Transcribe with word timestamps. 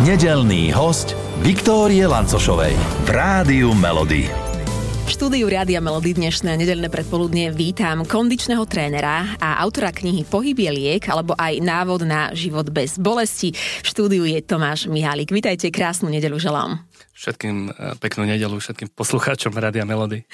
Nedelný 0.00 0.72
host 0.72 1.12
Viktórie 1.44 2.08
Lancošovej 2.08 2.72
v 3.04 3.08
Rádiu 3.12 3.76
Melody. 3.76 4.24
V 5.04 5.10
štúdiu 5.12 5.44
Rádia 5.52 5.84
Melody 5.84 6.16
dnešné 6.16 6.56
nedelné 6.56 6.88
predpoludnie 6.88 7.52
vítam 7.52 8.08
kondičného 8.08 8.64
trénera 8.64 9.36
a 9.36 9.60
autora 9.60 9.92
knihy 9.92 10.24
Pohyb 10.24 10.56
je 10.56 10.72
liek, 10.72 11.12
alebo 11.12 11.36
aj 11.36 11.60
návod 11.60 12.08
na 12.08 12.32
život 12.32 12.72
bez 12.72 12.96
bolesti. 12.96 13.52
V 13.52 13.86
štúdiu 13.92 14.24
je 14.24 14.40
Tomáš 14.40 14.88
Mihálik. 14.88 15.28
Vítajte, 15.28 15.68
krásnu 15.68 16.08
nedelu 16.08 16.40
želám. 16.40 16.80
Všetkým 17.12 17.68
e, 17.68 17.92
peknú 18.00 18.24
nedelu, 18.24 18.56
všetkým 18.56 18.96
poslucháčom 18.96 19.52
Rádia 19.52 19.84
Melody. 19.84 20.24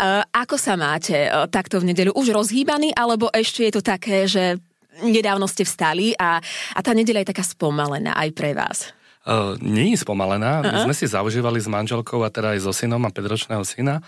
Uh, 0.00 0.24
ako 0.32 0.56
sa 0.56 0.72
máte 0.80 1.28
uh, 1.28 1.44
takto 1.52 1.84
v 1.84 1.92
nedelu? 1.92 2.16
Už 2.16 2.32
rozhýbaný, 2.32 2.96
alebo 2.96 3.28
ešte 3.28 3.68
je 3.68 3.72
to 3.76 3.82
také, 3.84 4.24
že 4.24 4.56
nedávno 5.04 5.44
ste 5.44 5.68
vstali 5.68 6.16
a, 6.16 6.40
a 6.72 6.80
tá 6.80 6.96
nedeľa 6.96 7.28
je 7.28 7.30
taká 7.36 7.44
spomalená 7.44 8.16
aj 8.16 8.32
pre 8.32 8.56
vás? 8.56 9.01
Uh, 9.22 9.54
nie 9.62 9.94
je 9.94 10.02
spomalená. 10.02 10.60
Uh-huh. 10.60 10.72
My 10.72 10.78
sme 10.90 10.94
si 10.98 11.06
zaužívali 11.06 11.62
s 11.62 11.70
manželkou 11.70 12.26
a 12.26 12.32
teda 12.32 12.58
aj 12.58 12.66
so 12.66 12.74
synom, 12.74 13.06
a 13.06 13.14
5-ročného 13.14 13.62
syna 13.62 14.02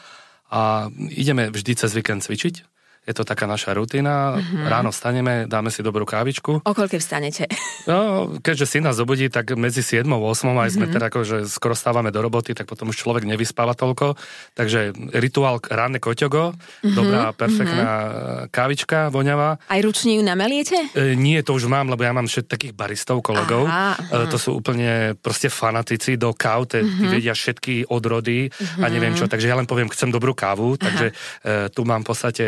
a 0.50 0.92
ideme 1.14 1.48
vždy 1.48 1.72
cez 1.74 1.90
víkend 1.96 2.22
cvičiť 2.22 2.73
je 3.04 3.12
to 3.12 3.22
taká 3.22 3.44
naša 3.44 3.76
rutina. 3.76 4.40
Mm-hmm. 4.40 4.64
Ráno 4.64 4.90
vstaneme, 4.90 5.34
dáme 5.44 5.68
si 5.68 5.84
dobrú 5.84 6.08
kávičku. 6.08 6.64
O 6.64 6.72
koľkej 6.72 7.00
vstanete? 7.00 7.44
No, 7.84 8.32
keďže 8.40 8.64
si 8.64 8.78
nás 8.80 8.96
zobudí, 8.96 9.28
tak 9.28 9.52
medzi 9.60 9.84
7 9.84 10.08
a 10.08 10.16
8 10.16 10.24
aj 10.24 10.32
mm-hmm. 10.32 10.72
sme 10.72 10.86
teda 10.88 11.12
že 11.20 11.44
skoro 11.44 11.76
stávame 11.76 12.08
do 12.08 12.16
roboty, 12.24 12.56
tak 12.56 12.64
potom 12.64 12.88
už 12.88 12.96
človek 12.96 13.28
nevyspáva 13.28 13.76
toľko. 13.76 14.16
Takže 14.56 14.96
rituál 15.12 15.60
ránne 15.60 16.00
koťogo, 16.00 16.56
mm-hmm. 16.56 16.96
dobrá, 16.96 17.36
perfektná 17.36 17.90
mm-hmm. 17.92 18.48
kávička, 18.48 19.12
voňavá. 19.12 19.60
Aj 19.68 19.80
ručne 19.84 20.16
ju 20.16 20.24
nameliete? 20.24 20.96
E, 20.96 21.12
nie, 21.12 21.36
to 21.44 21.52
už 21.52 21.68
mám, 21.68 21.92
lebo 21.92 22.08
ja 22.08 22.16
mám 22.16 22.24
všetkých 22.24 22.54
takých 22.54 22.72
baristov, 22.72 23.20
kolegov. 23.20 23.68
Aha, 23.68 24.00
aha. 24.00 24.24
E, 24.24 24.32
to 24.32 24.40
sú 24.40 24.56
úplne 24.56 25.12
proste 25.20 25.52
fanatici 25.52 26.16
do 26.16 26.32
káv, 26.32 26.64
te, 26.64 26.80
mm-hmm. 26.80 27.10
vedia 27.12 27.36
všetky 27.36 27.92
odrody 27.92 28.48
mm-hmm. 28.48 28.80
a 28.80 28.86
neviem 28.88 29.12
čo. 29.12 29.28
Takže 29.28 29.44
ja 29.52 29.60
len 29.60 29.68
poviem, 29.68 29.92
chcem 29.92 30.08
dobrú 30.08 30.32
kávu, 30.32 30.80
takže 30.80 31.12
e, 31.12 31.68
tu 31.68 31.84
mám 31.84 32.00
v 32.00 32.08
podstate 32.08 32.44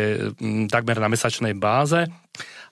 takmer 0.71 0.99
na 0.99 1.07
mesačnej 1.11 1.53
báze. 1.53 2.07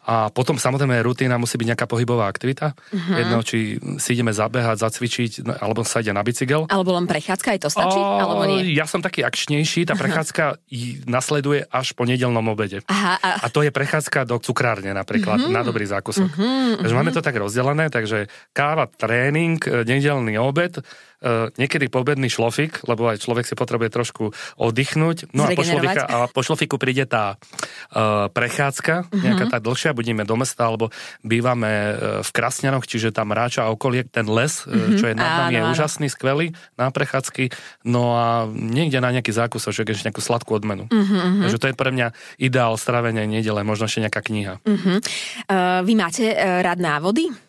A 0.06 0.30
potom 0.30 0.61
samozrejme 0.61 1.02
rutina 1.02 1.42
musí 1.42 1.58
byť 1.58 1.67
nejaká 1.73 1.86
pohybová 1.89 2.30
aktivita. 2.30 2.78
Uh-huh. 2.78 3.17
Jedno, 3.17 3.42
či 3.42 3.81
si 3.98 4.09
ideme 4.14 4.30
zabehať, 4.30 4.78
zacvičiť, 4.78 5.31
no, 5.42 5.58
alebo 5.58 5.81
sa 5.81 6.06
ide 6.06 6.14
na 6.14 6.22
bicykel. 6.22 6.70
Alebo 6.70 6.94
len 6.94 7.09
prechádzka, 7.09 7.58
aj 7.58 7.59
to 7.66 7.70
stačí? 7.73 7.97
O, 7.97 8.22
alebo 8.22 8.45
nie? 8.45 8.78
Ja 8.78 8.86
som 8.86 9.02
taký 9.02 9.25
akčnejší, 9.25 9.89
tá 9.89 9.97
prechádzka 9.97 10.44
uh-huh. 10.62 11.09
nasleduje 11.09 11.66
až 11.73 11.97
po 11.97 12.06
nedelnom 12.06 12.45
obede. 12.45 12.86
Aha, 12.86 13.17
a... 13.17 13.30
a 13.42 13.47
to 13.50 13.66
je 13.66 13.73
prechádzka 13.73 14.30
do 14.30 14.38
cukrárne 14.38 14.94
napríklad, 14.94 15.42
uh-huh. 15.42 15.53
na 15.53 15.66
dobrý 15.66 15.89
zákusok. 15.89 16.30
Uh-huh. 16.30 16.78
Takže 16.86 16.94
máme 16.94 17.09
to 17.09 17.25
tak 17.25 17.34
rozdelené, 17.42 17.90
takže 17.90 18.30
káva, 18.53 18.86
tréning, 18.86 19.58
e, 19.66 19.81
nedelný 19.90 20.38
obed, 20.38 20.86
uh, 21.25 21.50
niekedy 21.58 21.90
pobedný 21.90 22.30
šlofik, 22.30 22.86
lebo 22.86 23.09
aj 23.09 23.25
človek 23.25 23.50
si 23.50 23.58
potrebuje 23.58 23.90
trošku 23.90 24.23
oddychnúť. 24.62 25.34
No 25.34 25.47
a 25.47 25.56
po, 25.58 25.66
šlofika, 25.66 26.03
a 26.06 26.17
po 26.30 26.42
šlofiku 26.45 26.75
príde 26.78 27.09
tá 27.09 27.42
uh, 27.42 28.30
prechádzka, 28.30 29.09
uh-huh. 29.09 29.23
nejaká 29.23 29.45
tá 29.50 29.58
dlhšia, 29.58 29.95
budeme 29.96 30.28
do 30.28 30.36
mesta, 30.36 30.68
alebo 30.68 30.92
bývame 31.24 31.72
uh, 31.72 31.96
v 32.20 32.30
Krasňanoch, 32.36 32.84
čiže 32.84 33.16
tam 33.16 33.32
ráča 33.32 33.64
a 33.64 33.72
okolie, 33.72 34.04
ten 34.04 34.28
les, 34.28 34.68
uh-huh. 34.68 35.00
čo 35.00 35.08
je 35.08 35.16
nad 35.16 35.48
nami, 35.48 35.56
je 35.56 35.62
áno. 35.64 35.72
úžasný, 35.72 36.12
skvelý 36.12 36.52
na 36.76 36.92
prechádzky. 36.92 37.56
No 37.88 38.20
a 38.20 38.44
niekde 38.52 39.00
na 39.00 39.16
nejaký 39.16 39.32
zákusoček, 39.32 39.96
ešte 39.96 40.12
nejakú 40.12 40.20
sladkú 40.20 40.52
odmenu. 40.60 40.92
Uh-huh. 40.92 41.48
Takže 41.48 41.58
to 41.64 41.70
je 41.72 41.76
pre 41.80 41.96
mňa 41.96 42.12
ideál 42.36 42.76
stravenia 42.76 43.24
nedele, 43.24 43.64
možno 43.64 43.88
ešte 43.88 44.04
nejaká 44.04 44.20
kniha. 44.20 44.60
Uh-huh. 44.60 45.00
Uh, 45.48 45.80
vy 45.88 45.94
máte 45.96 46.28
uh, 46.36 46.59
rád 46.59 46.84
návody? 46.84 47.45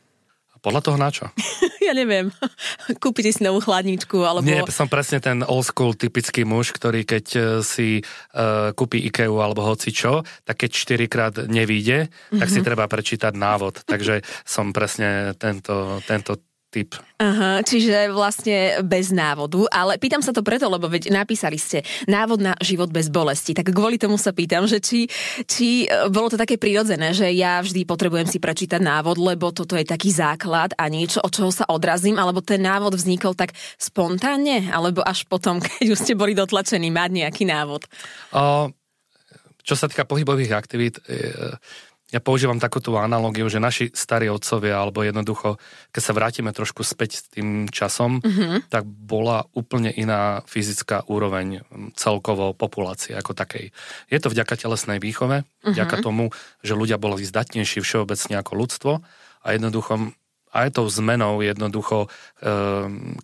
Podľa 0.60 0.80
toho 0.82 0.96
na 0.96 1.08
čo? 1.12 1.30
ja 1.86 1.92
neviem. 1.94 2.32
Kúpite 3.02 3.30
si 3.30 3.40
novú 3.44 3.62
chladničku, 3.62 4.18
alebo... 4.22 4.44
Nie, 4.44 4.66
som 4.68 4.90
presne 4.90 5.22
ten 5.22 5.46
old 5.46 5.66
school 5.66 5.94
typický 5.94 6.42
muž, 6.42 6.74
ktorý 6.74 7.06
keď 7.06 7.26
e, 7.36 7.40
si 7.62 8.00
uh, 8.02 8.72
kúpi 8.74 9.06
IKEA 9.06 9.30
alebo 9.30 9.62
hoci 9.62 9.94
čo, 9.94 10.26
tak 10.42 10.66
keď 10.66 10.70
4 11.06 11.12
krát 11.12 11.34
nevíde, 11.47 12.08
mm-hmm. 12.08 12.41
tak 12.41 12.48
si 12.50 12.60
mhm. 12.60 12.66
treba 12.66 12.84
prečítať 12.91 13.32
návod. 13.34 13.86
Takže 13.86 14.26
som 14.42 14.75
presne 14.75 15.36
tento, 15.38 16.03
tento 16.08 16.41
typ. 16.71 16.99
Aha, 17.16 17.65
čiže 17.65 18.12
vlastne 18.12 18.84
bez 18.84 19.09
návodu, 19.15 19.65
ale 19.72 19.97
pýtam 19.97 20.21
sa 20.21 20.34
to 20.34 20.44
preto, 20.44 20.69
lebo 20.69 20.91
veď 20.91 21.09
napísali 21.09 21.56
ste 21.56 21.81
návod 22.04 22.43
na 22.43 22.53
život 22.60 22.93
bez 22.93 23.09
bolesti, 23.09 23.56
tak 23.56 23.72
kvôli 23.72 23.97
tomu 23.97 24.21
sa 24.21 24.37
pýtam, 24.37 24.69
že 24.69 24.82
či, 24.82 25.09
či 25.49 25.88
e, 25.88 26.12
bolo 26.12 26.28
to 26.28 26.37
také 26.37 26.60
prirodzené, 26.60 27.16
že 27.16 27.31
ja 27.32 27.62
vždy 27.65 27.88
potrebujem 27.88 28.28
si 28.28 28.37
prečítať 28.37 28.82
návod, 28.82 29.16
lebo 29.16 29.55
toto 29.55 29.78
je 29.78 29.87
taký 29.88 30.12
základ 30.12 30.76
a 30.76 30.84
niečo, 30.93 31.25
od 31.25 31.32
čoho 31.32 31.49
sa 31.49 31.65
odrazím, 31.72 32.21
alebo 32.21 32.44
ten 32.44 32.60
návod 32.60 32.93
vznikol 32.93 33.32
tak 33.32 33.56
spontánne, 33.81 34.69
alebo 34.69 35.00
až 35.00 35.25
potom, 35.25 35.62
keď 35.65 35.97
už 35.97 36.03
ste 36.03 36.19
boli 36.19 36.37
dotlačení 36.37 36.93
mať 36.93 37.10
nejaký 37.25 37.49
návod? 37.49 37.88
O, 38.37 38.69
čo 39.65 39.75
sa 39.75 39.88
týka 39.88 40.05
pohybových 40.05 40.53
aktivít, 40.53 41.00
e, 41.09 41.56
ja 42.16 42.21
používam 42.25 42.56
takúto 42.56 42.97
analogiu, 42.97 43.44
že 43.53 43.60
naši 43.60 43.93
starí 43.93 44.32
otcovia, 44.32 44.81
alebo 44.81 45.04
jednoducho, 45.04 45.60
keď 45.93 46.00
sa 46.00 46.16
vrátime 46.16 46.49
trošku 46.56 46.81
späť 46.81 47.21
s 47.21 47.22
tým 47.28 47.69
časom, 47.69 48.25
mm-hmm. 48.25 48.72
tak 48.72 48.88
bola 48.88 49.44
úplne 49.53 49.93
iná 49.93 50.41
fyzická 50.49 51.05
úroveň 51.12 51.60
celkovo 51.93 52.56
populácie 52.56 53.12
ako 53.12 53.37
takej. 53.37 53.69
Je 54.09 54.16
to 54.16 54.32
vďaka 54.32 54.56
telesnej 54.56 54.97
výchove, 54.97 55.44
mm-hmm. 55.44 55.76
vďaka 55.76 55.97
tomu, 56.00 56.32
že 56.65 56.72
ľudia 56.72 56.97
boli 56.97 57.21
zdatnejší 57.21 57.84
všeobecne 57.84 58.41
ako 58.41 58.53
ľudstvo 58.56 58.93
a 59.44 59.49
jednoducho 59.53 60.16
aj 60.56 60.72
tou 60.72 60.88
zmenou 60.88 61.44
jednoducho 61.44 62.09
e, 62.41 62.49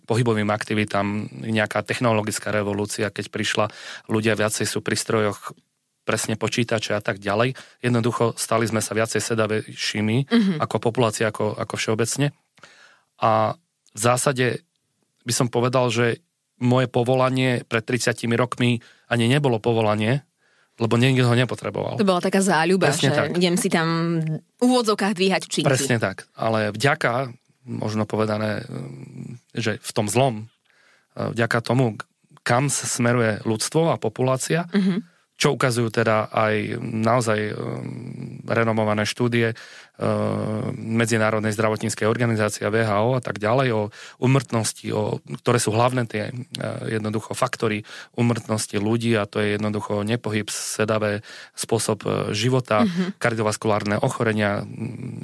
pohybovým 0.05 0.53
aktivitám 0.53 1.33
nejaká 1.33 1.81
technologická 1.81 2.53
revolúcia, 2.53 3.09
keď 3.09 3.25
prišla, 3.33 3.65
ľudia 4.05 4.37
viacej 4.37 4.69
sú 4.69 4.85
pri 4.85 4.93
strojoch 4.93 5.57
presne 6.03 6.35
počítače 6.35 6.93
a 6.93 7.01
tak 7.01 7.17
ďalej. 7.17 7.55
Jednoducho 7.79 8.35
stali 8.35 8.67
sme 8.67 8.83
sa 8.83 8.91
viacej 8.93 9.23
sedavejšími 9.23 10.17
mm-hmm. 10.27 10.57
ako 10.59 10.75
populácia, 10.83 11.31
ako, 11.31 11.55
ako 11.55 11.73
všeobecne. 11.79 12.35
A 13.23 13.55
v 13.95 13.99
zásade 13.99 14.67
by 15.23 15.33
som 15.33 15.47
povedal, 15.47 15.87
že 15.87 16.19
moje 16.59 16.91
povolanie 16.91 17.63
pred 17.63 17.83
30 17.83 18.19
rokmi 18.35 18.83
ani 19.07 19.25
nebolo 19.31 19.63
povolanie, 19.63 20.27
lebo 20.77 20.99
niekto 20.99 21.27
ho 21.27 21.35
nepotreboval. 21.35 21.95
To 21.99 22.07
bola 22.07 22.23
taká 22.23 22.43
záľuba, 22.43 22.91
Presne 22.91 23.13
že 23.13 23.15
tak. 23.15 23.29
idem 23.39 23.55
si 23.55 23.69
tam 23.71 24.19
v 24.59 24.61
úvodzovkách 24.61 25.13
dvíhať 25.15 25.41
činky. 25.47 25.67
Presne 25.67 26.01
tak, 26.01 26.27
ale 26.35 26.73
vďaka, 26.73 27.31
možno 27.63 28.03
povedané, 28.03 28.65
že 29.53 29.77
v 29.79 29.91
tom 29.93 30.09
zlom, 30.09 30.49
vďaka 31.13 31.61
tomu, 31.61 31.95
kam 32.43 32.67
sa 32.67 32.89
smeruje 32.89 33.39
ľudstvo 33.47 33.93
a 33.93 34.01
populácia, 34.01 34.67
mm-hmm 34.67 35.12
čo 35.33 35.57
ukazujú 35.57 35.89
teda 35.89 36.29
aj 36.29 36.77
naozaj 36.81 37.39
um, 37.51 38.39
renomované 38.45 39.03
štúdie 39.03 39.53
uh, 39.53 40.69
Medzinárodnej 40.77 41.51
zdravotníckej 41.57 42.05
organizácie 42.05 42.69
VHO 42.69 43.17
a 43.17 43.21
tak 43.21 43.41
ďalej 43.41 43.69
o 43.73 43.81
umrtnosti, 44.21 44.93
o, 44.93 45.17
ktoré 45.41 45.57
sú 45.57 45.73
hlavné 45.73 46.05
tie 46.05 46.29
uh, 46.29 46.85
jednoducho 46.85 47.33
faktory 47.33 47.81
umrtnosti 48.13 48.77
ľudí 48.77 49.17
a 49.17 49.25
to 49.25 49.41
je 49.41 49.57
jednoducho 49.57 50.05
nepohyb, 50.05 50.47
sedavé 50.53 51.25
spôsob 51.57 52.05
uh, 52.05 52.13
života, 52.29 52.85
mm-hmm. 52.85 53.17
kardiovaskulárne 53.17 53.97
ochorenia, 54.05 54.61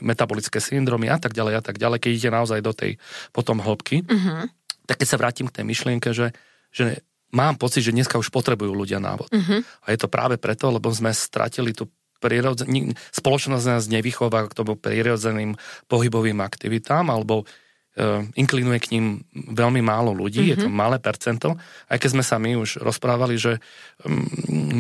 metabolické 0.02 0.58
syndromy 0.58 1.06
a 1.08 1.22
tak 1.22 1.38
ďalej 1.38 1.53
a 1.53 1.64
tak 1.64 1.78
ďalej, 1.78 2.02
keď 2.02 2.12
ide 2.12 2.30
naozaj 2.34 2.59
do 2.66 2.74
tej 2.74 2.97
potom 3.30 3.62
hĺbky. 3.62 4.02
Mm-hmm. 4.03 4.41
Tak 4.90 5.06
keď 5.06 5.08
sa 5.08 5.20
vrátim 5.22 5.46
k 5.46 5.62
tej 5.62 5.66
myšlienke, 5.70 6.09
že, 6.18 6.34
že 6.74 7.06
mám 7.34 7.56
pocit, 7.57 7.85
že 7.85 7.95
dneska 7.95 8.17
už 8.17 8.34
potrebujú 8.34 8.73
ľudia 8.73 8.97
návod. 8.97 9.29
Uh-huh. 9.29 9.62
A 9.85 9.88
je 9.94 10.00
to 10.00 10.09
práve 10.09 10.41
preto, 10.41 10.69
lebo 10.73 10.90
sme 10.90 11.13
stratili 11.13 11.73
tú 11.73 11.90
prirodzen... 12.19 12.94
spoločnosť 13.16 13.66
nás 13.66 13.85
nevychová 13.88 14.50
k 14.50 14.57
tomu 14.57 14.75
prirodzeným 14.75 15.56
pohybovým 15.88 16.41
aktivitám, 16.44 17.07
alebo 17.07 17.45
uh, 17.45 18.25
inklinuje 18.35 18.79
k 18.81 18.91
ním 18.97 19.06
veľmi 19.34 19.79
málo 19.79 20.11
ľudí, 20.11 20.43
uh-huh. 20.43 20.52
je 20.53 20.58
to 20.66 20.70
mhm. 20.70 20.76
malé 20.76 20.97
percento. 20.97 21.55
Aj 21.87 21.97
keď 21.97 22.09
sme 22.20 22.23
sa 22.26 22.35
my 22.41 22.59
už 22.59 22.81
rozprávali, 22.81 23.40
že 23.40 23.61
um, 24.03 24.26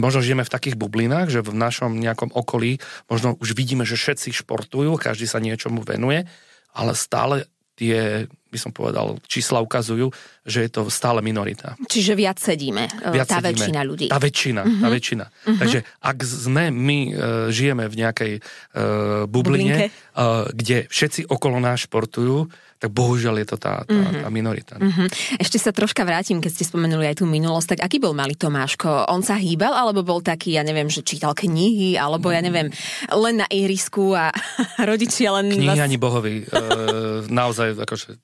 možno 0.01 0.19
žijeme 0.19 0.43
v 0.43 0.53
takých 0.53 0.75
bublinách, 0.75 1.31
že 1.31 1.45
v 1.45 1.55
našom 1.55 1.95
nejakom 1.95 2.33
okolí 2.33 2.81
možno 3.07 3.37
už 3.39 3.55
vidíme, 3.55 3.87
že 3.87 3.95
všetci 3.95 4.35
športujú, 4.43 4.99
každý 4.99 5.29
sa 5.29 5.39
niečomu 5.39 5.85
venuje, 5.85 6.27
ale 6.75 6.91
stále 6.93 7.49
tie, 7.79 8.27
by 8.27 8.57
som 8.59 8.75
povedal, 8.75 9.15
čísla 9.23 9.63
ukazujú, 9.63 10.11
že 10.43 10.67
je 10.67 10.69
to 10.69 10.91
stále 10.91 11.23
minorita. 11.23 11.79
Čiže 11.87 12.19
viac 12.19 12.35
sedíme, 12.35 12.91
e, 12.91 13.15
viac 13.15 13.31
tá 13.31 13.39
sedíme. 13.39 13.55
väčšina 13.55 13.81
ľudí. 13.87 14.07
Tá 14.11 14.19
väčšina, 14.19 14.61
uh-huh. 14.67 14.81
tá 14.83 14.87
mhm. 14.91 14.95
väčšina. 14.99 15.25
Uh-huh. 15.25 15.57
Takže 15.63 15.79
ak 16.03 16.17
sme, 16.27 16.63
my 16.75 16.99
uh, 17.09 17.11
žijeme 17.47 17.87
v 17.87 17.95
nejakej 17.95 18.33
uh, 18.43 19.23
bubline, 19.31 19.87
uh, 19.87 20.43
kde 20.51 20.91
všetci 20.91 21.31
okolo 21.31 21.63
nás 21.63 21.87
športujú, 21.87 22.51
tak 22.79 22.95
bohužiaľ 22.95 23.43
je 23.43 23.47
to 23.51 23.57
tá, 23.59 23.83
tá, 23.83 23.91
mm-hmm. 23.91 24.23
tá 24.23 24.29
minorita. 24.31 24.73
Mm-hmm. 24.79 25.07
Ešte 25.43 25.59
sa 25.59 25.75
troška 25.75 26.07
vrátim, 26.07 26.39
keď 26.39 26.51
ste 26.55 26.63
spomenuli 26.63 27.11
aj 27.11 27.19
tú 27.19 27.27
minulosť, 27.27 27.75
tak 27.75 27.79
aký 27.91 27.99
bol 27.99 28.15
malý 28.15 28.39
Tomáško? 28.39 29.11
On 29.11 29.19
sa 29.19 29.35
hýbal, 29.35 29.75
alebo 29.75 29.99
bol 29.99 30.23
taký, 30.23 30.55
ja 30.55 30.63
neviem, 30.63 30.87
že 30.87 31.03
čítal 31.03 31.35
knihy, 31.35 31.99
alebo 31.99 32.31
ja 32.31 32.39
neviem, 32.39 32.71
len 33.11 33.35
na 33.43 33.47
ihrisku 33.51 34.15
a 34.15 34.31
rodičia 34.89 35.35
len... 35.35 35.51
Knihy 35.51 35.75
vás... 35.75 35.85
ani 35.85 35.99
bohovi. 35.99 36.35
E, 36.59 37.25
naozaj, 37.27 37.81
akože... 37.81 38.21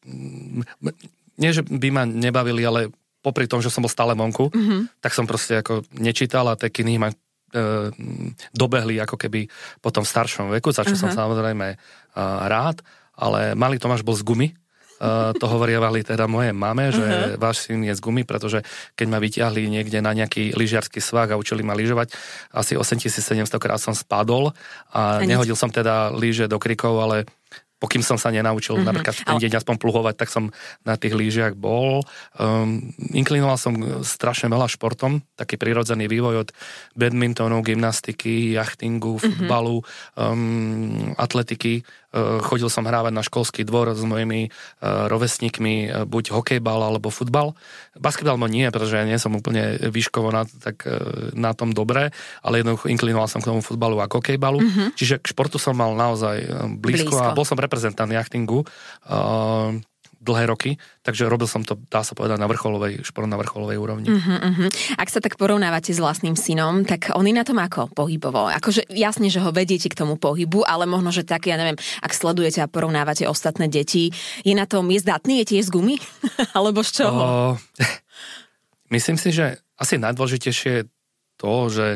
Nie, 1.42 1.51
že 1.51 1.66
by 1.66 1.90
ma 1.92 2.04
nebavili, 2.08 2.62
ale 2.63 2.94
popri 3.25 3.50
tom, 3.50 3.60
že 3.60 3.74
som 3.74 3.81
bol 3.81 3.92
stále 3.92 4.13
vonku, 4.13 4.54
mm-hmm. 4.54 5.01
tak 5.01 5.18
som 5.18 5.25
proste 5.25 5.60
ako 5.60 5.81
nečítal 5.98 6.46
a 6.46 6.54
tie 6.54 6.69
knihy 6.69 7.01
ma 7.01 7.10
e, 7.10 7.16
dobehli 8.54 9.01
ako 9.01 9.18
keby 9.18 9.50
po 9.81 9.90
tom 9.90 10.06
staršom 10.06 10.54
veku, 10.54 10.69
za 10.69 10.86
čo 10.86 10.94
uh-huh. 10.94 11.10
som 11.10 11.25
samozrejme 11.25 11.68
e, 11.74 11.78
rád 12.22 12.86
ale 13.15 13.57
malý 13.57 13.79
Tomáš 13.79 14.03
bol 14.03 14.15
z 14.15 14.23
gumy, 14.23 14.50
Uh, 14.95 15.35
to 15.35 15.51
hovorievali 15.51 16.07
teda 16.07 16.23
moje 16.23 16.56
mame, 16.56 16.88
že 16.88 17.03
uh-huh. 17.03 17.35
váš 17.35 17.67
syn 17.67 17.83
je 17.83 17.91
z 17.91 18.00
gumy, 18.00 18.23
pretože 18.23 18.63
keď 18.95 19.07
ma 19.12 19.19
vyťahli 19.19 19.67
niekde 19.67 20.00
na 20.00 20.15
nejaký 20.15 20.56
lyžiarsky 20.56 21.03
svah 21.03 21.27
a 21.27 21.35
učili 21.35 21.67
ma 21.67 21.75
lyžovať, 21.75 22.15
asi 22.56 22.79
8700 22.79 23.59
krát 23.59 23.75
som 23.75 23.91
spadol 23.91 24.56
a, 24.95 25.19
a 25.19 25.27
nehodil 25.27 25.59
som 25.59 25.67
teda 25.67 26.15
lyže 26.15 26.47
do 26.47 26.56
krikov, 26.63 26.95
ale 27.03 27.27
pokým 27.75 28.01
som 28.01 28.15
sa 28.15 28.31
nenaučil 28.31 28.79
mm-hmm. 28.79 28.88
napríklad 28.88 29.15
ten 29.19 29.38
deň 29.38 29.51
aspoň 29.59 29.75
pluhovať, 29.77 30.15
tak 30.15 30.29
som 30.31 30.50
na 30.88 30.95
tých 30.95 31.13
lyžiach 31.13 31.53
bol. 31.59 32.01
Um, 32.39 32.95
inklinoval 33.12 33.59
som 33.59 33.75
strašne 34.01 34.47
veľa 34.47 34.71
športom, 34.71 35.21
taký 35.35 35.59
prirodzený 35.59 36.07
vývoj 36.07 36.47
od 36.47 36.50
badmintonu, 36.95 37.59
gymnastiky, 37.62 38.56
jachtingu, 38.56 39.19
mhm. 39.19 39.21
futbalu, 39.21 39.83
mm-hmm. 39.83 40.23
um, 40.23 41.13
atletiky. 41.19 41.83
Uh, 42.15 42.39
chodil 42.39 42.71
som 42.71 42.88
hrávať 42.88 43.12
na 43.12 43.19
školský 43.19 43.67
dvor 43.67 43.91
s 43.91 44.00
mojimi 44.07 44.47
uh, 44.47 45.12
rovesníkmi, 45.12 45.75
uh, 45.91 46.07
buď 46.07 46.31
hokejbal 46.31 46.88
alebo 46.88 47.12
futbal. 47.12 47.59
Basketbal 48.00 48.39
mo 48.39 48.47
nie, 48.47 48.63
pretože 48.71 48.95
ja 48.95 49.03
nie 49.03 49.19
som 49.19 49.35
úplne 49.35 49.75
výškovo 49.91 50.31
na, 50.31 50.47
tak, 50.47 50.88
na 51.35 51.51
tom 51.51 51.75
dobré, 51.75 52.15
ale 52.39 52.63
jednoducho 52.63 52.88
inklinoval 52.88 53.27
som 53.27 53.44
k 53.44 53.51
tomu 53.51 53.59
futbalu 53.59 54.00
a 54.00 54.07
hokejbalu. 54.07 54.59
Mm-hmm. 54.63 54.88
Čiže 54.95 55.15
k 55.19 55.25
športu 55.31 55.59
som 55.59 55.75
mal 55.75 55.91
naozaj 55.95 56.44
blízko, 56.79 57.12
blízko. 57.12 57.19
a 57.19 57.35
bol 57.35 57.44
som 57.44 57.59
reprezentant 57.59 58.07
jachtingu 58.07 58.63
uh, 58.63 59.75
dlhé 60.25 60.50
roky, 60.50 60.81
takže 61.06 61.30
robil 61.30 61.45
som 61.45 61.62
to, 61.62 61.77
dá 61.94 62.01
sa 62.01 62.18
povedať, 62.18 62.42
na 62.42 62.50
vrcholovej, 62.50 63.06
šport 63.06 63.30
na 63.30 63.38
vrcholovej 63.38 63.77
úrovni. 63.77 64.10
Uh-huh, 64.10 64.42
uh-huh. 64.42 64.69
Ak 64.98 65.13
sa 65.13 65.22
tak 65.22 65.38
porovnávate 65.38 65.94
s 65.94 66.01
vlastným 66.01 66.33
synom, 66.33 66.81
tak 66.81 67.13
on 67.13 67.30
je 67.30 67.38
na 67.38 67.45
tom 67.45 67.62
ako 67.62 67.94
pohybovo? 67.94 68.50
Akože 68.50 68.89
jasne, 68.89 69.30
že 69.30 69.38
ho 69.45 69.54
vediete 69.54 69.86
k 69.86 69.95
tomu 69.95 70.18
pohybu, 70.18 70.66
ale 70.66 70.89
možno, 70.89 71.13
že 71.13 71.22
tak, 71.22 71.45
ja 71.45 71.62
neviem, 71.62 71.77
ak 72.01 72.12
sledujete 72.12 72.66
a 72.66 72.72
porovnávate 72.72 73.30
ostatné 73.30 73.69
deti, 73.69 74.10
je 74.42 74.57
na 74.57 74.66
tom, 74.66 74.89
je 74.89 75.06
zdatný, 75.06 75.45
je 75.45 75.56
tiež 75.56 75.69
z 75.69 75.74
gumy? 75.74 75.95
Alebo 76.57 76.81
z 76.81 77.06
čoho? 77.06 77.22
Uh, 77.22 77.54
myslím 78.95 79.22
si, 79.22 79.30
že 79.30 79.62
asi 79.77 80.01
najdôležitejšie 80.01 80.72
je 80.81 80.83
to, 81.38 81.54
že 81.69 81.88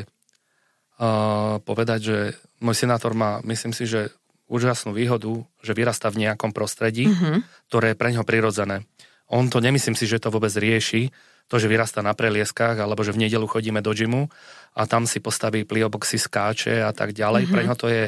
uh, 1.00 1.58
povedať, 1.64 2.00
že 2.00 2.18
môj 2.60 2.76
senátor 2.76 3.16
má, 3.16 3.40
myslím 3.48 3.72
si, 3.72 3.88
že 3.88 4.12
úžasnú 4.50 4.92
výhodu, 4.92 5.46
že 5.62 5.78
vyrastá 5.78 6.10
v 6.10 6.28
nejakom 6.28 6.52
prostredí, 6.52 7.08
mm-hmm. 7.08 7.70
ktoré 7.70 7.94
je 7.94 8.00
pre 8.02 8.10
ňo 8.12 8.26
prirodzené. 8.26 8.84
On 9.30 9.46
to, 9.46 9.62
nemyslím 9.62 9.94
si, 9.94 10.10
že 10.10 10.18
to 10.18 10.34
vôbec 10.34 10.50
rieši, 10.52 11.14
to, 11.50 11.56
že 11.58 11.70
vyrastá 11.70 12.02
na 12.02 12.14
prelieskách, 12.14 12.78
alebo 12.78 13.02
že 13.02 13.14
v 13.14 13.26
nedelu 13.26 13.46
chodíme 13.46 13.82
do 13.82 13.94
džimu 13.94 14.30
a 14.78 14.82
tam 14.86 15.10
si 15.10 15.18
postaví 15.22 15.66
plioboxy, 15.66 16.18
skáče 16.22 16.82
a 16.82 16.94
tak 16.94 17.14
ďalej. 17.14 17.46
Mm-hmm. 17.46 17.54
Pre 17.54 17.66
ňo 17.66 17.76
to 17.78 17.88
je 17.90 18.04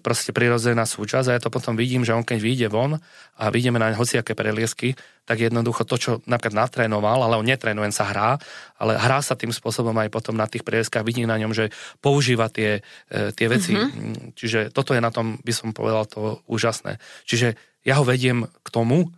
proste 0.00 0.32
prirodzená 0.32 0.88
súčasť 0.88 1.26
a 1.28 1.34
ja 1.36 1.42
to 1.42 1.52
potom 1.52 1.76
vidím, 1.76 2.02
že 2.02 2.16
on 2.16 2.24
keď 2.24 2.38
vyjde 2.40 2.68
von 2.72 2.96
a 3.36 3.44
vidíme 3.52 3.76
na 3.76 3.92
hociaké 3.92 4.32
preliesky, 4.32 4.96
tak 5.24 5.40
jednoducho 5.40 5.84
to, 5.84 5.96
čo 5.96 6.10
napríklad 6.24 6.68
natrénoval, 6.68 7.24
ale 7.24 7.40
on 7.40 7.46
netrénuje, 7.46 7.92
sa 7.92 8.08
hrá, 8.08 8.30
ale 8.76 8.96
hrá 8.96 9.20
sa 9.24 9.36
tým 9.36 9.52
spôsobom 9.52 9.92
aj 9.96 10.08
potom 10.12 10.36
na 10.36 10.48
tých 10.48 10.64
prelieskách, 10.64 11.04
vidí 11.04 11.24
na 11.24 11.36
ňom, 11.40 11.52
že 11.52 11.72
používa 12.00 12.52
tie, 12.52 12.84
e, 13.08 13.32
tie 13.32 13.46
veci. 13.48 13.76
Mm-hmm. 13.76 14.36
Čiže 14.36 14.58
toto 14.72 14.92
je 14.92 15.00
na 15.00 15.12
tom, 15.12 15.40
by 15.40 15.52
som 15.52 15.72
povedal, 15.72 16.04
to 16.08 16.44
úžasné. 16.48 17.00
Čiže 17.24 17.56
ja 17.84 18.00
ho 18.00 18.04
vediem 18.04 18.48
k 18.64 18.68
tomu 18.68 19.12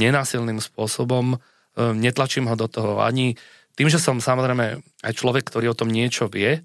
nenásilným 0.00 0.60
spôsobom, 0.64 1.36
e, 1.36 1.38
netlačím 1.96 2.48
ho 2.48 2.56
do 2.56 2.68
toho 2.68 3.04
ani 3.04 3.36
tým, 3.76 3.88
že 3.88 4.00
som 4.00 4.20
samozrejme 4.20 4.80
aj 5.04 5.12
človek, 5.16 5.48
ktorý 5.48 5.72
o 5.72 5.78
tom 5.78 5.88
niečo 5.88 6.28
vie, 6.28 6.60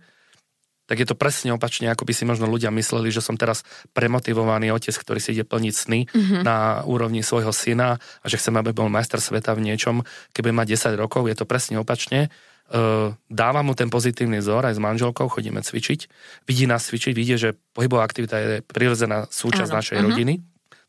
tak 0.85 1.01
je 1.01 1.07
to 1.09 1.17
presne 1.17 1.53
opačne, 1.53 1.89
ako 1.89 2.05
by 2.05 2.13
si 2.13 2.23
možno 2.23 2.45
ľudia 2.45 2.69
mysleli, 2.69 3.09
že 3.09 3.21
som 3.21 3.35
teraz 3.35 3.65
premotivovaný 3.97 4.69
otec, 4.69 4.93
ktorý 4.93 5.19
si 5.19 5.33
ide 5.33 5.45
plniť 5.45 5.73
sny 5.73 5.99
mm-hmm. 6.05 6.41
na 6.45 6.85
úrovni 6.85 7.25
svojho 7.25 7.49
syna 7.49 7.97
a 7.97 8.25
že 8.25 8.37
chcem, 8.37 8.53
aby 8.57 8.71
bol 8.71 8.89
majster 8.89 9.17
sveta 9.17 9.57
v 9.57 9.65
niečom, 9.65 10.05
keby 10.33 10.53
má 10.53 10.63
10 10.63 10.93
rokov, 10.97 11.25
je 11.25 11.35
to 11.37 11.49
presne 11.49 11.81
opačne. 11.81 12.29
Uh, 12.65 13.13
dáva 13.29 13.61
mu 13.61 13.77
ten 13.77 13.93
pozitívny 13.93 14.41
vzor 14.41 14.65
aj 14.65 14.77
s 14.77 14.81
manželkou, 14.81 15.29
chodíme 15.29 15.61
cvičiť, 15.61 16.09
vidí 16.49 16.65
nás 16.65 16.81
cvičiť, 16.89 17.13
vidí, 17.13 17.37
že 17.37 17.53
pohybová 17.77 18.01
aktivita 18.01 18.35
je 18.41 18.47
prirodzená 18.65 19.29
súčasť 19.29 19.69
Áno. 19.69 19.77
našej 19.81 19.97
uh-huh. 20.01 20.07
rodiny. 20.09 20.33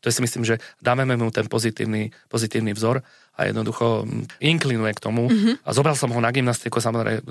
To 0.01 0.13
si 0.13 0.21
myslím, 0.21 0.45
že 0.45 0.61
dáme 0.77 1.09
mu 1.09 1.33
ten 1.33 1.49
pozitívny, 1.49 2.13
pozitívny 2.29 2.73
vzor 2.77 3.01
a 3.37 3.39
jednoducho 3.49 4.05
mm, 4.05 4.41
inklinuje 4.41 4.93
k 4.93 5.03
tomu. 5.03 5.29
Mm-hmm. 5.29 5.65
A 5.65 5.69
zobral 5.73 5.97
som 5.97 6.13
ho 6.13 6.19
na 6.21 6.29
gymnastiku, 6.29 6.77
samozrejme 6.77 7.21
e, 7.21 7.23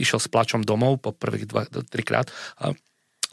išiel 0.00 0.20
s 0.20 0.28
plačom 0.28 0.64
domov 0.64 1.00
po 1.00 1.16
prvých 1.16 1.48
dva, 1.48 1.64
trikrát 1.68 2.28
a 2.60 2.76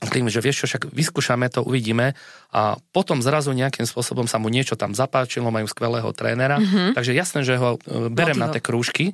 tým, 0.09 0.25
že 0.33 0.41
vieš 0.41 0.65
čo, 0.65 0.65
však 0.65 0.89
vyskúšame 0.89 1.45
to, 1.53 1.61
uvidíme 1.61 2.17
a 2.49 2.73
potom 2.89 3.21
zrazu 3.21 3.53
nejakým 3.53 3.85
spôsobom 3.85 4.25
sa 4.25 4.41
mu 4.41 4.49
niečo 4.49 4.73
tam 4.73 4.97
zapáčilo, 4.97 5.53
majú 5.53 5.69
skvelého 5.69 6.09
trénera, 6.09 6.57
mm-hmm. 6.57 6.97
takže 6.97 7.13
jasné, 7.13 7.45
že 7.45 7.53
ho 7.61 7.77
e, 7.77 8.09
berem 8.09 8.33
Motivo. 8.33 8.43
na 8.43 8.47
tie 8.49 8.61
krúžky, 8.65 9.05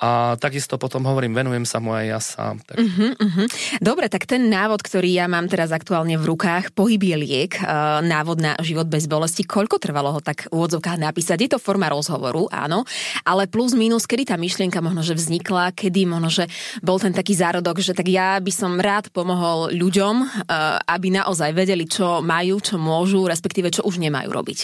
a 0.00 0.40
takisto 0.40 0.80
potom 0.80 1.04
hovorím, 1.04 1.36
venujem 1.36 1.68
sa 1.68 1.76
mu 1.76 1.92
aj 1.92 2.04
ja 2.08 2.18
sám. 2.18 2.64
Tak. 2.64 2.80
Uh-huh, 2.80 3.12
uh-huh. 3.12 3.46
Dobre, 3.78 4.08
tak 4.08 4.24
ten 4.24 4.48
návod, 4.48 4.80
ktorý 4.80 5.12
ja 5.12 5.28
mám 5.28 5.52
teraz 5.52 5.68
aktuálne 5.68 6.16
v 6.16 6.32
rukách, 6.32 6.72
pohyb 6.72 6.98
je 6.98 7.16
liek, 7.20 7.52
uh, 7.60 8.00
návod 8.00 8.40
na 8.40 8.56
život 8.64 8.88
bez 8.88 9.04
bolesti, 9.04 9.44
koľko 9.44 9.76
trvalo 9.76 10.16
ho 10.16 10.20
tak 10.24 10.48
v 10.48 10.56
úvodzovkách 10.56 10.96
napísať? 10.96 11.38
Je 11.44 11.50
to 11.54 11.60
forma 11.60 11.92
rozhovoru, 11.92 12.48
áno, 12.48 12.88
ale 13.22 13.44
plus 13.46 13.76
minus, 13.76 14.08
kedy 14.08 14.32
tá 14.32 14.40
myšlienka 14.40 14.80
možno, 14.80 15.04
že 15.04 15.12
vznikla, 15.12 15.76
kedy 15.76 16.08
možno, 16.08 16.32
že 16.32 16.44
bol 16.80 16.96
ten 16.96 17.12
taký 17.12 17.36
zárodok, 17.36 17.84
že 17.84 17.92
tak 17.92 18.08
ja 18.08 18.40
by 18.40 18.50
som 18.50 18.80
rád 18.80 19.12
pomohol 19.12 19.76
ľuďom, 19.76 20.16
uh, 20.24 20.80
aby 20.88 21.12
naozaj 21.12 21.52
vedeli, 21.52 21.84
čo 21.84 22.24
majú, 22.24 22.64
čo 22.64 22.80
môžu, 22.80 23.28
respektíve 23.28 23.68
čo 23.68 23.84
už 23.84 24.00
nemajú 24.00 24.32
robiť. 24.32 24.58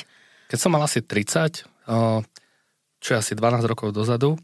Keď 0.48 0.58
som 0.58 0.72
mal 0.72 0.80
asi 0.80 1.04
30, 1.04 1.68
uh, 1.92 2.24
čo 2.98 3.08
je 3.12 3.16
asi 3.20 3.36
12 3.36 3.68
rokov 3.68 3.92
dozadu, 3.92 4.40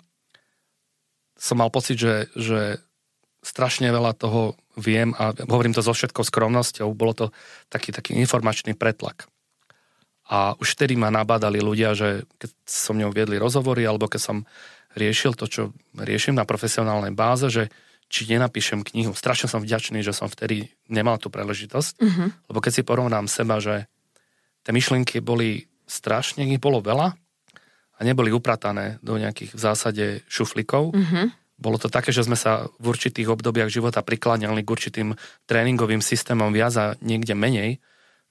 som 1.45 1.61
mal 1.61 1.69
pocit, 1.69 2.01
že, 2.01 2.33
že 2.33 2.81
strašne 3.45 3.93
veľa 3.93 4.17
toho 4.17 4.57
viem 4.81 5.13
a 5.21 5.37
hovorím 5.37 5.77
to 5.77 5.85
so 5.85 5.93
všetkou 5.93 6.25
skromnosťou, 6.25 6.89
bolo 6.97 7.13
to 7.13 7.27
taký, 7.69 7.93
taký 7.93 8.17
informačný 8.17 8.73
pretlak. 8.73 9.29
A 10.25 10.57
už 10.57 10.73
vtedy 10.81 10.97
ma 10.97 11.13
nabádali 11.13 11.61
ľudia, 11.61 11.93
že 11.93 12.25
keď 12.41 12.51
som 12.65 12.97
mňou 12.97 13.13
viedli 13.13 13.37
rozhovory, 13.37 13.85
alebo 13.85 14.09
keď 14.09 14.21
som 14.25 14.37
riešil 14.97 15.37
to, 15.37 15.45
čo 15.45 15.63
riešim 15.93 16.33
na 16.33 16.49
profesionálnej 16.49 17.13
báze, 17.13 17.53
že 17.53 17.69
či 18.09 18.25
nenapíšem 18.31 18.81
knihu. 18.81 19.13
Strašne 19.13 19.53
som 19.53 19.61
vďačný, 19.61 20.01
že 20.01 20.17
som 20.17 20.33
vtedy 20.33 20.73
nemal 20.89 21.21
tú 21.21 21.29
príležitosť, 21.29 21.93
uh-huh. 22.01 22.29
lebo 22.49 22.59
keď 22.65 22.73
si 22.73 22.83
porovnám 22.87 23.29
seba, 23.29 23.61
že 23.61 23.85
tie 24.65 24.73
myšlienky 24.73 25.21
boli 25.21 25.69
strašne, 25.85 26.49
ich 26.49 26.63
bolo 26.63 26.81
veľa 26.81 27.21
neboli 28.05 28.31
upratané 28.31 29.01
do 29.01 29.17
nejakých 29.17 29.57
v 29.57 29.61
zásade 29.61 30.05
šuflikov. 30.29 30.93
Mm-hmm. 30.93 31.27
Bolo 31.57 31.79
to 31.79 31.89
také, 31.89 32.13
že 32.13 32.27
sme 32.27 32.37
sa 32.37 32.69
v 32.77 32.93
určitých 32.93 33.31
obdobiach 33.31 33.71
života 33.71 34.05
prikláňali 34.05 34.61
k 34.61 34.73
určitým 34.75 35.09
tréningovým 35.49 36.05
systémom 36.05 36.53
viac 36.53 36.75
a 36.77 36.87
niekde 37.01 37.33
menej. 37.33 37.81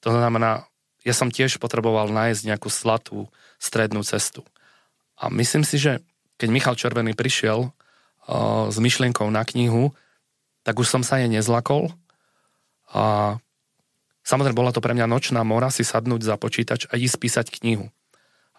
To 0.06 0.12
znamená, 0.12 0.68
ja 1.08 1.16
som 1.16 1.32
tiež 1.32 1.58
potreboval 1.58 2.12
nájsť 2.12 2.42
nejakú 2.48 2.68
slatú 2.68 3.32
strednú 3.60 4.04
cestu. 4.04 4.44
A 5.16 5.32
myslím 5.32 5.64
si, 5.64 5.80
že 5.80 6.04
keď 6.36 6.50
Michal 6.52 6.76
Červený 6.76 7.16
prišiel 7.16 7.72
uh, 7.72 7.72
s 8.68 8.78
myšlienkou 8.80 9.28
na 9.32 9.48
knihu, 9.48 9.96
tak 10.68 10.80
už 10.80 10.88
som 10.92 11.04
sa 11.04 11.20
jej 11.20 11.32
nezlakol. 11.32 11.92
A 12.92 13.36
samozrejme 14.28 14.56
bola 14.56 14.76
to 14.76 14.84
pre 14.84 14.92
mňa 14.96 15.08
nočná 15.08 15.44
mora 15.48 15.72
si 15.72 15.88
sadnúť 15.88 16.24
za 16.24 16.36
počítač 16.36 16.92
a 16.92 17.00
ísť 17.00 17.16
písať 17.20 17.46
knihu. 17.64 17.88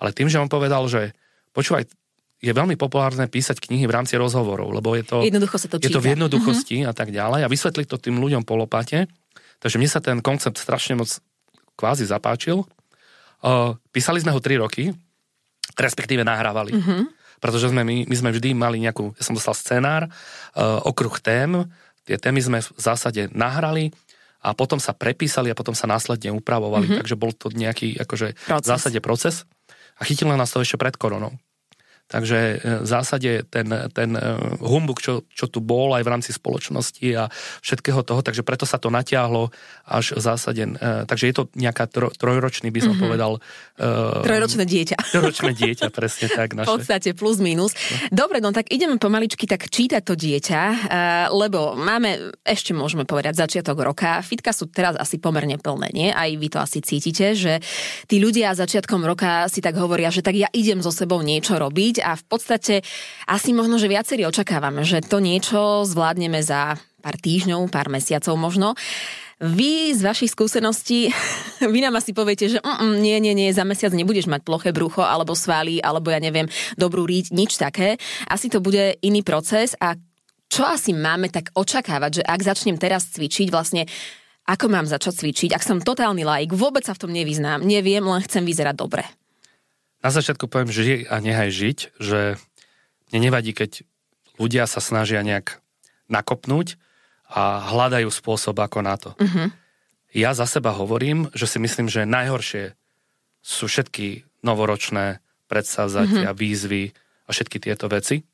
Ale 0.05 0.13
tým, 0.13 0.29
že 0.29 0.37
on 0.37 0.53
povedal, 0.53 0.85
že 0.85 1.17
počúvaj, 1.57 1.89
je 2.45 2.53
veľmi 2.53 2.77
populárne 2.77 3.25
písať 3.25 3.57
knihy 3.57 3.89
v 3.89 3.95
rámci 3.97 4.21
rozhovorov, 4.21 4.69
lebo 4.69 4.93
je 4.93 5.05
to, 5.09 5.25
Jednoducho 5.25 5.57
sa 5.57 5.65
to 5.73 5.81
je 5.81 5.89
to 5.89 6.05
v 6.05 6.13
jednoduchosti 6.13 6.85
uh-huh. 6.85 6.91
a 6.91 6.93
tak 6.93 7.09
ďalej 7.09 7.41
a 7.41 7.49
vysvetliť 7.49 7.87
to 7.89 7.97
tým 7.97 8.21
ľuďom 8.21 8.45
po 8.45 8.61
lopate. 8.61 9.09
Takže 9.65 9.81
mne 9.81 9.89
sa 9.89 10.05
ten 10.05 10.21
koncept 10.21 10.61
strašne 10.61 11.01
moc 11.01 11.09
kvázi 11.81 12.05
zapáčil. 12.05 12.69
Uh, 13.41 13.81
písali 13.97 14.21
sme 14.21 14.37
ho 14.37 14.45
3 14.45 14.61
roky, 14.61 14.93
respektíve 15.81 16.21
nahrávali. 16.21 16.77
Uh-huh. 16.77 17.09
Pretože 17.41 17.73
sme 17.73 17.81
my, 17.81 18.05
my 18.05 18.17
sme 18.17 18.31
vždy 18.37 18.53
mali 18.53 18.77
nejakú, 18.85 19.17
ja 19.17 19.25
som 19.25 19.33
dostal 19.33 19.57
scenár, 19.57 20.05
uh, 20.05 20.85
okruh 20.85 21.17
tém, 21.25 21.65
tie 22.05 22.21
témy 22.21 22.45
sme 22.45 22.59
v 22.61 22.69
zásade 22.77 23.33
nahrali 23.33 23.89
a 24.45 24.53
potom 24.53 24.77
sa 24.77 24.93
prepísali 24.93 25.49
a 25.49 25.57
potom 25.57 25.73
sa 25.73 25.89
následne 25.89 26.29
upravovali, 26.37 26.85
mm-hmm. 26.85 27.01
takže 27.01 27.17
bol 27.17 27.33
to 27.33 27.49
nejaký 27.49 27.97
akože 27.97 28.37
proces. 28.37 28.61
v 28.61 28.69
zásade 28.69 28.99
proces 29.01 29.49
a 29.99 30.03
chytilo 30.05 30.35
nás 30.37 30.51
to 30.51 30.61
ešte 30.61 30.79
pred 30.79 30.95
koronou. 30.99 31.35
Takže 32.05 32.39
e, 32.39 32.57
v 32.85 32.89
zásade 32.89 33.49
ten, 33.49 33.65
ten 33.97 34.13
e, 34.13 34.21
humbuk, 34.61 35.01
čo, 35.01 35.25
čo 35.33 35.49
tu 35.49 35.65
bol 35.65 35.97
aj 35.97 36.05
v 36.05 36.13
rámci 36.13 36.31
spoločnosti 36.37 37.07
a 37.17 37.33
všetkého 37.65 38.05
toho, 38.05 38.21
takže 38.21 38.45
preto 38.45 38.69
sa 38.69 38.77
to 38.77 38.93
natiahlo 38.93 39.49
až 39.89 40.13
v 40.13 40.21
zásade, 40.21 40.63
e, 40.69 41.09
takže 41.09 41.25
je 41.33 41.35
to 41.35 41.45
nejaká 41.57 41.89
tro, 41.89 42.13
trojročný, 42.13 42.69
by 42.69 42.81
som 42.85 42.93
mm-hmm. 42.93 43.05
povedal. 43.09 43.33
Trojročné 44.21 44.65
dieťa. 44.69 44.97
Trojročné 45.17 45.53
dieťa, 45.57 45.87
presne 45.91 46.29
tak. 46.29 46.53
Naše. 46.55 46.69
V 46.69 46.73
podstate 46.79 47.11
plus 47.17 47.41
minus. 47.41 47.73
Dobre, 48.13 48.39
no 48.39 48.53
tak 48.53 48.71
ideme 48.71 49.01
pomaličky 49.01 49.49
tak 49.49 49.67
čítať 49.67 50.05
to 50.05 50.15
dieťa, 50.15 50.63
lebo 51.33 51.75
máme, 51.75 52.37
ešte 52.47 52.77
môžeme 52.77 53.03
povedať, 53.09 53.35
začiatok 53.35 53.81
roka. 53.81 54.23
Fitka 54.23 54.55
sú 54.55 54.71
teraz 54.71 54.95
asi 54.95 55.19
pomerne 55.19 55.59
plné, 55.59 55.91
nie? 55.91 56.09
Aj 56.15 56.31
vy 56.31 56.49
to 56.53 56.63
asi 56.63 56.79
cítite, 56.85 57.35
že 57.35 57.59
tí 58.07 58.23
ľudia 58.23 58.55
začiatkom 58.55 59.03
roka 59.03 59.51
si 59.51 59.59
tak 59.59 59.75
hovoria, 59.75 60.15
že 60.15 60.23
tak 60.23 60.39
ja 60.39 60.47
idem 60.55 60.79
so 60.79 60.95
sebou 60.95 61.19
niečo 61.25 61.59
robiť, 61.59 61.94
robiť 61.95 62.03
a 62.03 62.19
v 62.19 62.25
podstate 62.27 62.75
asi 63.31 63.55
možno, 63.55 63.79
že 63.79 63.87
viacerí 63.87 64.27
očakávame, 64.27 64.83
že 64.83 64.99
to 64.99 65.23
niečo 65.23 65.87
zvládneme 65.87 66.43
za 66.43 66.75
pár 66.99 67.17
týždňov, 67.23 67.71
pár 67.71 67.87
mesiacov 67.93 68.35
možno. 68.35 68.75
Vy 69.39 69.93
z 69.95 70.01
vašich 70.03 70.33
skúseností, 70.35 71.11
vy 71.75 71.79
nám 71.79 72.01
asi 72.01 72.11
poviete, 72.11 72.51
že 72.51 72.59
mm, 72.59 72.79
mm, 72.83 72.97
nie, 72.99 73.17
nie, 73.23 73.35
nie, 73.35 73.55
za 73.55 73.63
mesiac 73.63 73.95
nebudeš 73.95 74.27
mať 74.27 74.43
ploché 74.43 74.71
brucho, 74.75 75.07
alebo 75.07 75.39
svaly, 75.39 75.79
alebo 75.79 76.11
ja 76.11 76.19
neviem, 76.19 76.51
dobrú 76.75 77.07
ríť, 77.07 77.31
nič 77.31 77.61
také. 77.61 78.01
Asi 78.27 78.51
to 78.51 78.59
bude 78.59 78.99
iný 79.05 79.23
proces 79.23 79.79
a 79.79 79.95
čo 80.51 80.63
asi 80.67 80.95
máme 80.95 81.31
tak 81.31 81.51
očakávať, 81.55 82.23
že 82.23 82.27
ak 82.27 82.41
začnem 82.43 82.79
teraz 82.79 83.11
cvičiť, 83.11 83.51
vlastne 83.51 83.87
ako 84.45 84.71
mám 84.71 84.87
začať 84.87 85.25
cvičiť, 85.25 85.51
ak 85.57 85.67
som 85.67 85.83
totálny 85.83 86.23
laik, 86.23 86.55
vôbec 86.55 86.85
sa 86.87 86.95
v 86.95 87.03
tom 87.05 87.13
nevyznám, 87.13 87.65
neviem, 87.65 88.05
len 88.05 88.23
chcem 88.23 88.45
vyzerať 88.45 88.77
dobre. 88.77 89.05
Na 90.05 90.13
začiatku 90.13 90.53
poviem, 90.53 90.69
žij 90.69 91.09
a 91.09 91.17
nehaj 91.17 91.49
žiť, 91.49 91.79
že 91.97 92.37
mne 93.09 93.19
nevadí, 93.25 93.57
keď 93.57 93.89
ľudia 94.37 94.69
sa 94.69 94.85
snažia 94.85 95.25
nejak 95.25 95.65
nakopnúť 96.13 96.77
a 97.25 97.65
hľadajú 97.73 98.13
spôsob 98.13 98.61
ako 98.61 98.85
na 98.85 99.01
to. 99.01 99.17
Uh-huh. 99.17 99.49
Ja 100.13 100.37
za 100.37 100.45
seba 100.45 100.77
hovorím, 100.77 101.33
že 101.33 101.49
si 101.49 101.57
myslím, 101.57 101.89
že 101.89 102.05
najhoršie 102.05 102.77
sú 103.41 103.65
všetky 103.65 104.29
novoročné 104.45 105.25
predsavzatia, 105.49 106.37
uh-huh. 106.37 106.37
výzvy 106.37 106.93
a 107.25 107.31
všetky 107.33 107.65
tieto 107.65 107.89
veci, 107.89 108.29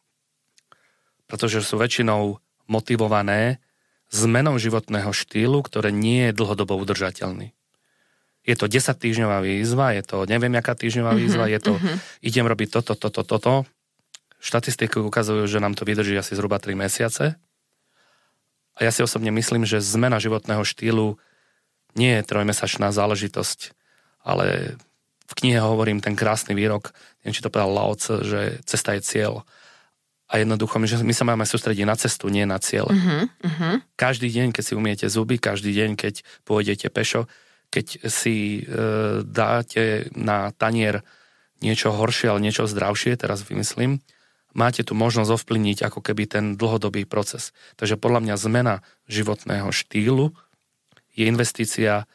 pretože 1.31 1.63
sú 1.63 1.79
väčšinou 1.79 2.43
motivované 2.67 3.63
zmenou 4.11 4.59
životného 4.59 5.15
štýlu, 5.15 5.63
ktoré 5.63 5.95
nie 5.95 6.31
je 6.31 6.35
dlhodobo 6.35 6.75
udržateľný 6.75 7.55
je 8.45 8.55
to 8.57 8.67
10 8.67 8.97
týždňová 8.97 9.45
výzva, 9.45 9.93
je 9.93 10.03
to 10.05 10.25
neviem 10.25 10.53
aká 10.57 10.73
týždňová 10.73 11.13
mm-hmm, 11.13 11.25
výzva, 11.29 11.45
je 11.53 11.61
to 11.61 11.73
mm-hmm. 11.77 11.97
idem 12.25 12.47
robiť 12.49 12.69
toto, 12.73 12.93
toto, 12.97 13.23
toto. 13.23 13.53
Štatistiky 14.41 14.97
ukazujú, 15.05 15.45
že 15.45 15.61
nám 15.61 15.77
to 15.77 15.85
vydrží 15.85 16.17
asi 16.17 16.33
zhruba 16.33 16.57
3 16.57 16.73
mesiace. 16.73 17.37
A 18.73 18.79
ja 18.81 18.91
si 18.91 19.05
osobne 19.05 19.29
myslím, 19.29 19.69
že 19.69 19.85
zmena 19.85 20.17
životného 20.17 20.65
štýlu 20.65 21.21
nie 21.93 22.17
je 22.17 22.25
trojmesačná 22.25 22.89
záležitosť, 22.97 23.77
ale 24.25 24.79
v 25.29 25.33
knihe 25.37 25.61
hovorím 25.61 26.01
ten 26.01 26.17
krásny 26.17 26.57
výrok, 26.57 26.97
neviem, 27.21 27.37
či 27.37 27.45
to 27.45 27.53
povedal 27.53 27.71
Lao 27.71 27.93
Tse, 27.93 28.25
že 28.25 28.41
cesta 28.65 28.97
je 28.97 29.05
cieľ. 29.05 29.45
A 30.31 30.39
jednoducho, 30.39 30.79
my, 30.79 30.87
my 30.87 31.15
sa 31.15 31.27
máme 31.27 31.43
sústrediť 31.43 31.85
na 31.87 31.99
cestu, 31.99 32.31
nie 32.31 32.47
na 32.47 32.63
cieľ. 32.63 32.87
Uh-huh, 32.87 33.27
uh-huh. 33.27 33.83
Každý 33.99 34.31
deň, 34.31 34.55
keď 34.55 34.63
si 34.63 34.79
umiete 34.79 35.07
zuby, 35.11 35.43
každý 35.43 35.75
deň, 35.75 35.99
keď 35.99 36.23
pôjdete 36.47 36.87
pešo, 36.89 37.27
keď 37.71 38.11
si 38.11 38.61
e, 38.61 39.23
dáte 39.23 40.11
na 40.19 40.51
tanier 40.51 41.07
niečo 41.63 41.95
horšie, 41.95 42.35
ale 42.35 42.43
niečo 42.43 42.67
zdravšie, 42.67 43.15
teraz 43.15 43.47
vymyslím, 43.47 44.03
máte 44.53 44.83
tu 44.83 44.99
možnosť 44.99 45.31
ovplyvniť 45.39 45.87
ako 45.87 46.01
keby 46.03 46.27
ten 46.27 46.45
dlhodobý 46.59 47.07
proces. 47.07 47.55
Takže 47.79 48.01
podľa 48.01 48.27
mňa 48.27 48.35
zmena 48.37 48.75
životného 49.07 49.71
štýlu 49.71 50.35
je 51.15 51.25
investícia 51.31 52.11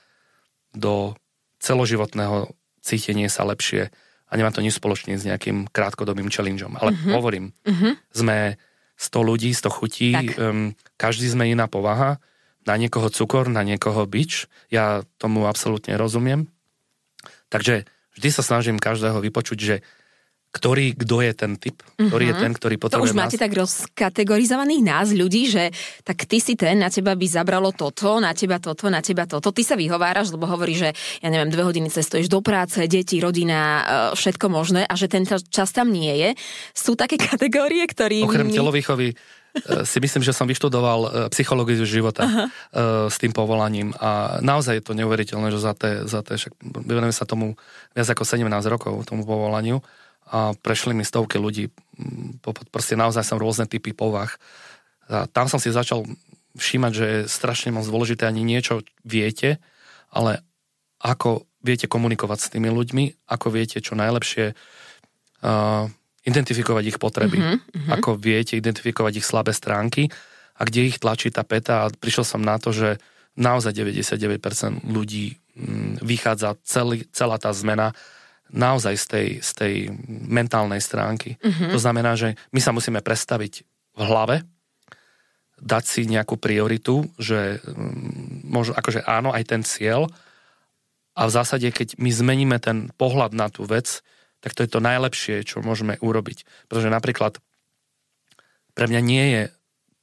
do 0.75 1.15
celoživotného 1.63 2.51
cítenia 2.83 3.31
sa 3.31 3.47
lepšie 3.47 3.89
a 4.29 4.31
nemá 4.35 4.51
to 4.51 4.59
nič 4.59 4.77
spoločné 4.77 5.15
s 5.15 5.23
nejakým 5.23 5.71
krátkodobým 5.71 6.27
challengeom. 6.27 6.75
Ale 6.75 6.91
uh-huh. 6.93 7.13
hovorím, 7.15 7.55
uh-huh. 7.63 7.95
sme 8.11 8.59
100 8.99 9.29
ľudí, 9.29 9.49
100 9.55 9.77
chutí, 9.77 10.11
um, 10.35 10.75
každý 10.99 11.31
sme 11.31 11.47
iná 11.47 11.69
povaha, 11.71 12.19
na 12.65 12.75
niekoho 12.75 13.07
cukor, 13.13 13.47
na 13.47 13.61
niekoho 13.61 14.03
bič. 14.09 14.49
Ja 14.73 15.05
tomu 15.21 15.45
absolútne 15.45 15.95
rozumiem. 15.95 16.49
Takže 17.53 17.85
vždy 18.17 18.29
sa 18.33 18.41
snažím 18.41 18.81
každého 18.81 19.21
vypočuť, 19.21 19.59
že 19.61 19.75
ktorý, 20.55 20.95
kto 20.95 21.19
je 21.19 21.31
ten 21.35 21.51
typ, 21.59 21.83
ktorý 21.99 22.31
mm-hmm. 22.31 22.39
je 22.39 22.43
ten, 22.47 22.51
ktorý 22.55 22.75
potrebuje 22.79 23.03
To 23.03 23.07
už 23.11 23.19
máte 23.19 23.35
nás... 23.35 23.43
tak 23.43 23.51
rozkategorizovaných 23.51 24.83
nás 24.87 25.11
ľudí, 25.11 25.51
že 25.51 25.67
tak 26.07 26.23
ty 26.23 26.39
si 26.39 26.55
ten, 26.55 26.79
na 26.79 26.87
teba 26.87 27.11
by 27.11 27.27
zabralo 27.27 27.75
toto, 27.75 28.23
na 28.23 28.31
teba 28.31 28.63
toto, 28.63 28.87
na 28.87 29.03
teba 29.03 29.27
toto. 29.27 29.51
Ty 29.51 29.63
sa 29.67 29.75
vyhováraš, 29.75 30.31
lebo 30.31 30.47
hovorí, 30.47 30.79
že 30.79 30.95
ja 31.19 31.27
neviem, 31.27 31.51
dve 31.51 31.67
hodiny 31.67 31.91
cestuješ 31.91 32.31
do 32.31 32.39
práce, 32.39 32.79
deti, 32.87 33.19
rodina, 33.19 33.59
e, 33.59 33.83
všetko 34.15 34.47
možné 34.47 34.87
a 34.87 34.95
že 34.95 35.11
ten 35.11 35.27
čas 35.27 35.75
tam 35.75 35.91
nie 35.91 36.15
je. 36.23 36.29
Sú 36.71 36.95
také 36.95 37.19
kategórie, 37.35 37.83
ktorý... 37.83 38.23
Okrem 38.23 38.47
telovýchovy 38.47 39.11
si 39.87 39.97
myslím, 40.03 40.23
že 40.23 40.35
som 40.35 40.47
vyštudoval 40.47 40.99
eh, 41.05 41.09
psychológiu 41.31 41.87
života 41.87 42.27
Aha. 42.27 42.43
Eh, 42.45 43.07
s 43.07 43.15
tým 43.17 43.31
povolaním 43.31 43.95
a 43.97 44.39
naozaj 44.43 44.81
je 44.81 44.85
to 44.85 44.93
neuveriteľné, 44.97 45.47
že 45.51 45.59
za 45.59 45.73
té, 45.73 46.03
za 46.03 46.19
té 46.21 46.35
však 46.35 46.53
venujeme 46.61 47.15
sa 47.15 47.27
tomu 47.27 47.55
viac 47.95 48.07
ako 48.11 48.23
17 48.27 48.45
rokov, 48.67 49.07
tomu 49.07 49.23
povolaniu 49.23 49.79
a 50.25 50.57
prešli 50.57 50.97
mi 50.97 51.05
stovky 51.05 51.37
ľudí, 51.37 51.69
mm, 51.69 52.41
proste 52.73 52.97
naozaj 52.97 53.21
som 53.21 53.37
rôzne 53.37 53.69
typy 53.69 53.93
povah. 53.93 54.33
A 55.05 55.29
tam 55.29 55.45
som 55.45 55.61
si 55.61 55.69
začal 55.69 56.01
všímať, 56.57 56.91
že 56.91 57.05
je 57.05 57.19
strašne 57.29 57.69
moc 57.69 57.85
dôležité 57.85 58.25
ani 58.25 58.41
niečo 58.41 58.81
viete, 59.05 59.61
ale 60.09 60.41
ako 60.97 61.45
viete 61.61 61.85
komunikovať 61.85 62.39
s 62.41 62.51
tými 62.57 62.73
ľuďmi, 62.73 63.29
ako 63.29 63.47
viete 63.53 63.77
čo 63.85 63.93
najlepšie 63.93 64.57
uh, 65.45 65.85
identifikovať 66.25 66.83
ich 66.89 66.97
potreby, 66.97 67.37
mm-hmm. 67.37 67.89
ako 67.93 68.17
viete 68.17 68.57
identifikovať 68.57 69.21
ich 69.21 69.25
slabé 69.25 69.53
stránky 69.53 70.09
a 70.57 70.65
kde 70.65 70.89
ich 70.89 70.97
tlačí 70.97 71.29
tá 71.29 71.45
peta 71.45 71.85
a 71.85 71.91
prišiel 71.93 72.25
som 72.25 72.41
na 72.41 72.57
to, 72.57 72.73
že 72.73 72.97
naozaj 73.37 73.77
99% 73.77 74.89
ľudí 74.89 75.37
mm, 75.53 76.01
vychádza 76.01 76.57
celý, 76.65 77.05
celá 77.13 77.37
tá 77.37 77.53
zmena 77.53 77.93
naozaj 78.49 78.95
z 78.97 79.05
tej, 79.05 79.27
z 79.41 79.51
tej 79.53 79.73
mentálnej 80.09 80.81
stránky. 80.81 81.37
Mm-hmm. 81.37 81.71
To 81.75 81.79
znamená, 81.79 82.17
že 82.17 82.39
my 82.55 82.59
sa 82.61 82.71
musíme 82.73 83.05
predstaviť 83.05 83.53
v 83.95 84.01
hlave, 84.01 84.35
dať 85.55 85.83
si 85.87 86.01
nejakú 86.03 86.35
prioritu, 86.35 87.07
že 87.21 87.63
mm, 87.63 88.49
možno, 88.49 88.73
akože 88.75 89.05
áno, 89.05 89.29
aj 89.29 89.43
ten 89.45 89.61
cieľ 89.61 90.09
a 91.15 91.21
v 91.27 91.31
zásade, 91.31 91.67
keď 91.71 91.95
my 91.95 92.11
zmeníme 92.11 92.57
ten 92.59 92.91
pohľad 92.99 93.31
na 93.31 93.47
tú 93.47 93.63
vec, 93.63 94.03
tak 94.45 94.53
to 94.53 94.61
je 94.61 94.69
to 94.69 94.77
najlepšie, 94.77 95.41
čo 95.41 95.65
môžeme 95.65 95.97
urobiť. 95.97 96.69
Pretože 96.69 96.93
napríklad 96.93 97.41
pre 98.77 98.85
mňa 98.85 99.01
nie 99.01 99.25
je 99.33 99.41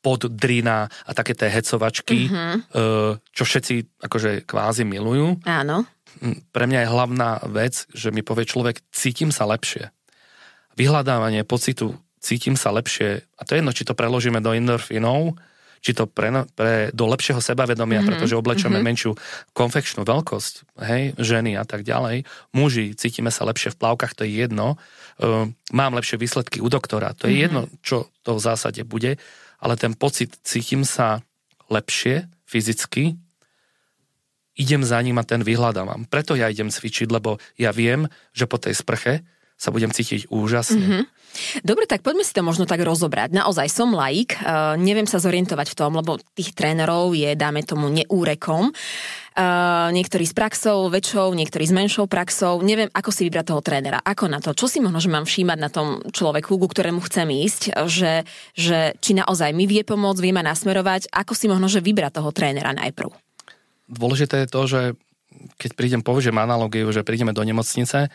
poddrina 0.02 0.90
a 1.06 1.10
také 1.14 1.38
tie 1.38 1.46
hecovačky, 1.46 2.26
mm-hmm. 2.26 2.54
čo 3.22 3.42
všetci 3.46 4.02
akože 4.02 4.42
kvázi 4.42 4.82
milujú. 4.82 5.46
Áno. 5.46 5.86
Hm, 6.18 6.50
pre 6.50 6.66
mňa 6.66 6.82
je 6.82 6.90
hlavná 6.90 7.30
vec, 7.54 7.86
že 7.94 8.10
mi 8.10 8.26
povie 8.26 8.42
človek, 8.42 8.82
cítim 8.90 9.30
sa 9.30 9.46
lepšie. 9.46 9.94
Vyhľadávanie 10.74 11.46
pocitu 11.46 11.94
cítim 12.22 12.54
sa 12.54 12.70
lepšie, 12.70 13.26
a 13.34 13.42
to 13.42 13.52
je 13.52 13.58
jedno, 13.60 13.74
či 13.74 13.82
to 13.82 13.98
preložíme 13.98 14.38
do 14.38 14.54
endorfínov, 14.54 15.34
či 15.82 15.98
to 15.98 16.06
pre, 16.06 16.30
pre, 16.54 16.94
do 16.94 17.10
lepšieho 17.10 17.42
sebavedomia, 17.42 18.00
mm-hmm. 18.00 18.08
pretože 18.14 18.38
oblečeme 18.38 18.78
mm-hmm. 18.78 18.86
menšiu 18.86 19.12
konfekčnú 19.50 20.06
veľkosť, 20.06 20.78
hej, 20.86 21.18
ženy 21.18 21.58
a 21.58 21.66
tak 21.66 21.82
ďalej. 21.82 22.22
Muži, 22.54 22.94
cítime 22.94 23.34
sa 23.34 23.42
lepšie 23.42 23.74
v 23.74 23.78
plavkách, 23.82 24.14
to 24.14 24.22
je 24.22 24.46
jedno. 24.46 24.78
Uh, 25.18 25.50
mám 25.74 25.98
lepšie 25.98 26.22
výsledky 26.22 26.62
u 26.62 26.70
doktora, 26.70 27.10
to 27.18 27.26
je 27.26 27.34
mm-hmm. 27.34 27.42
jedno, 27.42 27.60
čo 27.82 28.06
to 28.22 28.38
v 28.38 28.40
zásade 28.40 28.86
bude, 28.86 29.18
ale 29.58 29.74
ten 29.74 29.98
pocit, 29.98 30.38
cítim 30.46 30.86
sa 30.86 31.26
lepšie 31.66 32.30
fyzicky, 32.46 33.18
idem 34.54 34.86
za 34.86 35.02
ním 35.02 35.18
a 35.18 35.26
ten 35.26 35.42
vyhľadávam. 35.42 36.06
Preto 36.06 36.38
ja 36.38 36.46
idem 36.46 36.70
cvičiť, 36.70 37.08
lebo 37.10 37.42
ja 37.58 37.74
viem, 37.74 38.06
že 38.36 38.46
po 38.46 38.60
tej 38.60 38.76
sprche 38.76 39.26
sa 39.62 39.70
budem 39.70 39.94
cítiť 39.94 40.26
úžasne. 40.26 40.82
Mm-hmm. 40.82 41.02
Dobre, 41.62 41.86
tak 41.86 42.02
poďme 42.02 42.26
si 42.26 42.34
to 42.34 42.42
možno 42.42 42.66
tak 42.66 42.82
rozobrať. 42.82 43.30
Naozaj 43.30 43.70
som 43.70 43.94
laik, 43.94 44.34
uh, 44.42 44.74
neviem 44.74 45.06
sa 45.06 45.22
zorientovať 45.22 45.70
v 45.70 45.78
tom, 45.78 45.94
lebo 45.94 46.18
tých 46.34 46.50
trénerov 46.52 47.14
je, 47.14 47.38
dáme 47.38 47.62
tomu, 47.62 47.86
neúrekom. 47.86 48.74
Uh, 49.32 49.88
niektorí 49.94 50.26
s 50.26 50.34
praxou, 50.34 50.90
väčšou, 50.90 51.32
niektorí 51.32 51.64
s 51.64 51.72
menšou 51.72 52.10
praxou. 52.10 52.60
Neviem, 52.60 52.90
ako 52.90 53.14
si 53.14 53.30
vybrať 53.30 53.54
toho 53.54 53.62
trénera. 53.62 54.02
Ako 54.02 54.26
na 54.26 54.42
to? 54.42 54.52
Čo 54.52 54.66
si 54.66 54.82
možno, 54.82 54.98
že 54.98 55.08
mám 55.08 55.24
všímať 55.24 55.58
na 55.62 55.70
tom 55.72 56.02
človeku, 56.10 56.58
ku 56.58 56.66
ktorému 56.68 57.00
chcem 57.06 57.30
ísť? 57.30 57.72
Že, 57.86 58.28
že 58.52 58.78
či 58.98 59.16
naozaj 59.16 59.54
mi 59.56 59.64
vie 59.64 59.86
pomôcť, 59.86 60.20
vie 60.20 60.36
ma 60.36 60.44
nasmerovať? 60.44 61.08
Ako 61.14 61.32
si 61.32 61.48
možno, 61.48 61.70
že 61.70 61.80
vybrať 61.80 62.20
toho 62.20 62.34
trénera 62.34 62.74
najprv? 62.76 63.08
dôležité 63.92 64.44
je 64.44 64.48
to, 64.48 64.62
že 64.64 64.80
keď 65.60 65.70
prídem, 65.76 66.02
použijem 66.04 66.36
analogiu, 66.36 66.88
že 66.92 67.04
prídeme 67.04 67.36
do 67.36 67.44
nemocnice, 67.44 68.12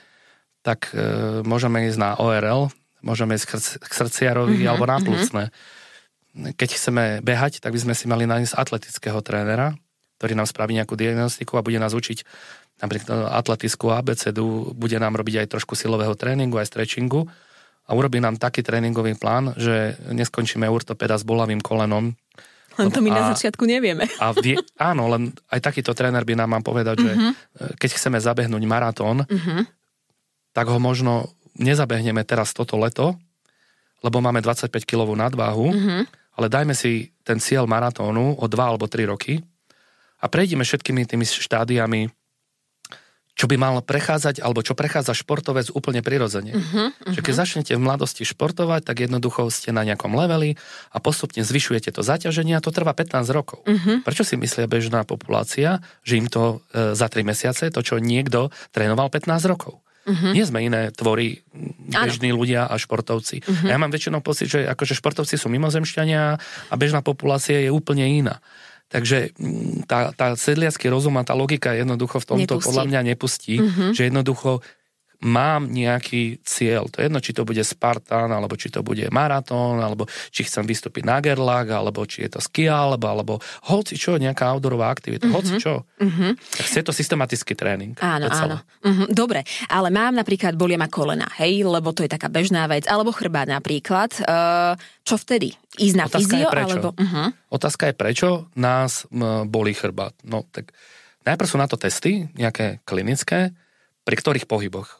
tak 0.67 0.91
e, 0.91 0.99
môžeme 1.47 1.87
ísť 1.87 1.95
na 1.95 2.19
ORL, 2.19 2.67
môžeme 2.99 3.39
ísť 3.39 3.79
k 3.79 3.91
srdciarovi 3.95 4.59
mm-hmm, 4.59 4.67
alebo 4.67 4.83
na 4.83 4.99
plúcne. 4.99 5.43
Mm-hmm. 5.47 6.53
Keď 6.59 6.69
chceme 6.75 7.03
behať, 7.23 7.63
tak 7.63 7.71
by 7.71 7.79
sme 7.79 7.93
si 7.95 8.11
mali 8.11 8.27
nájsť 8.27 8.59
atletického 8.59 9.23
trénera, 9.23 9.79
ktorý 10.19 10.35
nám 10.35 10.51
spraví 10.51 10.75
nejakú 10.75 10.99
diagnostiku 10.99 11.55
a 11.55 11.63
bude 11.63 11.79
nás 11.79 11.95
učiť 11.95 12.27
napríklad 12.83 13.31
atletickú 13.31 13.89
ABCD, 13.95 14.37
bude 14.75 14.97
nám 14.99 15.15
robiť 15.15 15.47
aj 15.47 15.57
trošku 15.57 15.73
silového 15.73 16.13
tréningu, 16.13 16.59
aj 16.59 16.69
stretchingu 16.69 17.25
a 17.87 17.91
urobí 17.95 18.19
nám 18.21 18.37
taký 18.37 18.61
tréningový 18.61 19.17
plán, 19.17 19.55
že 19.57 19.97
neskončíme 20.11 20.67
ortopeda 20.69 21.17
s 21.17 21.25
bolavým 21.25 21.63
kolenom, 21.63 22.13
len 22.77 22.93
to 22.93 23.01
my 23.01 23.09
a, 23.09 23.13
na 23.17 23.23
začiatku 23.33 23.65
nevieme. 23.65 24.05
A 24.21 24.29
vie, 24.37 24.61
áno, 24.77 25.09
len 25.09 25.33
aj 25.49 25.59
takýto 25.65 25.97
tréner 25.97 26.21
by 26.21 26.37
nám 26.37 26.53
mal 26.53 26.61
povedať, 26.61 27.01
že 27.01 27.11
uh-huh. 27.11 27.33
keď 27.81 27.89
chceme 27.97 28.21
zabehnúť 28.21 28.63
maratón, 28.69 29.25
uh-huh. 29.25 29.65
Tak 30.51 30.67
ho 30.69 30.79
možno 30.79 31.31
nezabehneme 31.57 32.21
teraz 32.23 32.53
toto 32.53 32.77
leto, 32.77 33.17
lebo 34.05 34.21
máme 34.21 34.43
25 34.45 34.69
kilovú 34.85 35.17
nadváhu, 35.17 35.73
uh-huh. 35.73 36.01
ale 36.37 36.47
dajme 36.47 36.77
si 36.77 37.09
ten 37.25 37.41
cieľ 37.41 37.65
maratónu 37.65 38.37
o 38.37 38.45
2 38.45 38.53
alebo 38.57 38.85
3 38.85 39.09
roky 39.09 39.41
a 40.21 40.25
prejdeme 40.29 40.61
všetkými 40.61 41.09
tými 41.09 41.25
štádiami 41.25 42.13
čo 43.37 43.45
by 43.45 43.53
mal 43.53 43.85
prechádzať, 43.85 44.41
alebo 44.41 44.65
čo 44.65 44.73
prechádza 44.73 45.13
športovec 45.13 45.69
úplne 45.69 46.01
prirodzene. 46.01 46.57
Uh-huh, 46.57 46.89
uh-huh. 46.89 47.13
Že 47.13 47.21
keď 47.21 47.33
začnete 47.37 47.71
v 47.77 47.85
mladosti 47.85 48.25
športovať, 48.25 48.81
tak 48.81 49.05
jednoducho 49.05 49.53
ste 49.53 49.69
na 49.69 49.85
nejakom 49.85 50.09
leveli 50.17 50.57
a 50.89 50.97
postupne 50.97 51.45
zvyšujete 51.45 51.93
to 51.93 52.01
zaťaženie 52.01 52.57
a 52.57 52.65
to 52.65 52.73
trvá 52.73 52.97
15 52.97 53.29
rokov. 53.29 53.61
Uh-huh. 53.61 54.01
Prečo 54.01 54.25
si 54.25 54.41
myslia 54.41 54.65
bežná 54.65 55.05
populácia, 55.05 55.85
že 56.01 56.17
im 56.17 56.25
to 56.25 56.65
e, 56.73 56.97
za 56.97 57.05
3 57.05 57.21
mesiace, 57.21 57.69
to 57.69 57.85
čo 57.85 58.01
niekto 58.01 58.49
trénoval 58.73 59.13
15 59.13 59.29
rokov? 59.45 59.85
Uh-huh. 60.07 60.31
Nie 60.31 60.47
sme 60.47 60.63
iné 60.63 60.87
tvory, 60.95 61.43
bežní 61.91 62.31
ano. 62.31 62.39
ľudia 62.39 62.63
a 62.63 62.79
športovci. 62.79 63.43
Uh-huh. 63.43 63.67
Ja 63.67 63.75
mám 63.75 63.91
väčšinou 63.91 64.23
pocit, 64.23 64.47
že 64.47 64.63
akože 64.63 64.95
športovci 64.95 65.35
sú 65.35 65.51
mimozemšťania 65.51 66.23
a 66.71 66.73
bežná 66.79 67.03
populácia 67.03 67.59
je 67.59 67.67
úplne 67.67 68.07
iná. 68.07 68.39
Takže 68.87 69.35
mm, 69.35 69.83
tá, 69.83 70.15
tá 70.15 70.39
sedliacký 70.39 70.87
rozum 70.87 71.19
a 71.19 71.27
tá 71.27 71.35
logika 71.35 71.75
jednoducho 71.75 72.23
v 72.23 72.27
tomto 72.39 72.55
nepustí. 72.55 72.67
podľa 72.71 72.83
mňa 72.87 73.01
nepustí, 73.03 73.55
mm-hmm. 73.59 73.91
že 73.91 74.01
jednoducho 74.07 74.63
mám 75.23 75.65
nejaký 75.73 76.45
cieľ. 76.45 76.89
To 76.93 77.01
je 77.01 77.09
jedno, 77.09 77.17
či 77.17 77.33
to 77.33 77.41
bude 77.41 77.61
Spartan, 77.65 78.29
alebo 78.29 78.53
či 78.53 78.69
to 78.69 78.85
bude 78.85 79.09
maratón, 79.09 79.81
alebo 79.81 80.05
či 80.29 80.45
chcem 80.45 80.61
vystúpiť 80.61 81.09
na 81.09 81.17
Gerlach, 81.17 81.65
alebo 81.73 82.05
či 82.05 82.25
je 82.27 82.37
to 82.37 82.39
ski 82.41 82.69
alebo, 82.69 83.09
alebo 83.09 83.33
hoci 83.69 83.97
čo, 83.97 84.21
nejaká 84.21 84.45
outdoorová 84.53 84.93
aktivita, 84.93 85.25
mm-hmm. 85.25 85.37
hoci 85.37 85.53
čo. 85.57 85.89
Mm-hmm. 85.97 86.31
Tak 86.37 86.65
to 86.85 86.93
systematický 86.93 87.57
tréning. 87.57 87.97
Áno, 87.97 88.29
áno. 88.29 88.61
Mm-hmm. 88.85 89.07
Dobre, 89.09 89.41
ale 89.73 89.89
mám 89.89 90.13
napríklad, 90.13 90.53
bolia 90.53 90.77
ma 90.77 90.85
kolena, 90.85 91.25
hej, 91.41 91.65
lebo 91.65 91.89
to 91.91 92.05
je 92.05 92.11
taká 92.13 92.29
bežná 92.29 92.69
vec, 92.69 92.85
alebo 92.85 93.09
chrbát 93.09 93.49
napríklad. 93.49 94.13
Uh, 94.21 94.77
čo 95.01 95.17
vtedy? 95.17 95.57
Ísť 95.81 95.95
na 95.97 96.05
Otázka 96.05 96.19
fyzio? 96.19 96.45
Je 96.45 96.53
prečo. 96.53 96.77
Alebo... 96.77 96.89
Uh-huh. 96.93 97.27
Otázka 97.49 97.83
je 97.89 97.95
prečo 97.97 98.29
nás 98.53 99.05
bolí 99.47 99.73
chrbát. 99.73 100.13
No 100.25 100.45
tak 100.45 100.73
najprv 101.25 101.47
sú 101.49 101.57
na 101.57 101.65
to 101.65 101.79
testy, 101.79 102.27
nejaké 102.37 102.83
klinické, 102.85 103.55
pri 104.03 104.15
ktorých 104.15 104.49
pohyboch. 104.49 104.99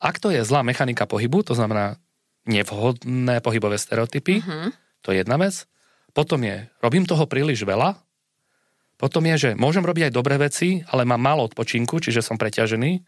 Ak 0.00 0.18
to 0.18 0.34
je 0.34 0.42
zlá 0.42 0.66
mechanika 0.66 1.06
pohybu, 1.06 1.46
to 1.46 1.54
znamená 1.54 1.96
nevhodné 2.44 3.40
pohybové 3.40 3.78
stereotypy, 3.80 4.44
uh-huh. 4.44 4.74
to 5.00 5.14
je 5.14 5.24
jedna 5.24 5.40
vec. 5.40 5.64
Potom 6.12 6.42
je, 6.44 6.68
robím 6.84 7.08
toho 7.08 7.26
príliš 7.26 7.66
veľa. 7.66 7.98
Potom 8.94 9.26
je, 9.26 9.34
že 9.34 9.50
môžem 9.58 9.82
robiť 9.82 10.10
aj 10.10 10.12
dobré 10.14 10.38
veci, 10.38 10.86
ale 10.86 11.02
mám 11.02 11.18
málo 11.18 11.50
odpočinku, 11.50 11.98
čiže 11.98 12.22
som 12.22 12.38
preťažený. 12.38 13.02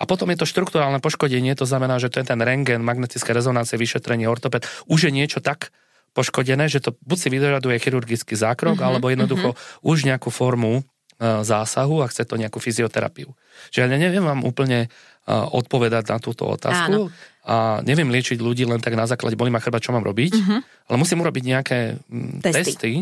A 0.00 0.02
potom 0.08 0.26
je 0.32 0.40
to 0.42 0.48
štruktúrálne 0.48 0.98
poškodenie, 0.98 1.52
to 1.54 1.68
znamená, 1.68 2.00
že 2.00 2.10
je 2.10 2.24
ten 2.24 2.40
rengen, 2.40 2.82
magnetická 2.82 3.30
rezonancie, 3.30 3.78
vyšetrenie, 3.78 4.26
ortoped. 4.26 4.64
Už 4.88 5.06
je 5.06 5.12
niečo 5.12 5.44
tak 5.44 5.70
poškodené, 6.16 6.66
že 6.72 6.82
to 6.82 6.96
buď 7.04 7.18
si 7.20 7.28
vyžaduje 7.30 7.76
chirurgický 7.78 8.34
zákrok, 8.34 8.80
uh-huh, 8.80 8.88
alebo 8.90 9.12
jednoducho 9.12 9.54
uh-huh. 9.54 9.86
už 9.86 10.08
nejakú 10.08 10.32
formu 10.32 10.82
uh, 10.82 11.44
zásahu 11.46 12.02
a 12.02 12.10
chce 12.10 12.26
to 12.26 12.40
nejakú 12.40 12.58
fyzioterapiu. 12.58 13.34
Čiže 13.70 13.86
ja 13.86 13.98
neviem 14.00 14.24
vám 14.24 14.42
úplne 14.42 14.90
odpovedať 15.28 16.04
na 16.12 16.18
túto 16.20 16.44
otázku. 16.44 16.92
Áno. 16.92 17.08
A 17.44 17.80
neviem 17.84 18.08
liečiť 18.08 18.40
ľudí 18.40 18.64
len 18.64 18.80
tak 18.80 18.96
na 18.96 19.04
základe, 19.04 19.36
boli 19.36 19.52
ma 19.52 19.60
chrba, 19.60 19.76
čo 19.76 19.92
mám 19.92 20.04
robiť, 20.04 20.32
uh-huh. 20.32 20.60
ale 20.64 20.96
musím 20.96 21.20
urobiť 21.20 21.42
nejaké 21.44 21.78
mm, 22.08 22.40
testy. 22.40 22.60
testy 22.64 22.92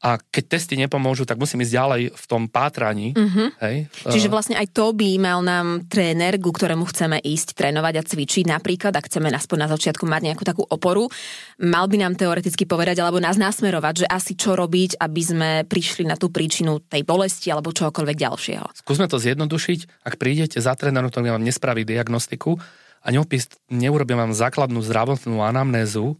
a 0.00 0.16
keď 0.16 0.56
testy 0.56 0.80
nepomôžu, 0.80 1.28
tak 1.28 1.36
musím 1.36 1.60
ísť 1.60 1.76
ďalej 1.76 2.02
v 2.16 2.24
tom 2.24 2.48
pátraní. 2.48 3.12
Uh-huh. 3.12 3.52
Hej? 3.60 3.92
Čiže 4.08 4.32
vlastne 4.32 4.56
aj 4.56 4.72
to 4.72 4.96
by 4.96 5.20
mal 5.20 5.44
nám 5.44 5.84
tréner, 5.92 6.40
ku 6.40 6.56
ktorému 6.56 6.88
chceme 6.88 7.20
ísť 7.20 7.52
trénovať 7.52 8.00
a 8.00 8.06
cvičiť 8.08 8.48
napríklad, 8.48 8.96
ak 8.96 9.12
chceme 9.12 9.28
aspoň 9.28 9.58
na 9.60 9.68
začiatku 9.68 10.08
mať 10.08 10.32
nejakú 10.32 10.44
takú 10.48 10.64
oporu, 10.64 11.12
mal 11.60 11.84
by 11.84 12.00
nám 12.00 12.16
teoreticky 12.16 12.64
povedať 12.64 13.04
alebo 13.04 13.20
nás 13.20 13.36
nasmerovať, 13.36 14.04
že 14.04 14.06
asi 14.08 14.32
čo 14.40 14.56
robiť, 14.56 14.96
aby 14.96 15.20
sme 15.20 15.50
prišli 15.68 16.08
na 16.08 16.16
tú 16.16 16.32
príčinu 16.32 16.80
tej 16.80 17.04
bolesti 17.04 17.52
alebo 17.52 17.68
čokoľvek 17.68 18.16
ďalšieho. 18.16 18.66
Skúsme 18.80 19.04
to 19.04 19.20
zjednodušiť. 19.20 20.08
Ak 20.08 20.16
prídete 20.16 20.64
za 20.64 20.72
trénerom, 20.72 21.12
ktorý 21.12 21.36
vám 21.36 21.44
nespraví 21.44 21.84
diagnostiku 21.84 22.56
a 23.04 23.06
neopis, 23.12 23.52
neurobím 23.68 24.16
vám 24.16 24.32
základnú 24.32 24.80
zdravotnú 24.80 25.44
anamnézu, 25.44 26.16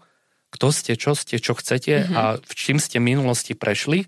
kto 0.50 0.74
ste, 0.74 0.92
čo 0.98 1.14
ste, 1.14 1.38
čo 1.38 1.54
chcete 1.54 2.06
mm-hmm. 2.06 2.16
a 2.16 2.22
v 2.38 2.52
čím 2.54 2.82
ste 2.82 2.98
v 2.98 3.14
minulosti 3.14 3.54
prešli, 3.54 4.06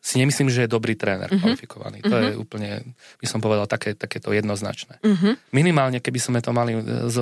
si 0.00 0.16
nemyslím, 0.16 0.48
že 0.48 0.64
je 0.64 0.72
dobrý 0.72 0.96
tréner 0.96 1.28
mm-hmm. 1.28 1.44
kvalifikovaný. 1.44 1.98
To 2.00 2.08
mm-hmm. 2.08 2.28
je 2.32 2.40
úplne, 2.40 2.70
by 3.20 3.26
som 3.28 3.44
povedal, 3.44 3.68
také, 3.68 3.92
takéto 3.92 4.32
jednoznačné. 4.32 4.96
Mm-hmm. 5.04 5.32
Minimálne, 5.52 5.98
keby 6.00 6.16
sme 6.16 6.40
to 6.40 6.56
mali 6.56 6.72
e, 6.72 6.80
z, 7.12 7.16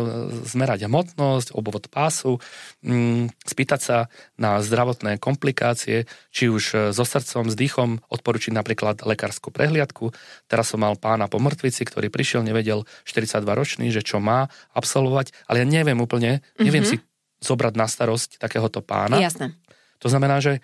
zmerať 0.54 0.86
hmotnosť, 0.86 1.58
obvod 1.58 1.90
pásu, 1.90 2.38
mm, 2.86 3.34
spýtať 3.42 3.80
sa 3.82 3.96
na 4.38 4.62
zdravotné 4.62 5.18
komplikácie, 5.18 6.06
či 6.30 6.46
už 6.46 6.64
e, 6.70 6.76
so 6.94 7.02
srdcom, 7.02 7.50
s 7.50 7.58
dýchom, 7.58 7.98
odporučiť 8.14 8.54
napríklad 8.54 9.02
lekárskú 9.02 9.50
prehliadku. 9.50 10.14
Teraz 10.46 10.70
som 10.70 10.78
mal 10.78 10.94
pána 10.94 11.26
po 11.26 11.42
mŕtvici, 11.42 11.82
ktorý 11.82 12.14
prišiel, 12.14 12.46
nevedel 12.46 12.86
42 13.02 13.42
ročný, 13.42 13.90
že 13.90 14.06
čo 14.06 14.22
má 14.22 14.46
absolvovať, 14.70 15.34
ale 15.50 15.66
ja 15.66 15.66
neviem 15.66 15.98
úplne, 15.98 16.46
neviem 16.62 16.86
mm-hmm. 16.86 17.02
si 17.02 17.07
zobrať 17.38 17.74
na 17.78 17.86
starosť 17.86 18.42
takéhoto 18.42 18.82
pána. 18.82 19.22
Jasné. 19.22 19.54
To 20.02 20.10
znamená, 20.10 20.42
že 20.42 20.62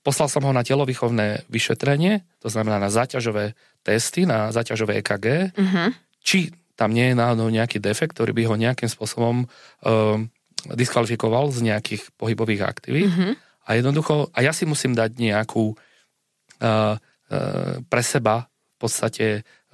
poslal 0.00 0.32
som 0.32 0.44
ho 0.44 0.52
na 0.52 0.64
telovýchovné 0.64 1.44
vyšetrenie, 1.52 2.24
to 2.40 2.48
znamená 2.48 2.80
na 2.80 2.88
záťažové 2.88 3.52
testy, 3.84 4.24
na 4.24 4.52
záťažové 4.52 5.00
EKG, 5.04 5.26
uh-huh. 5.56 5.60
Mhm. 5.60 5.90
či 6.20 6.52
tam 6.76 6.96
nie 6.96 7.12
je 7.12 7.18
náhodou 7.20 7.52
nejaký 7.52 7.76
defekt, 7.76 8.16
ktorý 8.16 8.32
by 8.32 8.42
ho 8.48 8.56
nejakým 8.56 8.88
spôsobom 8.88 9.44
uh, 9.44 10.16
diskvalifikoval 10.72 11.52
z 11.52 11.68
nejakých 11.68 12.08
pohybových 12.16 12.64
aktivít. 12.64 13.12
Uh-huh. 13.12 13.36
A 13.68 13.76
jednoducho, 13.76 14.32
a 14.32 14.38
ja 14.40 14.56
si 14.56 14.64
musím 14.64 14.96
dať 14.96 15.12
nejakú 15.20 15.76
uh, 15.76 16.96
uh, 16.96 17.74
pre 17.84 18.00
seba 18.00 18.48
v 18.48 18.76
podstate 18.80 19.26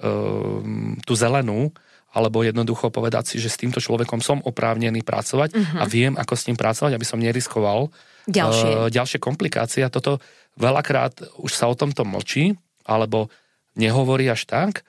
uh, 0.03 0.59
tú 1.07 1.13
zelenú, 1.15 1.71
alebo 2.17 2.41
jednoducho 2.41 2.89
povedať 2.89 3.29
si, 3.29 3.35
že 3.37 3.53
s 3.53 3.61
týmto 3.61 3.77
človekom 3.77 4.25
som 4.25 4.41
oprávnený 4.41 5.05
pracovať 5.05 5.53
uh-huh. 5.53 5.79
a 5.79 5.83
viem, 5.85 6.17
ako 6.17 6.33
s 6.33 6.49
ním 6.49 6.57
pracovať, 6.57 6.97
aby 6.97 7.05
som 7.05 7.21
neriskoval 7.21 7.93
ďalšie, 8.25 8.71
uh, 8.73 8.89
ďalšie 8.89 9.21
komplikácie. 9.21 9.85
A 9.85 9.93
toto 9.93 10.17
veľakrát 10.57 11.21
už 11.37 11.53
sa 11.53 11.69
o 11.69 11.77
tomto 11.77 12.01
mlčí, 12.01 12.57
alebo 12.89 13.29
nehovorí 13.77 14.25
až 14.25 14.49
tak. 14.49 14.81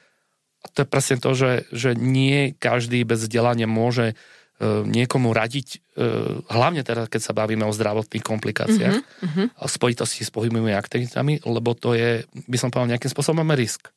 A 0.65 0.73
to 0.73 0.83
je 0.83 0.89
presne 0.89 1.21
to, 1.21 1.37
že, 1.37 1.69
že 1.69 1.93
nie 1.93 2.57
každý 2.57 3.05
bez 3.05 3.29
vzdelania 3.29 3.69
môže 3.69 4.17
uh, 4.17 4.89
niekomu 4.89 5.37
radiť, 5.37 5.69
uh, 6.01 6.41
hlavne 6.49 6.81
teda, 6.81 7.13
keď 7.13 7.21
sa 7.21 7.37
bavíme 7.37 7.69
o 7.69 7.77
zdravotných 7.77 8.25
komplikáciách 8.25 8.97
uh-huh, 8.97 9.53
uh-huh. 9.53 9.69
spojitosti 9.69 10.25
s 10.25 10.33
pohybnými 10.33 10.73
aktivitami, 10.73 11.45
lebo 11.45 11.77
to 11.77 11.93
je, 11.93 12.25
by 12.49 12.57
som 12.57 12.73
povedal, 12.73 12.97
nejakým 12.97 13.13
spôsobom 13.13 13.45
risk. 13.53 13.93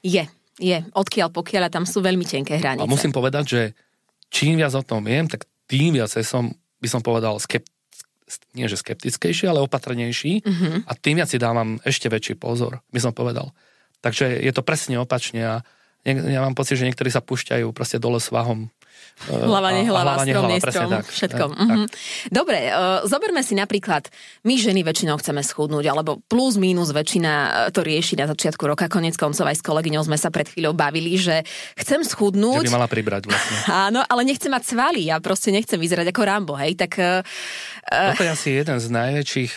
Je, 0.00 0.24
je, 0.60 0.84
odkiaľ 0.92 1.28
pokiaľ 1.32 1.72
tam 1.72 1.84
sú 1.88 2.04
veľmi 2.04 2.24
tenké 2.28 2.60
hranice. 2.60 2.84
A 2.84 2.90
musím 2.90 3.14
povedať, 3.14 3.44
že 3.48 3.60
čím 4.28 4.60
viac 4.60 4.72
o 4.76 4.84
tom 4.84 5.04
viem, 5.04 5.24
tak 5.28 5.48
tým 5.68 5.96
viac 5.96 6.12
som, 6.12 6.52
by 6.80 6.88
som 6.88 7.00
povedal, 7.00 7.40
skept, 7.40 7.68
nie 8.56 8.68
že 8.68 8.80
skeptickejší, 8.80 9.48
ale 9.48 9.64
opatrnejší 9.64 10.32
uh-huh. 10.44 10.76
a 10.88 10.92
tým 10.96 11.20
viac 11.20 11.28
si 11.28 11.40
dávam 11.40 11.80
ešte 11.84 12.08
väčší 12.08 12.36
pozor, 12.36 12.80
by 12.92 13.00
som 13.00 13.12
povedal. 13.12 13.52
Takže 14.00 14.40
je 14.40 14.52
to 14.52 14.64
presne 14.64 14.98
opačne 14.98 15.40
a 15.40 15.54
ja 16.02 16.40
mám 16.42 16.58
pocit, 16.58 16.74
že 16.74 16.88
niektorí 16.88 17.12
sa 17.12 17.22
púšťajú 17.22 17.70
proste 17.70 18.02
dole 18.02 18.18
svahom 18.18 18.72
Hlava, 19.22 19.70
nehlava, 19.70 20.18
hlava, 20.18 20.24
strom, 20.26 20.44
nestrom, 20.50 20.90
tak, 20.90 21.06
všetkom. 21.06 21.50
Tak. 21.54 21.62
Mm-hmm. 21.62 21.86
Dobre, 22.34 22.58
uh, 22.74 23.06
zoberme 23.06 23.46
si 23.46 23.54
napríklad, 23.54 24.10
my 24.42 24.54
ženy 24.58 24.82
väčšinou 24.82 25.14
chceme 25.22 25.46
schudnúť, 25.46 25.84
alebo 25.86 26.18
plus 26.26 26.58
minus 26.58 26.90
väčšina 26.90 27.32
e, 27.32 27.50
to 27.70 27.86
rieši 27.86 28.18
na 28.18 28.26
začiatku 28.26 28.66
roka, 28.66 28.90
konec 28.90 29.14
koncov 29.14 29.46
aj 29.46 29.62
s 29.62 29.62
kolegyňou 29.62 30.02
sme 30.02 30.18
sa 30.18 30.34
pred 30.34 30.50
chvíľou 30.50 30.74
bavili, 30.74 31.14
že 31.14 31.46
chcem 31.78 32.02
schudnúť. 32.02 32.66
Že 32.66 32.74
by 32.74 32.78
mala 32.82 32.90
pribrať 32.90 33.22
vlastne. 33.30 33.56
Áno, 33.86 34.00
ale 34.02 34.26
nechcem 34.26 34.50
mať 34.50 34.74
svaly, 34.74 35.06
ja 35.06 35.22
proste 35.22 35.54
nechcem 35.54 35.78
vyzerať 35.78 36.10
ako 36.10 36.20
Rambo, 36.26 36.54
hej, 36.58 36.74
tak... 36.74 36.98
Uh, 36.98 37.22
Toto 37.86 38.26
je 38.26 38.32
asi 38.34 38.58
jeden 38.58 38.82
z 38.82 38.86
najväčších, 38.90 39.52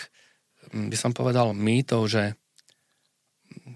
by 0.94 0.96
som 0.96 1.10
povedal, 1.10 1.50
mýtov, 1.58 2.06
že 2.06 2.38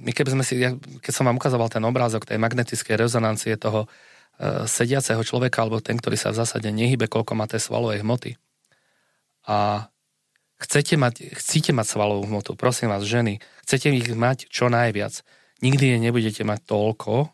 my 0.00 0.10
keby 0.14 0.30
sme 0.32 0.44
si, 0.46 0.62
ja, 0.62 0.72
keď 1.02 1.12
som 1.12 1.26
vám 1.28 1.36
ukazoval 1.36 1.68
ten 1.68 1.84
obrázok 1.84 2.24
tej 2.24 2.40
magnetickej 2.40 2.96
rezonancie 2.96 3.58
toho 3.58 3.90
sediaceho 4.64 5.20
človeka, 5.20 5.62
alebo 5.62 5.84
ten, 5.84 6.00
ktorý 6.00 6.16
sa 6.16 6.32
v 6.32 6.40
zásade 6.40 6.72
nehybe, 6.72 7.06
koľko 7.06 7.36
má 7.36 7.44
tej 7.44 7.60
svalovej 7.60 8.00
hmoty. 8.00 8.40
A 9.44 9.88
chcete 10.60 10.96
mať, 10.96 11.36
chcete 11.36 11.76
mať 11.76 11.86
svalovú 11.88 12.24
hmotu, 12.28 12.56
prosím 12.56 12.92
vás, 12.92 13.04
ženy, 13.04 13.44
chcete 13.68 13.92
ich 13.92 14.08
mať 14.12 14.48
čo 14.48 14.72
najviac. 14.72 15.20
Nikdy 15.60 15.84
je 15.92 15.98
nebudete 16.00 16.42
mať 16.44 16.60
toľko, 16.64 17.28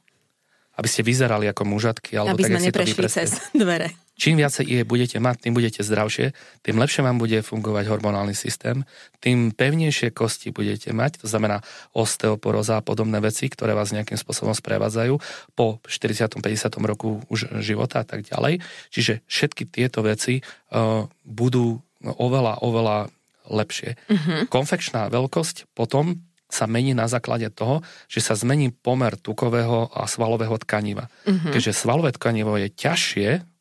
aby 0.77 0.89
ste 0.91 1.07
vyzerali 1.07 1.47
ako 1.47 1.63
mužatky. 1.63 2.19
Alebo 2.19 2.37
aby 2.37 2.43
tak, 2.43 2.51
sme 2.51 2.61
neprešli 2.69 3.07
cez 3.07 3.39
dvere. 3.55 3.95
Čím 4.17 4.41
viacej 4.41 4.65
je 4.65 4.83
budete 4.89 5.21
mať, 5.21 5.45
tým 5.45 5.53
budete 5.53 5.85
zdravšie, 5.85 6.33
tým 6.65 6.81
lepšie 6.81 7.05
vám 7.05 7.21
bude 7.21 7.37
fungovať 7.45 7.85
hormonálny 7.93 8.33
systém, 8.33 8.89
tým 9.21 9.53
pevnejšie 9.53 10.09
kosti 10.17 10.57
budete 10.57 10.97
mať, 10.97 11.21
to 11.21 11.29
znamená 11.29 11.61
osteoporóza 11.93 12.81
a 12.81 12.85
podobné 12.85 13.21
veci, 13.21 13.53
ktoré 13.53 13.77
vás 13.77 13.93
nejakým 13.93 14.17
spôsobom 14.17 14.57
sprevádzajú 14.57 15.21
po 15.53 15.85
40. 15.85 16.41
50. 16.41 16.89
roku 16.89 17.21
už 17.29 17.61
života 17.61 18.01
a 18.01 18.07
tak 18.09 18.25
ďalej. 18.25 18.65
Čiže 18.89 19.21
všetky 19.29 19.69
tieto 19.69 20.01
veci 20.01 20.41
uh, 20.41 21.05
budú 21.29 21.77
oveľa, 22.01 22.65
oveľa 22.65 23.13
lepšie. 23.53 24.01
Uh-huh. 24.09 24.49
Konfekčná 24.49 25.13
veľkosť 25.13 25.71
potom 25.77 26.25
sa 26.47 26.65
mení 26.71 26.95
na 26.95 27.11
základe 27.11 27.51
toho, 27.51 27.83
že 28.07 28.23
sa 28.23 28.39
zmení 28.39 28.71
pomer 28.71 29.19
tukového 29.19 29.91
a 29.91 30.07
svalového 30.07 30.57
tkaniva. 30.63 31.11
Uh-huh. 31.27 31.53
Keďže 31.53 31.75
svalové 31.75 32.15
tkanivo 32.15 32.55
je 32.57 32.71
ťažšie, 32.71 33.56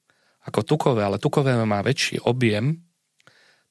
ako 0.45 0.61
tukové, 0.61 1.01
ale 1.01 1.17
tukové 1.17 1.57
má 1.65 1.81
väčší 1.81 2.21
objem, 2.21 2.85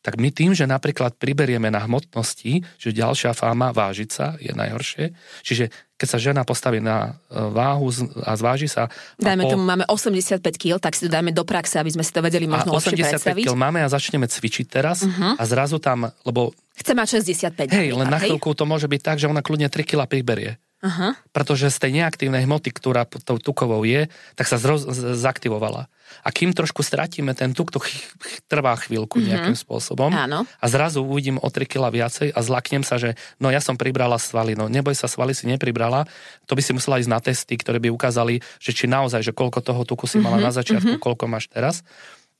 tak 0.04 0.20
my 0.20 0.28
tým, 0.28 0.52
že 0.52 0.68
napríklad 0.68 1.16
priberieme 1.16 1.72
na 1.72 1.80
hmotnosti, 1.80 2.60
že 2.76 2.92
ďalšia 2.92 3.32
fáma 3.32 3.72
vážiť 3.72 4.10
sa 4.12 4.36
je 4.36 4.52
najhoršie. 4.52 5.16
Čiže 5.40 5.72
keď 5.96 6.08
sa 6.12 6.18
žena 6.20 6.44
postaví 6.44 6.76
na 6.76 7.16
e, 7.32 7.40
váhu 7.40 7.88
a 8.20 8.36
zváži 8.36 8.68
sa... 8.68 8.92
Dajme 9.16 9.48
po... 9.48 9.56
tomu, 9.56 9.64
máme 9.64 9.88
85 9.88 10.44
kg, 10.60 10.76
tak 10.76 10.92
si 10.92 11.08
to 11.08 11.10
dajme 11.10 11.32
do 11.32 11.40
praxe, 11.48 11.80
aby 11.80 11.88
sme 11.88 12.04
si 12.04 12.12
to 12.12 12.20
vedeli 12.20 12.44
možno 12.44 12.76
a 12.76 12.84
85 12.84 13.48
kg 13.48 13.56
máme 13.56 13.80
a 13.80 13.88
začneme 13.88 14.28
cvičiť 14.28 14.66
teraz 14.68 15.08
uh-huh. 15.08 15.40
a 15.40 15.42
zrazu 15.48 15.80
tam, 15.80 16.12
lebo... 16.28 16.52
Chce 16.76 16.92
mať 16.92 17.08
65. 17.24 17.72
Hej, 17.72 17.88
len 17.96 18.08
na 18.10 18.20
chvíľku 18.20 18.52
to 18.52 18.68
môže 18.68 18.84
byť 18.84 19.00
tak, 19.00 19.16
že 19.16 19.24
ona 19.24 19.40
kľudne 19.40 19.72
3 19.72 19.88
kg 19.88 20.04
priberie. 20.04 20.60
Uh-huh. 20.84 21.16
Pretože 21.32 21.72
z 21.72 21.80
tej 21.80 22.04
neaktívnej 22.04 22.44
hmoty, 22.44 22.68
ktorá 22.68 23.08
tou 23.08 23.40
tukovou 23.40 23.80
je, 23.88 24.12
tak 24.36 24.44
sa 24.44 24.60
zroz, 24.60 24.84
zaktivovala. 25.16 25.88
A 26.20 26.28
kým 26.28 26.52
trošku 26.52 26.84
stratíme 26.84 27.32
ten 27.32 27.56
tuk, 27.56 27.72
to 27.72 27.80
ch- 27.80 28.12
trvá 28.52 28.76
chvíľku 28.76 29.16
mm-hmm. 29.16 29.30
nejakým 29.32 29.56
spôsobom. 29.56 30.12
Áno. 30.12 30.44
A 30.44 30.66
zrazu 30.68 31.00
uvidím 31.00 31.40
o 31.40 31.48
3 31.48 31.64
kg 31.64 31.88
viacej 31.88 32.36
a 32.36 32.38
zlaknem 32.44 32.84
sa, 32.84 33.00
že 33.00 33.16
no 33.40 33.48
ja 33.48 33.64
som 33.64 33.80
pribrala 33.80 34.20
svaly. 34.20 34.52
No 34.52 34.68
neboj 34.68 34.92
sa, 34.92 35.08
svaly 35.08 35.32
si 35.32 35.48
nepribrala. 35.48 36.04
To 36.44 36.52
by 36.52 36.60
si 36.60 36.76
musela 36.76 37.00
ísť 37.00 37.10
na 37.10 37.20
testy, 37.24 37.56
ktoré 37.56 37.80
by 37.80 37.88
ukázali, 37.88 38.44
že 38.60 38.76
či 38.76 38.84
naozaj, 38.84 39.24
že 39.24 39.32
koľko 39.32 39.64
toho 39.64 39.88
tuku 39.88 40.04
si 40.04 40.20
mala 40.20 40.36
mm-hmm. 40.36 40.52
na 40.52 40.52
začiatku, 40.52 40.92
mm-hmm. 41.00 41.06
koľko 41.08 41.24
máš 41.32 41.48
teraz. 41.48 41.80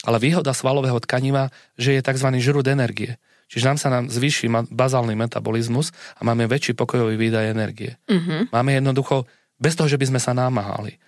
Ale 0.04 0.20
výhoda 0.20 0.52
svalového 0.52 1.00
tkaniva, 1.00 1.48
že 1.80 1.96
je 1.96 2.04
tzv. 2.04 2.28
žrúd 2.44 2.68
energie. 2.68 3.16
Čiže 3.54 3.70
nám 3.70 3.78
sa 3.78 3.86
nám 3.86 4.10
zvýši 4.10 4.50
bazálny 4.74 5.14
metabolizmus 5.14 5.94
a 6.18 6.26
máme 6.26 6.50
väčší 6.50 6.74
pokojový 6.74 7.14
výdaj 7.14 7.54
energie. 7.54 7.94
Mm-hmm. 8.10 8.50
Máme 8.50 8.74
jednoducho, 8.74 9.30
bez 9.62 9.78
toho, 9.78 9.86
že 9.86 9.94
by 9.94 10.10
sme 10.10 10.18
sa 10.18 10.34
námahali. 10.34 10.98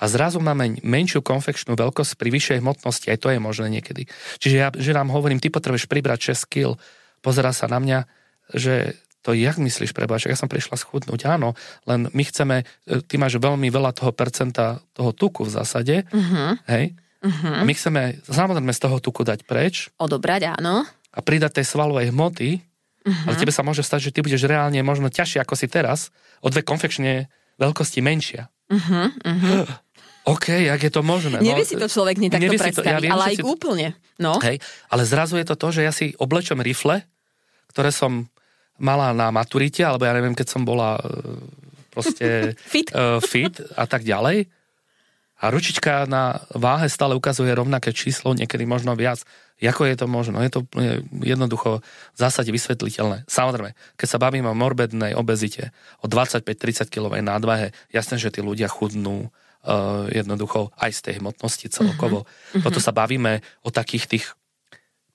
A 0.00 0.08
zrazu 0.08 0.40
máme 0.40 0.80
menšiu 0.80 1.20
konfekčnú 1.20 1.76
veľkosť 1.76 2.16
pri 2.16 2.32
vyššej 2.32 2.58
hmotnosti, 2.64 3.06
aj 3.12 3.20
to 3.20 3.28
je 3.30 3.38
možné 3.38 3.68
niekedy. 3.68 4.08
Čiže 4.40 4.56
ja 4.56 4.72
že 4.72 4.96
nám 4.96 5.12
hovorím, 5.12 5.44
ty 5.44 5.52
potrebuješ 5.52 5.84
pribrať 5.86 6.32
6 6.32 6.48
kg, 6.48 6.80
pozera 7.20 7.52
sa 7.52 7.68
na 7.68 7.78
mňa, 7.78 7.98
že 8.56 8.96
to 9.20 9.36
jak 9.36 9.56
myslíš, 9.56 9.92
prebáč, 9.92 10.28
ja 10.28 10.36
som 10.36 10.48
prišla 10.48 10.76
schudnúť, 10.76 11.28
áno, 11.28 11.56
len 11.88 12.12
my 12.12 12.22
chceme, 12.28 12.64
e, 12.84 13.00
ty 13.00 13.16
máš 13.16 13.40
veľmi 13.40 13.72
veľa 13.72 13.96
toho 13.96 14.12
percenta 14.12 14.84
toho 14.92 15.16
tuku 15.16 15.48
v 15.48 15.54
zásade, 15.54 16.04
uh-huh. 16.04 16.60
hej, 16.68 16.92
uh-huh. 17.24 17.56
a 17.56 17.62
my 17.64 17.72
chceme 17.72 18.20
samozrejme 18.28 18.72
z 18.76 18.80
toho 18.84 19.00
tuku 19.00 19.24
dať 19.24 19.48
preč. 19.48 19.88
Odobrať, 19.96 20.60
áno 20.60 20.84
a 21.14 21.18
pridať 21.22 21.62
tej 21.62 21.66
svalovej 21.70 22.10
hmoty, 22.10 22.58
uh-huh. 22.58 23.26
ale 23.30 23.38
tebe 23.38 23.54
sa 23.54 23.62
môže 23.62 23.86
stať, 23.86 24.10
že 24.10 24.12
ty 24.12 24.20
budeš 24.20 24.50
reálne 24.50 24.82
možno 24.82 25.06
ťažšie 25.06 25.38
ako 25.40 25.54
si 25.54 25.70
teraz, 25.70 26.10
o 26.42 26.50
dve 26.50 26.66
konfekčné 26.66 27.30
veľkosti 27.56 28.02
menšia. 28.02 28.50
Uh-huh, 28.68 29.14
uh-huh. 29.14 29.64
OK, 30.34 30.72
ak 30.72 30.80
je 30.80 30.92
to 30.92 31.04
možné. 31.04 31.36
Nevie 31.38 31.62
no, 31.64 31.68
si 31.68 31.76
to 31.76 31.84
človek 31.84 32.16
nie 32.16 32.32
takto 32.32 32.48
predstaviť, 32.48 32.96
ja 32.96 32.98
viem, 32.98 33.12
ale 33.12 33.36
aj 33.36 33.36
si... 33.38 33.44
úplne. 33.44 33.92
No. 34.16 34.40
Hej, 34.40 34.56
ale 34.88 35.02
zrazu 35.04 35.36
je 35.36 35.46
to 35.46 35.54
to, 35.54 35.68
že 35.68 35.80
ja 35.84 35.92
si 35.92 36.16
oblečom 36.16 36.64
rifle, 36.64 37.04
ktoré 37.68 37.92
som 37.92 38.32
mala 38.80 39.12
na 39.12 39.28
maturite, 39.28 39.84
alebo 39.84 40.08
ja 40.08 40.16
neviem, 40.16 40.34
keď 40.34 40.46
som 40.48 40.62
bola 40.66 40.96
e, 40.98 41.04
proste 41.92 42.26
fit. 42.72 42.90
Uh, 42.90 43.22
fit 43.22 43.54
a 43.76 43.84
tak 43.86 44.02
ďalej. 44.02 44.50
A 45.44 45.52
ručička 45.52 46.08
na 46.08 46.40
váhe 46.56 46.88
stále 46.88 47.12
ukazuje 47.12 47.52
rovnaké 47.52 47.92
číslo, 47.92 48.32
niekedy 48.32 48.64
možno 48.64 48.96
viac. 48.96 49.20
Ako 49.60 49.84
je 49.84 49.92
to 49.92 50.08
možno? 50.08 50.40
Je 50.40 50.48
to 50.48 50.64
jednoducho 51.20 51.84
v 51.84 52.18
zásade 52.18 52.48
vysvetliteľné. 52.48 53.28
Samozrejme, 53.28 53.76
keď 54.00 54.08
sa 54.08 54.16
bavíme 54.16 54.48
o 54.48 54.56
morbednej 54.56 55.12
obezite, 55.12 55.76
o 56.00 56.08
25-30 56.08 56.88
kg 56.88 57.20
nadvahe, 57.20 57.76
jasné, 57.92 58.16
že 58.16 58.32
tí 58.32 58.40
ľudia 58.40 58.72
chudnú 58.72 59.28
uh, 59.28 60.08
jednoducho 60.08 60.72
aj 60.80 60.90
z 60.96 61.00
tej 61.04 61.14
hmotnosti 61.20 61.68
celkovo. 61.68 62.24
Uh-huh. 62.24 62.64
Potom 62.64 62.80
sa 62.80 62.96
bavíme 62.96 63.44
o 63.60 63.68
takých 63.68 64.04
tých 64.08 64.24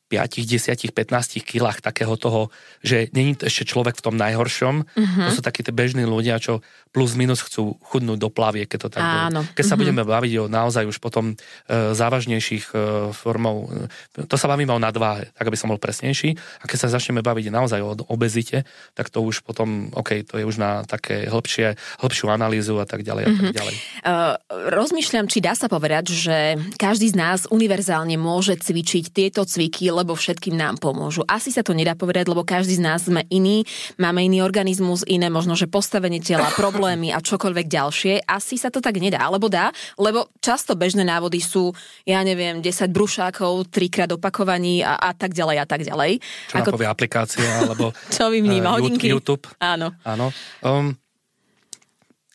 5, 0.10 0.42
10, 0.46 0.90
15 0.90 1.42
kilách 1.46 1.86
takého 1.86 2.18
toho, 2.18 2.50
že 2.82 3.14
není 3.14 3.38
to 3.38 3.46
ešte 3.46 3.70
človek 3.70 3.94
v 3.94 4.06
tom 4.06 4.18
najhoršom. 4.18 4.76
Uh-huh. 4.82 5.26
To 5.30 5.32
sú 5.38 5.42
takí 5.46 5.62
tí 5.62 5.70
bežní 5.70 6.06
ľudia, 6.06 6.42
čo 6.42 6.66
plus 6.90 7.14
minus 7.14 7.46
chcú 7.46 7.78
chudnúť 7.86 8.18
do 8.18 8.30
plavie, 8.34 8.66
keď 8.66 8.80
to 8.86 8.90
tak 8.98 9.04
Áno. 9.06 9.46
Keď 9.54 9.62
sa 9.66 9.78
uh-huh. 9.78 9.82
budeme 9.86 10.02
baviť 10.02 10.34
o 10.42 10.46
naozaj 10.50 10.90
už 10.90 10.98
potom 10.98 11.34
e, 11.34 11.94
závažnejších 11.94 12.66
e, 12.74 12.76
formov, 13.14 13.70
e, 14.18 14.26
to 14.26 14.36
sa 14.36 14.50
bavíme 14.50 14.74
o 14.74 14.82
nadváhe, 14.82 15.30
tak 15.38 15.46
aby 15.46 15.58
som 15.58 15.70
bol 15.70 15.78
presnejší. 15.78 16.34
A 16.62 16.66
keď 16.66 16.78
sa 16.88 16.94
začneme 16.98 17.22
baviť 17.22 17.54
naozaj 17.54 17.80
o 17.86 17.94
obezite, 18.10 18.66
tak 18.98 19.14
to 19.14 19.22
už 19.22 19.46
potom, 19.46 19.94
OK, 19.94 20.26
to 20.26 20.42
je 20.42 20.46
už 20.50 20.58
na 20.58 20.82
také 20.90 21.30
hĺbšie, 21.30 21.78
hĺbšiu 22.02 22.26
analýzu 22.34 22.82
a 22.82 22.90
tak 22.90 23.06
ďalej 23.06 23.24
a 23.24 23.30
tak 23.30 23.46
mhm. 23.46 23.54
ďalej. 23.54 23.76
Uh, 24.02 24.34
rozmýšľam, 24.74 25.30
či 25.30 25.46
dá 25.46 25.54
sa 25.54 25.70
povedať, 25.70 26.10
že 26.10 26.58
každý 26.82 27.14
z 27.14 27.16
nás 27.16 27.46
univerzálne 27.54 28.18
môže 28.18 28.58
cvičiť 28.58 29.14
tieto 29.14 29.46
cviky, 29.46 29.94
lebo 29.94 30.18
všetkým 30.18 30.58
nám 30.58 30.82
pomôžu. 30.82 31.22
Asi 31.30 31.54
sa 31.54 31.62
to 31.62 31.78
nedá 31.78 31.94
povedať, 31.94 32.26
lebo 32.26 32.42
každý 32.42 32.82
z 32.82 32.84
nás 32.84 33.06
sme 33.06 33.30
iný, 33.30 33.62
máme 34.02 34.26
iný 34.26 34.42
organizmus, 34.42 35.06
iné 35.06 35.30
možno, 35.30 35.54
že 35.54 35.70
postavenie 35.70 36.18
tela, 36.18 36.50
problémy 36.80 37.12
a 37.12 37.20
čokoľvek 37.20 37.68
ďalšie. 37.68 38.14
Asi 38.24 38.56
sa 38.56 38.72
to 38.72 38.80
tak 38.80 38.96
nedá, 39.04 39.20
alebo 39.20 39.52
dá, 39.52 39.76
lebo 40.00 40.32
často 40.40 40.80
bežné 40.80 41.04
návody 41.04 41.44
sú, 41.44 41.76
ja 42.08 42.24
neviem, 42.24 42.64
10 42.64 42.88
brušákov, 42.96 43.68
trikrát 43.68 44.08
opakovaní 44.16 44.80
a, 44.80 44.96
a 44.96 45.12
tak 45.12 45.36
ďalej 45.36 45.58
a 45.60 45.66
tak 45.68 45.84
ďalej. 45.84 46.24
Čo 46.48 46.56
Ako... 46.64 46.80
povie 46.80 46.88
aplikácia, 46.88 47.44
alebo 47.44 47.92
čo 48.16 48.32
vníma, 48.32 48.72
uh, 48.72 48.76
hodinky? 48.80 49.12
YouTube. 49.12 49.52
Áno. 49.60 49.92
Áno. 50.08 50.32
Um, 50.64 50.96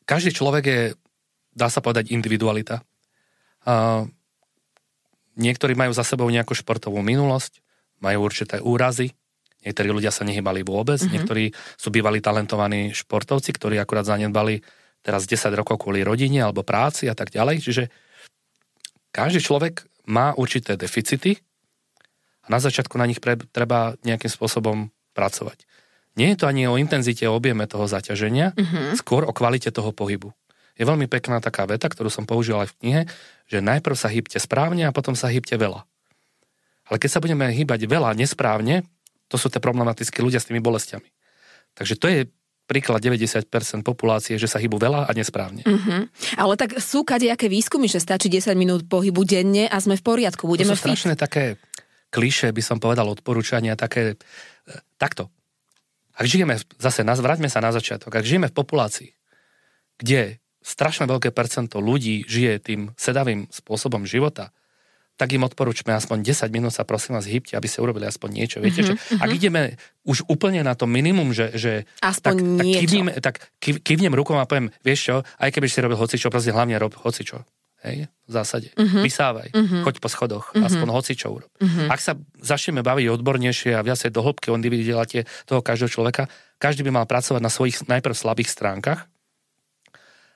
každý 0.05 0.37
človek 0.37 0.65
je, 0.69 0.81
dá 1.57 1.73
sa 1.73 1.81
povedať, 1.81 2.13
individualita. 2.13 2.85
Uh, 3.65 4.05
Niektorí 5.35 5.75
majú 5.75 5.91
za 5.91 6.07
sebou 6.07 6.31
nejakú 6.31 6.55
športovú 6.55 7.03
minulosť, 7.03 7.59
majú 7.99 8.23
určité 8.23 8.63
úrazy, 8.63 9.19
niektorí 9.65 9.89
ľudia 9.91 10.13
sa 10.13 10.23
nehybali 10.23 10.63
vôbec, 10.63 11.01
mm-hmm. 11.01 11.13
niektorí 11.13 11.45
sú 11.81 11.89
bývali 11.91 12.21
talentovaní 12.21 12.93
športovci, 12.93 13.51
ktorí 13.57 13.81
akurát 13.81 14.07
zanedbali 14.07 14.61
teraz 15.05 15.29
10 15.29 15.53
rokov 15.57 15.81
kvôli 15.81 16.05
rodine 16.05 16.45
alebo 16.45 16.65
práci 16.65 17.09
a 17.09 17.17
tak 17.17 17.33
ďalej. 17.33 17.65
Čiže 17.65 17.85
každý 19.13 19.41
človek 19.41 19.85
má 20.09 20.37
určité 20.37 20.77
deficity 20.77 21.41
a 22.45 22.53
na 22.53 22.61
začiatku 22.61 22.97
na 23.01 23.09
nich 23.09 23.25
pre, 23.25 23.41
treba 23.53 23.97
nejakým 24.05 24.29
spôsobom 24.29 24.93
pracovať. 25.17 25.65
Nie 26.15 26.37
je 26.37 26.45
to 26.45 26.47
ani 26.47 26.69
o 26.71 26.79
intenzite, 26.79 27.27
o 27.27 27.35
objeme 27.35 27.67
toho 27.67 27.89
zaťaženia, 27.91 28.55
mm-hmm. 28.55 28.95
skôr 29.01 29.27
o 29.27 29.33
kvalite 29.35 29.73
toho 29.73 29.91
pohybu 29.91 30.31
je 30.75 30.85
veľmi 30.85 31.07
pekná 31.07 31.39
taká 31.39 31.65
veta, 31.71 31.87
ktorú 31.87 32.11
som 32.11 32.27
použil 32.27 32.59
aj 32.59 32.75
v 32.75 32.77
knihe, 32.83 33.03
že 33.47 33.63
najprv 33.63 33.95
sa 33.95 34.11
hýbte 34.11 34.39
správne 34.43 34.91
a 34.91 34.95
potom 34.95 35.15
sa 35.15 35.31
hýbte 35.31 35.55
veľa. 35.55 35.87
Ale 36.91 36.97
keď 37.01 37.11
sa 37.11 37.23
budeme 37.23 37.49
hýbať 37.49 37.87
veľa 37.87 38.13
nesprávne, 38.19 38.83
to 39.29 39.37
sú 39.41 39.49
tie 39.49 39.63
problematické 39.63 40.21
ľudia 40.21 40.41
s 40.41 40.49
tými 40.49 40.61
bolestiami. 40.61 41.09
Takže 41.75 41.95
to 41.99 42.07
je 42.07 42.21
príklad 42.65 43.05
90% 43.05 43.45
populácie, 43.85 44.41
že 44.41 44.49
sa 44.49 44.57
hýbu 44.57 44.81
veľa 44.81 45.05
a 45.05 45.13
nesprávne. 45.13 45.69
Mm-hmm. 45.69 46.01
Ale 46.41 46.55
tak 46.57 46.81
sú 46.81 47.05
kadejaké 47.05 47.53
výskumy, 47.53 47.93
že 47.93 48.01
stačí 48.01 48.33
10 48.33 48.57
minút 48.57 48.89
pohybu 48.89 49.21
denne 49.29 49.69
a 49.69 49.77
sme 49.81 50.01
v 50.01 50.05
poriadku, 50.05 50.49
budeme 50.49 50.73
to 50.73 50.81
sú 50.81 50.89
strašné 50.89 51.15
fit. 51.17 51.21
také 51.21 51.45
kliše, 52.09 52.55
by 52.55 52.63
som 52.65 52.79
povedal, 52.81 53.11
odporúčania, 53.11 53.77
také, 53.77 54.17
e, 54.17 54.75
takto. 54.97 55.29
Ak 56.15 56.25
žijeme, 56.25 56.57
zase, 56.79 57.03
vráťme 57.03 57.51
sa 57.51 57.61
na 57.61 57.75
začiatok, 57.75 58.15
ak 58.15 58.25
žijeme 58.25 58.49
v 58.49 58.55
populácii, 58.55 59.11
kde 59.99 60.39
strašne 60.65 61.05
veľké 61.05 61.35
percento 61.35 61.83
ľudí 61.83 62.25
žije 62.25 62.53
tým 62.63 62.81
sedavým 62.97 63.51
spôsobom 63.53 64.09
života, 64.09 64.55
tak 65.15 65.31
im 65.31 65.47
odporúčme 65.47 65.95
aspoň 65.95 66.27
10 66.27 66.51
minút 66.51 66.75
sa 66.75 66.83
prosím 66.83 67.15
vás 67.15 67.25
hýbte, 67.25 67.55
aby 67.55 67.71
ste 67.71 67.79
urobili 67.79 68.03
aspoň 68.05 68.29
niečo. 68.35 68.59
Viete, 68.59 68.83
Mhm, 68.83 68.89
čo? 68.89 68.95
Ak 69.23 69.31
ideme 69.31 69.79
už 70.03 70.27
úplne 70.27 70.67
na 70.67 70.75
to 70.75 70.91
minimum, 70.91 71.31
že, 71.31 71.55
že 71.55 71.73
Aspoň 72.03 72.19
tak, 72.19 72.37
tak, 72.43 72.67
kývnem, 72.67 73.07
tak 73.23 73.35
kývnem 73.63 74.11
rukou 74.11 74.35
a 74.35 74.45
poviem, 74.45 74.75
vieš 74.83 75.01
čo, 75.07 75.17
aj 75.39 75.55
keby 75.55 75.67
si 75.71 75.79
robil 75.79 75.95
hocičo, 75.95 76.29
proste 76.29 76.51
hlavne 76.51 76.75
rob 76.77 76.91
hocičo. 76.99 77.47
Hej, 77.85 78.09
v 78.09 78.31
zásade. 78.33 78.73
Mhm. 78.81 79.05
Vysávaj, 79.05 79.49
choď 79.85 79.95
po 80.01 80.09
schodoch, 80.09 80.57
aspoň 80.57 80.89
hocičo 80.89 81.29
urob. 81.31 81.53
Ak 81.87 82.01
sa 82.01 82.17
začneme 82.41 82.81
baviť 82.81 83.13
odbornejšie 83.13 83.77
a 83.77 83.85
viacej 83.85 84.09
do 84.09 84.25
hĺbky 84.25 84.49
o 84.49 84.57
individualite 84.57 85.29
toho 85.45 85.61
každého 85.61 85.93
človeka, 85.93 86.33
každý 86.57 86.81
by 86.81 86.91
mal 86.91 87.05
pracovať 87.05 87.39
na 87.39 87.53
svojich 87.53 87.85
najprv 87.85 88.17
slabých 88.17 88.49
stránkach 88.49 89.05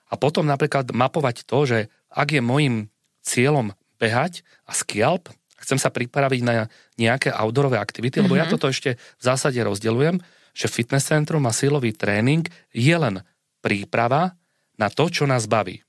a 0.09 0.14
potom 0.17 0.45
napríklad 0.45 0.93
mapovať 0.93 1.45
to, 1.45 1.59
že 1.64 1.79
ak 2.09 2.37
je 2.37 2.41
môjim 2.41 2.88
cieľom 3.25 3.73
behať 3.99 4.47
a 4.65 4.73
skialp, 4.73 5.29
chcem 5.59 5.77
sa 5.77 5.91
pripraviť 5.91 6.41
na 6.47 6.71
nejaké 6.97 7.35
outdoorové 7.35 7.83
aktivity, 7.83 8.23
lebo 8.23 8.39
ja 8.39 8.47
toto 8.47 8.71
ešte 8.71 8.97
v 8.97 9.23
zásade 9.23 9.59
rozdeľujem, 9.59 10.23
že 10.55 10.67
fitness 10.71 11.11
centrum 11.11 11.45
a 11.47 11.53
silový 11.53 11.95
tréning 11.95 12.47
je 12.75 12.95
len 12.95 13.23
príprava 13.63 14.39
na 14.79 14.89
to, 14.91 15.11
čo 15.11 15.27
nás 15.27 15.51
baví. 15.51 15.83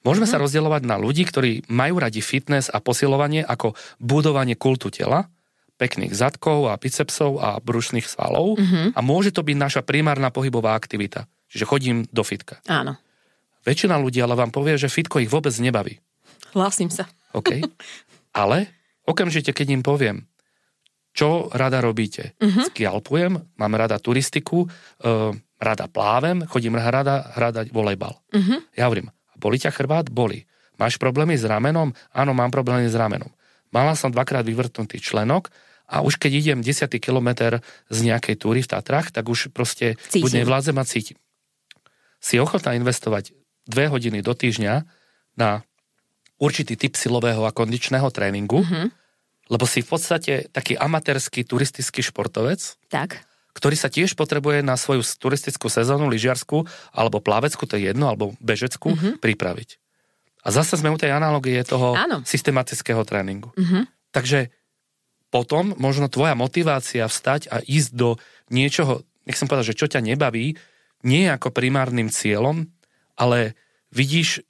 Môžeme 0.00 0.24
sa 0.24 0.40
rozdielovať 0.40 0.82
na 0.88 0.96
ľudí, 0.96 1.28
ktorí 1.28 1.68
majú 1.68 2.00
radi 2.00 2.24
fitness 2.24 2.72
a 2.72 2.80
posilovanie 2.80 3.44
ako 3.44 3.76
budovanie 4.00 4.56
kultu 4.56 4.88
tela, 4.88 5.28
pekných 5.76 6.12
zadkov 6.12 6.72
a 6.72 6.80
bicepsov 6.80 7.40
a 7.40 7.56
brušných 7.60 8.04
svalov 8.08 8.56
a 8.96 9.00
môže 9.00 9.32
to 9.32 9.44
byť 9.44 9.56
naša 9.56 9.82
primárna 9.84 10.32
pohybová 10.32 10.76
aktivita. 10.76 11.28
Čiže 11.50 11.68
chodím 11.68 11.96
do 12.08 12.22
fitka. 12.22 12.62
Áno. 12.70 12.96
Väčšina 13.64 14.00
ľudí 14.00 14.24
ale 14.24 14.36
vám 14.36 14.52
povie, 14.54 14.80
že 14.80 14.92
fitko 14.92 15.20
ich 15.20 15.28
vôbec 15.28 15.52
nebaví. 15.60 16.00
Hlasím 16.54 16.90
sa. 16.90 17.06
OK? 17.32 17.62
Ale 18.34 18.70
okamžite, 19.06 19.50
keď 19.54 19.66
im 19.74 19.82
poviem, 19.82 20.26
čo 21.10 21.50
rada 21.50 21.82
robíte. 21.82 22.38
Uh-huh. 22.38 22.70
Skialpujem, 22.70 23.34
mám 23.58 23.72
rada 23.74 23.98
turistiku, 23.98 24.66
uh, 24.66 25.34
rada 25.58 25.86
plávem, 25.90 26.46
chodím 26.46 26.78
rada 26.78 27.34
hradať 27.34 27.74
volejbal. 27.74 28.14
Uh-huh. 28.30 28.62
Ja 28.78 28.86
hovorím, 28.86 29.10
boli 29.34 29.58
ťa 29.58 29.74
chrbát? 29.74 30.06
Boli. 30.08 30.46
Máš 30.78 30.96
problémy 30.96 31.36
s 31.36 31.44
ramenom? 31.44 31.92
Áno, 32.14 32.32
mám 32.32 32.48
problémy 32.54 32.88
s 32.88 32.96
ramenom. 32.96 33.28
Mala 33.74 33.94
som 33.98 34.10
dvakrát 34.10 34.46
vyvrtnutý 34.46 34.98
členok 35.02 35.52
a 35.90 36.06
už 36.06 36.22
keď 36.22 36.32
idem 36.38 36.58
10 36.62 36.90
kilometr 37.02 37.60
z 37.90 37.98
nejakej 38.06 38.38
túry 38.38 38.62
v 38.62 38.70
Tatrach, 38.70 39.10
tak 39.10 39.26
už 39.26 39.50
proste 39.50 39.98
Cítim. 40.06 40.26
buď 40.26 40.32
nevládzem 40.42 40.76
a 40.78 40.84
cítim. 40.86 41.18
Si 42.22 42.38
ochotná 42.38 42.78
investovať 42.78 43.34
dve 43.66 43.90
hodiny 43.90 44.22
do 44.22 44.34
týždňa 44.34 44.86
na 45.34 45.66
určitý 46.40 46.74
typ 46.74 46.96
silového 46.96 47.44
a 47.44 47.52
kondičného 47.52 48.08
tréningu, 48.08 48.64
mm-hmm. 48.64 48.86
lebo 49.52 49.64
si 49.68 49.84
v 49.84 49.88
podstate 49.92 50.32
taký 50.48 50.74
amatérsky 50.74 51.44
turistický 51.44 52.00
športovec, 52.00 52.80
Tak. 52.88 53.20
ktorý 53.52 53.76
sa 53.76 53.92
tiež 53.92 54.16
potrebuje 54.16 54.64
na 54.64 54.80
svoju 54.80 55.04
turistickú 55.20 55.68
sezónu, 55.68 56.08
lyžiarsku, 56.08 56.64
alebo 56.96 57.20
plaveckú, 57.20 57.68
to 57.68 57.76
je 57.76 57.92
jedno, 57.92 58.08
alebo 58.08 58.32
bežeckú, 58.40 58.96
mm-hmm. 58.96 59.14
pripraviť. 59.20 59.76
A 60.40 60.48
zase 60.48 60.80
sme 60.80 60.88
u 60.88 60.96
tej 60.96 61.12
analogie 61.12 61.60
toho 61.68 61.92
Áno. 61.92 62.24
systematického 62.24 63.04
tréningu. 63.04 63.52
Mm-hmm. 63.52 63.84
Takže 64.10 64.48
potom 65.30 65.76
možno 65.78 66.10
tvoja 66.10 66.34
motivácia 66.34 67.06
vstať 67.06 67.52
a 67.52 67.62
ísť 67.62 67.90
do 67.94 68.16
niečoho, 68.50 69.06
nech 69.28 69.38
som 69.38 69.46
povedal, 69.46 69.68
že 69.68 69.78
čo 69.78 69.86
ťa 69.86 70.02
nebaví, 70.02 70.58
nie 71.06 71.22
je 71.28 71.30
ako 71.30 71.54
primárnym 71.54 72.10
cieľom, 72.10 72.66
ale 73.14 73.54
vidíš 73.94 74.42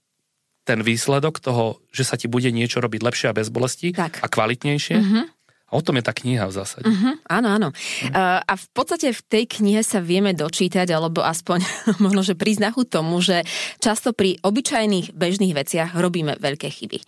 ten 0.70 0.87
výsledok 0.87 1.42
toho, 1.42 1.83
že 1.90 2.06
sa 2.06 2.14
ti 2.14 2.30
bude 2.30 2.46
niečo 2.54 2.78
robiť 2.78 3.02
lepšie 3.02 3.26
a 3.26 3.35
bez 3.35 3.50
bolesti 3.50 3.90
Tak. 3.90 4.22
a 4.22 4.26
kvalitnejšie. 4.30 4.96
Mm-hmm. 5.02 5.24
A 5.70 5.78
o 5.78 5.83
tom 5.83 5.96
je 5.96 6.04
tá 6.04 6.11
kniha 6.11 6.50
v 6.50 6.54
zásade. 6.54 6.83
Hm, 6.90 7.22
áno, 7.30 7.48
áno. 7.48 7.68
Uh, 8.11 8.42
a 8.42 8.54
v 8.59 8.66
podstate 8.74 9.14
v 9.14 9.22
tej 9.22 9.44
knihe 9.46 9.87
sa 9.87 10.02
vieme 10.02 10.35
dočítať, 10.35 10.90
alebo 10.90 11.22
aspoň 11.22 11.62
možno, 12.04 12.26
že 12.26 12.35
príznachu 12.35 12.83
tomu, 12.90 13.22
že 13.22 13.46
často 13.78 14.11
pri 14.11 14.42
obyčajných 14.42 15.14
bežných 15.14 15.54
veciach 15.54 15.94
robíme 15.94 16.42
veľké 16.42 16.66
chyby. 16.66 16.98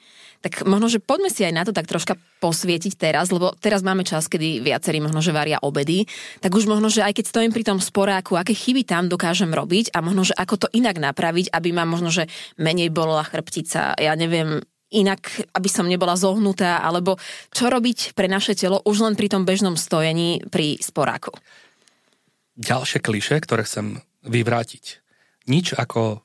Tak 0.43 0.67
možno, 0.67 0.91
že 0.91 0.99
poďme 0.99 1.31
si 1.31 1.47
aj 1.47 1.55
na 1.55 1.63
to 1.63 1.71
tak 1.71 1.87
troška 1.87 2.19
posvietiť 2.43 2.99
teraz, 2.99 3.31
lebo 3.31 3.55
teraz 3.63 3.87
máme 3.87 4.03
čas, 4.03 4.27
kedy 4.27 4.59
viacerí 4.59 4.99
možno, 4.99 5.23
že 5.23 5.31
varia 5.31 5.63
obedy, 5.63 6.11
tak 6.43 6.51
už 6.51 6.67
možno, 6.67 6.91
že 6.91 7.07
aj 7.07 7.15
keď 7.15 7.25
stojím 7.31 7.55
pri 7.55 7.63
tom 7.63 7.79
sporáku, 7.79 8.35
aké 8.35 8.51
chyby 8.51 8.83
tam 8.83 9.07
dokážem 9.07 9.55
robiť 9.55 9.95
a 9.95 10.03
možno, 10.03 10.27
že 10.27 10.35
ako 10.35 10.67
to 10.67 10.69
inak 10.75 10.99
napraviť, 10.99 11.55
aby 11.55 11.71
ma 11.71 11.87
možno, 11.87 12.11
že 12.11 12.27
menej 12.59 12.91
bola 12.91 13.23
chrbtica, 13.23 13.95
ja 13.95 14.19
neviem, 14.19 14.59
inak, 14.93 15.53
aby 15.57 15.69
som 15.69 15.89
nebola 15.89 16.15
zohnutá, 16.15 16.85
alebo 16.85 17.17
čo 17.51 17.73
robiť 17.73 18.13
pre 18.13 18.29
naše 18.29 18.53
telo 18.53 18.85
už 18.85 19.09
len 19.09 19.15
pri 19.17 19.33
tom 19.33 19.49
bežnom 19.49 19.75
stojení 19.75 20.45
pri 20.53 20.77
sporáku. 20.79 21.33
Ďalšie 22.61 23.01
kliše, 23.01 23.41
ktoré 23.41 23.65
chcem 23.65 24.05
vyvrátiť. 24.29 25.01
Nič 25.49 25.75
ako 25.75 26.23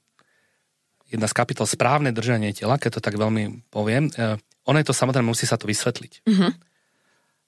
jedna 1.07 1.25
z 1.31 1.33
kapitol 1.33 1.65
správne 1.65 2.11
držanie 2.11 2.51
tela, 2.51 2.75
keď 2.75 2.99
to 2.99 3.05
tak 3.07 3.15
veľmi 3.15 3.71
poviem, 3.71 4.11
eh, 4.13 4.35
ono 4.67 4.77
je 4.83 4.87
to 4.91 4.93
samozrejme, 4.93 5.31
musí 5.31 5.47
sa 5.47 5.55
to 5.55 5.65
vysvetliť. 5.65 6.27
Mm-hmm. 6.27 6.51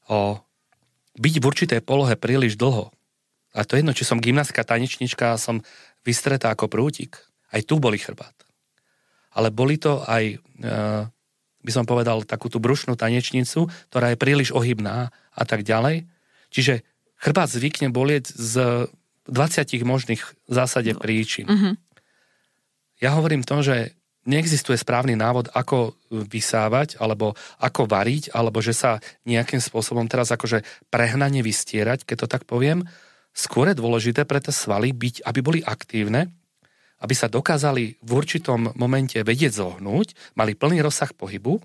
O, 0.09 0.39
byť 1.19 1.35
v 1.35 1.45
určitej 1.45 1.81
polohe 1.83 2.15
príliš 2.15 2.55
dlho, 2.55 2.95
a 3.51 3.67
to 3.67 3.75
je 3.75 3.83
jedno, 3.83 3.91
či 3.91 4.07
som 4.07 4.23
gymnastka, 4.23 4.63
tanečnička, 4.63 5.35
som 5.35 5.59
vystretá 6.07 6.55
ako 6.55 6.71
prútik, 6.71 7.19
aj 7.51 7.67
tu 7.67 7.75
boli 7.83 7.99
chrbát. 7.99 8.33
Ale 9.33 9.53
boli 9.53 9.77
to 9.77 10.01
aj, 10.05 10.37
e, 10.37 10.67
by 11.61 11.71
som 11.71 11.85
povedal, 11.85 12.25
takú 12.25 12.49
tú 12.49 12.57
brušnú 12.57 12.97
tanečnicu, 12.97 13.69
ktorá 13.93 14.13
je 14.13 14.21
príliš 14.21 14.49
ohybná 14.55 15.13
a 15.13 15.43
tak 15.45 15.63
ďalej. 15.63 16.09
Čiže 16.49 16.81
chrbát 17.19 17.49
zvykne 17.51 17.93
bolieť 17.93 18.33
z 18.33 18.87
20 19.29 19.85
možných 19.85 20.21
v 20.25 20.51
zásade 20.51 20.91
príčin. 20.97 21.45
Mm-hmm. 21.45 21.73
Ja 22.99 23.15
hovorím 23.15 23.45
to, 23.45 23.61
že 23.61 23.95
neexistuje 24.27 24.75
správny 24.75 25.15
návod, 25.15 25.53
ako 25.55 25.95
vysávať, 26.11 26.99
alebo 26.99 27.33
ako 27.57 27.87
variť, 27.87 28.35
alebo 28.35 28.59
že 28.59 28.75
sa 28.75 28.99
nejakým 29.23 29.63
spôsobom 29.63 30.05
teraz 30.05 30.29
akože 30.29 30.61
prehnane 30.91 31.39
vystierať, 31.39 32.03
keď 32.03 32.25
to 32.25 32.27
tak 32.27 32.43
poviem. 32.43 32.83
Skôr 33.31 33.71
je 33.71 33.79
dôležité 33.79 34.27
pre 34.27 34.43
tie 34.43 34.51
svaly 34.51 34.91
byť, 34.91 35.23
aby 35.23 35.39
boli 35.39 35.59
aktívne, 35.63 36.33
aby 36.99 37.13
sa 37.15 37.31
dokázali 37.31 37.99
v 38.03 38.11
určitom 38.11 38.75
momente 38.75 39.15
vedieť 39.23 39.55
zohnúť, 39.55 40.35
mali 40.35 40.55
plný 40.55 40.83
rozsah 40.83 41.11
pohybu. 41.15 41.63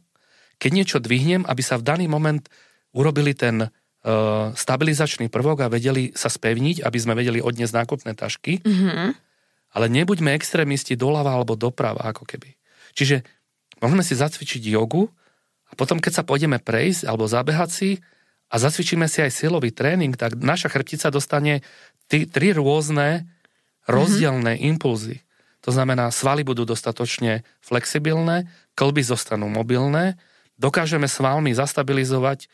Keď 0.63 0.71
niečo 0.71 0.99
dvihnem, 1.03 1.43
aby 1.43 1.63
sa 1.63 1.75
v 1.75 1.87
daný 1.87 2.07
moment 2.07 2.47
urobili 2.95 3.35
ten 3.35 3.67
uh, 3.67 3.71
stabilizačný 4.55 5.27
prvok 5.27 5.67
a 5.67 5.73
vedeli 5.73 6.15
sa 6.15 6.31
spevniť, 6.31 6.87
aby 6.87 6.99
sme 7.03 7.19
vedeli 7.19 7.43
odniesť 7.43 7.75
nákupné 7.75 8.15
tašky. 8.15 8.63
Mm-hmm. 8.63 9.11
Ale 9.75 9.87
nebuďme 9.91 10.31
extrémisti 10.39 10.95
doľava 10.95 11.35
alebo 11.35 11.59
doprava, 11.59 12.07
ako 12.15 12.23
keby. 12.23 12.55
Čiže 12.95 13.27
môžeme 13.83 14.07
si 14.07 14.15
zacvičiť 14.15 14.63
jogu 14.71 15.11
a 15.67 15.75
potom, 15.75 15.99
keď 15.99 16.23
sa 16.23 16.27
pôjdeme 16.27 16.63
prejsť 16.63 17.11
alebo 17.11 17.27
zabehať 17.27 17.71
si 17.75 17.91
a 18.47 18.63
zacvičíme 18.63 19.11
si 19.11 19.27
aj 19.27 19.35
silový 19.35 19.75
tréning, 19.75 20.15
tak 20.15 20.39
naša 20.39 20.71
chrbtica 20.71 21.11
dostane 21.11 21.67
tri, 22.07 22.31
tri 22.31 22.55
rôzne 22.55 23.27
rozdielne 23.91 24.55
mm-hmm. 24.55 24.71
impulzy. 24.71 25.24
To 25.65 25.71
znamená, 25.73 26.13
svaly 26.13 26.45
budú 26.45 26.69
dostatočne 26.69 27.41
flexibilné, 27.65 28.45
klby 28.77 29.01
zostanú 29.01 29.49
mobilné, 29.49 30.21
dokážeme 30.61 31.09
svalmi 31.09 31.57
zastabilizovať 31.57 32.47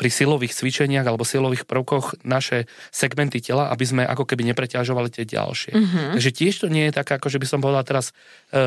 pri 0.00 0.08
silových 0.08 0.56
cvičeniach 0.56 1.04
alebo 1.04 1.28
silových 1.28 1.68
prvkoch 1.68 2.24
naše 2.24 2.64
segmenty 2.88 3.44
tela, 3.44 3.68
aby 3.68 3.84
sme 3.84 4.02
ako 4.08 4.24
keby 4.24 4.48
nepreťažovali 4.48 5.12
tie 5.12 5.28
ďalšie. 5.28 5.76
Mm-hmm. 5.76 6.08
Takže 6.16 6.30
tiež 6.32 6.54
to 6.64 6.66
nie 6.72 6.88
je 6.88 6.96
taká, 6.96 7.20
ako 7.20 7.28
že 7.28 7.36
by 7.36 7.46
som 7.46 7.60
povedala 7.60 7.84
teraz 7.84 8.16
e, 8.48 8.64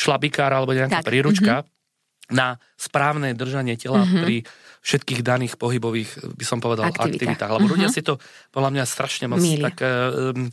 šlabikár 0.00 0.48
alebo 0.48 0.72
nejaká 0.72 1.04
Tak, 1.04 1.12
príručka 1.12 1.54
mm-hmm. 1.60 2.32
na 2.32 2.56
správne 2.80 3.36
držanie 3.36 3.76
tela 3.76 4.08
mm-hmm. 4.08 4.22
pri 4.24 4.36
všetkých 4.80 5.20
daných 5.20 5.54
pohybových, 5.54 6.08
by 6.34 6.44
som 6.44 6.56
povedal, 6.56 6.88
Aktivitách. 6.88 7.36
aktivitách. 7.36 7.50
Lebo 7.52 7.66
ľudia 7.68 7.92
si 7.92 8.00
to, 8.00 8.16
podľa 8.48 8.70
mňa, 8.72 8.84
strašne 8.84 9.28
moc 9.28 9.38
Milia. 9.38 9.68
tak... 9.68 9.76
E, 9.84 10.48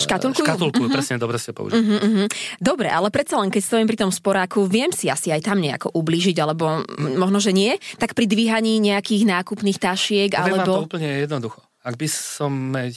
Škatulkujú? 0.00 0.46
Škatulkujú, 0.46 0.88
presne, 0.88 1.18
dobre 1.18 1.36
ste 1.36 1.52
povedali. 1.52 1.82
Mhm, 1.82 1.96
mhm. 2.00 2.24
Dobre, 2.56 2.88
ale 2.88 3.10
predsa 3.10 3.36
len 3.36 3.50
keď 3.50 3.60
stojím 3.60 3.88
pri 3.90 3.98
tom 3.98 4.08
sporáku, 4.08 4.64
viem 4.64 4.88
si 4.88 5.10
asi 5.10 5.28
aj 5.28 5.44
tam 5.44 5.58
nejako 5.58 5.92
ublížiť, 5.92 6.36
alebo 6.38 6.80
možno, 6.96 7.42
že 7.42 7.50
nie, 7.50 7.74
tak 7.98 8.14
pri 8.14 8.24
dvíhaní 8.24 8.78
nejakých 8.80 9.26
nákupných 9.28 9.76
tašiek, 9.76 10.30
Poviem 10.32 10.54
vám 10.54 10.64
to 10.64 10.72
alebo... 10.72 10.86
úplne 10.86 11.10
jednoducho. 11.20 11.60
Ak 11.82 11.96
by 11.96 12.06
som 12.06 12.52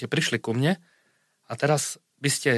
prišli 0.08 0.38
ku 0.38 0.54
mne 0.54 0.78
a 1.48 1.54
teraz 1.58 1.98
by 2.22 2.30
ste 2.32 2.52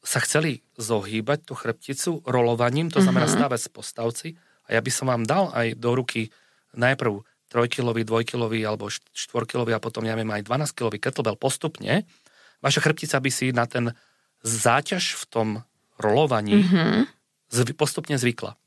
sa 0.00 0.22
chceli 0.22 0.62
zohýbať 0.78 1.44
tú 1.44 1.54
chrbticu 1.54 2.22
rolovaním, 2.24 2.88
to 2.88 2.98
znamená 2.98 3.26
Mhm. 3.26 3.34
stávať 3.36 3.60
z 3.60 3.70
postavci 3.70 4.28
a 4.66 4.74
ja 4.74 4.80
by 4.80 4.90
som 4.90 5.06
vám 5.06 5.22
dal 5.22 5.50
aj 5.52 5.74
do 5.76 5.94
ruky 5.94 6.30
najprv 6.74 7.22
trojkilový, 7.46 8.02
dvojkilový 8.02 8.60
alebo 8.66 8.90
št- 8.90 9.06
štvorkilový 9.14 9.76
a 9.76 9.82
potom 9.82 10.02
ja 10.02 10.18
viem 10.18 10.26
aj 10.28 10.42
12-kilový 10.42 10.98
kettlebell 10.98 11.38
postupne, 11.38 12.02
vaša 12.58 12.82
chrbtica 12.82 13.22
by 13.22 13.30
si 13.30 13.54
na 13.54 13.70
ten 13.70 13.94
záťaž 14.42 15.14
v 15.14 15.24
tom 15.30 15.48
rolovaní 15.96 16.60
Mhm. 16.60 17.06
zv- 17.52 17.76
postupne 17.76 18.18
zvykla. 18.18 18.58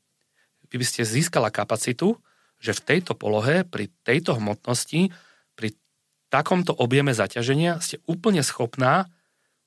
vy 0.70 0.78
by 0.78 0.86
ste 0.86 1.02
získala 1.02 1.50
kapacitu, 1.50 2.14
že 2.62 2.70
v 2.70 2.80
tejto 2.86 3.18
polohe, 3.18 3.66
pri 3.66 3.90
tejto 4.06 4.38
hmotnosti, 4.38 5.10
pri 5.58 5.74
takomto 6.30 6.70
objeme 6.70 7.10
zaťaženia 7.10 7.82
ste 7.82 7.98
úplne 8.06 8.38
schopná 8.46 9.10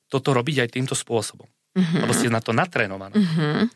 toto 0.08 0.32
robiť 0.32 0.64
aj 0.64 0.70
týmto 0.80 0.96
spôsobom. 0.96 1.44
Mm-hmm. 1.76 2.00
Lebo 2.08 2.14
ste 2.16 2.32
na 2.32 2.40
to 2.40 2.56
natrénované. 2.56 3.20
Mm-hmm. 3.20 3.68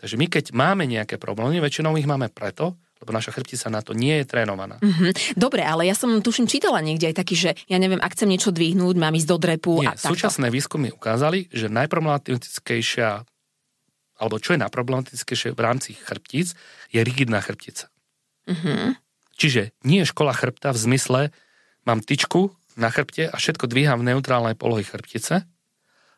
Takže 0.00 0.16
my 0.16 0.26
keď 0.32 0.44
máme 0.56 0.88
nejaké 0.88 1.20
problémy, 1.20 1.60
väčšinou 1.60 1.92
ich 2.00 2.08
máme 2.08 2.32
preto, 2.32 2.80
lebo 3.00 3.10
naša 3.16 3.32
chrbtica 3.32 3.72
na 3.72 3.80
to 3.80 3.96
nie 3.96 4.20
je 4.20 4.28
trénovaná. 4.28 4.76
Mm-hmm. 4.78 5.34
Dobre, 5.40 5.64
ale 5.64 5.88
ja 5.88 5.96
som 5.96 6.20
tuším 6.20 6.46
čítala 6.46 6.84
niekde 6.84 7.08
aj 7.08 7.16
taký, 7.16 7.34
že 7.34 7.50
ja 7.66 7.80
neviem, 7.80 7.98
ak 7.98 8.12
chcem 8.12 8.28
niečo 8.28 8.52
dvihnúť, 8.52 8.94
mám 9.00 9.16
ísť 9.16 9.28
do 9.28 9.38
drepu 9.40 9.72
nie, 9.80 9.88
a 9.88 9.96
takto. 9.96 10.12
Súčasné 10.12 10.52
výskumy 10.52 10.92
ukázali, 10.92 11.48
že 11.48 11.72
najproblematickejšia 11.72 13.24
alebo 14.20 14.36
čo 14.36 14.52
je 14.52 14.60
najproblematickejšie 14.60 15.56
v 15.56 15.60
rámci 15.64 15.96
chrbtíc, 15.96 16.52
je 16.92 17.00
rigidná 17.00 17.40
chrbtica. 17.40 17.88
Mm-hmm. 18.44 19.00
Čiže 19.40 19.72
nie 19.88 20.04
je 20.04 20.10
škola 20.12 20.36
chrbta 20.36 20.76
v 20.76 20.78
zmysle, 20.84 21.20
mám 21.88 22.04
tyčku 22.04 22.52
na 22.76 22.92
chrbte 22.92 23.32
a 23.32 23.34
všetko 23.40 23.64
dvíham 23.64 24.04
v 24.04 24.12
neutrálnej 24.12 24.60
polohy 24.60 24.84
chrbtice, 24.84 25.48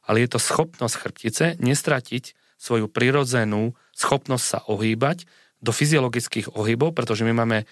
ale 0.03 0.17
je 0.19 0.29
to 0.35 0.43
schopnosť 0.43 0.95
chrbtice 0.99 1.45
nestratiť 1.63 2.35
svoju 2.59 2.91
prirodzenú 2.91 3.75
schopnosť 3.95 4.45
sa 4.47 4.59
ohýbať 4.67 5.27
do 5.63 5.71
fyziologických 5.71 6.59
ohybov, 6.59 6.93
pretože 6.93 7.23
my 7.23 7.33
máme 7.33 7.59
e, 7.63 7.67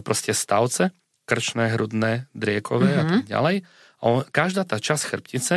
proste 0.00 0.30
stavce, 0.30 0.94
krčné, 1.26 1.74
hrudné, 1.74 2.30
driekové 2.32 2.94
mm-hmm. 2.94 3.02
a 3.02 3.04
tak 3.10 3.24
ďalej. 3.26 3.56
A 3.98 4.02
on, 4.06 4.22
každá 4.30 4.62
tá 4.62 4.78
časť 4.78 5.02
chrbtice 5.10 5.56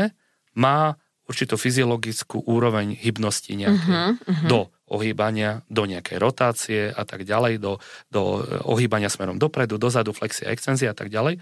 má 0.57 0.97
určitú 1.29 1.61
fyziologickú 1.61 2.41
úroveň 2.49 2.97
hybnosti 2.97 3.53
nejaké, 3.53 3.85
uh-huh, 3.85 4.17
uh-huh. 4.17 4.47
do 4.49 4.59
ohýbania, 4.89 5.61
do 5.69 5.85
nejakej 5.85 6.17
rotácie 6.17 6.81
a 6.89 7.05
tak 7.05 7.21
ďalej, 7.21 7.61
do, 7.61 7.77
do 8.09 8.41
e, 8.41 8.65
ohýbania 8.65 9.13
smerom 9.13 9.37
dopredu, 9.37 9.77
dozadu, 9.77 10.09
flexia, 10.09 10.49
extenzia 10.49 10.89
a 10.89 10.97
tak 10.97 11.13
ďalej. 11.13 11.37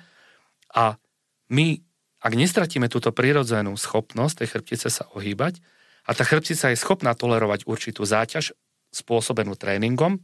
A 0.75 0.99
my, 1.47 1.79
ak 2.19 2.33
nestratíme 2.35 2.91
túto 2.91 3.15
prirodzenú 3.15 3.79
schopnosť 3.79 4.43
tej 4.43 4.47
chrbtice 4.51 4.87
sa 4.91 5.07
ohýbať, 5.15 5.63
a 6.07 6.15
tá 6.15 6.23
chrbtica 6.23 6.71
je 6.71 6.79
schopná 6.79 7.11
tolerovať 7.11 7.67
určitú 7.67 8.07
záťaž 8.07 8.55
spôsobenú 8.97 9.53
tréningom, 9.53 10.17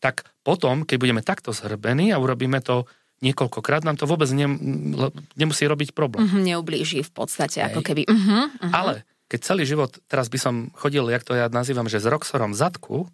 tak 0.00 0.24
potom, 0.44 0.84
keď 0.84 0.96
budeme 1.00 1.22
takto 1.24 1.52
zhrbení 1.52 2.12
a 2.12 2.20
urobíme 2.20 2.60
to 2.64 2.88
niekoľkokrát, 3.24 3.88
nám 3.88 3.96
to 3.96 4.04
vôbec 4.04 4.28
ne, 4.36 4.44
nemusí 5.36 5.64
robiť 5.64 5.96
problém. 5.96 6.28
Mm-hmm, 6.28 6.44
neublíži 6.44 7.00
v 7.00 7.12
podstate, 7.12 7.64
Hej. 7.64 7.72
ako 7.72 7.80
keby. 7.80 8.02
Mm-hmm, 8.04 8.42
mm-hmm. 8.60 8.72
Ale 8.72 9.08
keď 9.32 9.40
celý 9.40 9.64
život, 9.64 9.96
teraz 10.08 10.28
by 10.28 10.36
som 10.36 10.54
chodil, 10.76 11.08
jak 11.08 11.24
to 11.24 11.32
ja 11.32 11.48
nazývam, 11.48 11.88
že 11.88 12.02
s 12.02 12.06
Roxorom 12.08 12.52
zadku 12.52 13.08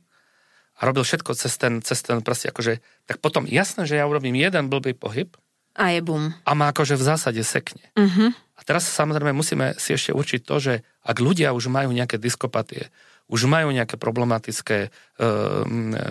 a 0.74 0.80
robil 0.82 1.06
všetko 1.06 1.30
cez 1.38 1.54
ten, 1.54 1.78
cez 1.84 2.02
ten 2.02 2.18
proste 2.26 2.50
akože, 2.50 2.82
tak 3.06 3.22
potom 3.22 3.46
jasné, 3.46 3.86
že 3.86 4.00
ja 4.00 4.08
urobím 4.10 4.34
jeden 4.34 4.66
blbý 4.66 4.98
pohyb 4.98 5.30
a 5.78 5.94
je 5.94 6.02
bum. 6.02 6.34
A 6.42 6.50
má 6.58 6.74
akože 6.74 6.98
v 6.98 7.06
zásade 7.06 7.42
sekne. 7.46 7.86
Mm-hmm. 7.94 8.28
A 8.58 8.60
teraz 8.66 8.90
samozrejme 8.90 9.30
musíme 9.30 9.78
si 9.78 9.94
ešte 9.94 10.10
určiť 10.10 10.40
to, 10.42 10.56
že 10.58 10.74
ak 11.06 11.16
ľudia 11.22 11.54
už 11.54 11.70
majú 11.70 11.94
nejaké 11.94 12.18
diskopatie, 12.18 12.90
už 13.30 13.46
majú 13.46 13.70
nejaké 13.70 13.94
problematické 13.94 14.78
e, 14.86 14.88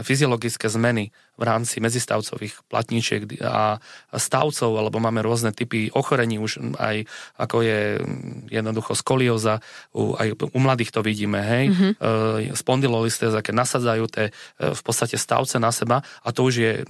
fyziologické 0.08 0.72
zmeny 0.72 1.12
v 1.36 1.44
rámci 1.44 1.84
medzistavcových 1.84 2.64
platníčiek 2.72 3.44
a 3.44 3.80
stavcov, 4.16 4.72
alebo 4.76 5.04
máme 5.04 5.20
rôzne 5.20 5.52
typy 5.52 5.92
ochorení 5.92 6.40
už 6.40 6.76
aj 6.80 7.04
ako 7.36 7.64
je 7.64 8.00
jednoducho 8.48 8.96
skolioza, 8.96 9.60
u, 9.92 10.16
aj 10.16 10.36
u 10.36 10.60
mladých 10.60 10.96
to 10.96 11.04
vidíme, 11.04 11.40
hej, 11.44 11.66
mm-hmm. 11.72 11.92
e, 12.00 12.56
spondylolistéza, 12.56 13.44
keď 13.44 13.54
nasadzajú 13.56 14.06
tie 14.08 14.26
e, 14.28 14.32
v 14.72 14.82
podstate 14.82 15.20
stavce 15.20 15.60
na 15.60 15.76
seba 15.76 16.00
a 16.24 16.30
to 16.32 16.48
už 16.48 16.54
je, 16.56 16.74
e, 16.80 16.84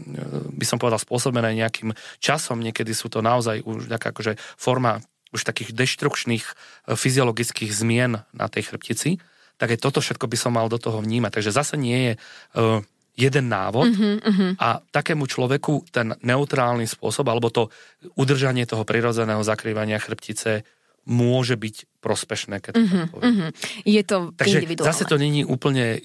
by 0.53 0.65
som 0.65 0.77
povedal, 0.77 1.01
spôsobené 1.01 1.57
nejakým 1.57 1.93
časom, 2.21 2.61
niekedy 2.61 2.93
sú 2.93 3.09
to 3.09 3.25
naozaj 3.25 3.65
už 3.65 3.89
nejaká 3.89 4.13
akože 4.13 4.37
forma 4.57 5.01
už 5.29 5.45
takých 5.45 5.73
deštrukčných 5.73 6.45
e, 6.45 6.53
fyziologických 6.97 7.69
zmien 7.73 8.21
na 8.33 8.45
tej 8.49 8.73
chrbtici 8.73 9.21
tak 9.59 9.75
aj 9.75 9.79
toto 9.83 9.99
všetko 9.99 10.25
by 10.25 10.37
som 10.39 10.55
mal 10.55 10.71
do 10.71 10.79
toho 10.79 11.03
vnímať. 11.03 11.35
Takže 11.35 11.51
zase 11.51 11.75
nie 11.75 11.99
je 11.99 12.13
uh, 12.15 12.79
jeden 13.19 13.51
návod 13.51 13.91
uh-huh, 13.91 14.15
uh-huh. 14.23 14.51
a 14.55 14.79
takému 14.79 15.27
človeku 15.27 15.91
ten 15.91 16.15
neutrálny 16.23 16.87
spôsob 16.87 17.27
alebo 17.27 17.51
to 17.51 17.67
udržanie 18.15 18.63
toho 18.63 18.87
prirodzeného 18.87 19.43
zakrývania 19.43 19.99
chrbtice 19.99 20.63
môže 21.09 21.59
byť 21.59 21.99
prospešné, 21.99 22.63
keď 22.63 22.73
uh-huh, 22.79 23.05
poviem. 23.11 23.27
Uh-huh. 23.27 23.49
Je 23.83 23.99
to 24.07 24.31
Takže 24.31 24.63
zase 24.79 25.03
to 25.03 25.19
není 25.19 25.43
úplne 25.43 25.99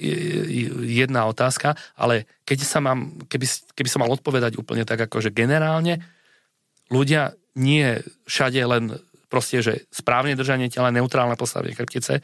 jedna 0.83 1.31
otázka, 1.31 1.79
ale 1.95 2.27
keď 2.43 2.59
sa 2.67 2.83
mám, 2.83 3.23
keby, 3.31 3.47
keby 3.79 3.89
som 3.89 4.03
mal 4.03 4.11
odpovedať 4.11 4.59
úplne 4.59 4.83
tak 4.83 5.07
ako, 5.07 5.23
že 5.23 5.31
generálne 5.31 6.03
ľudia 6.91 7.39
nie 7.55 8.03
všade 8.27 8.59
len 8.67 8.99
proste, 9.31 9.63
že 9.63 9.87
správne 9.95 10.35
držanie 10.35 10.67
tela, 10.67 10.95
neutrálne 10.95 11.39
postavenie 11.39 11.75
chrbtice, 11.75 12.23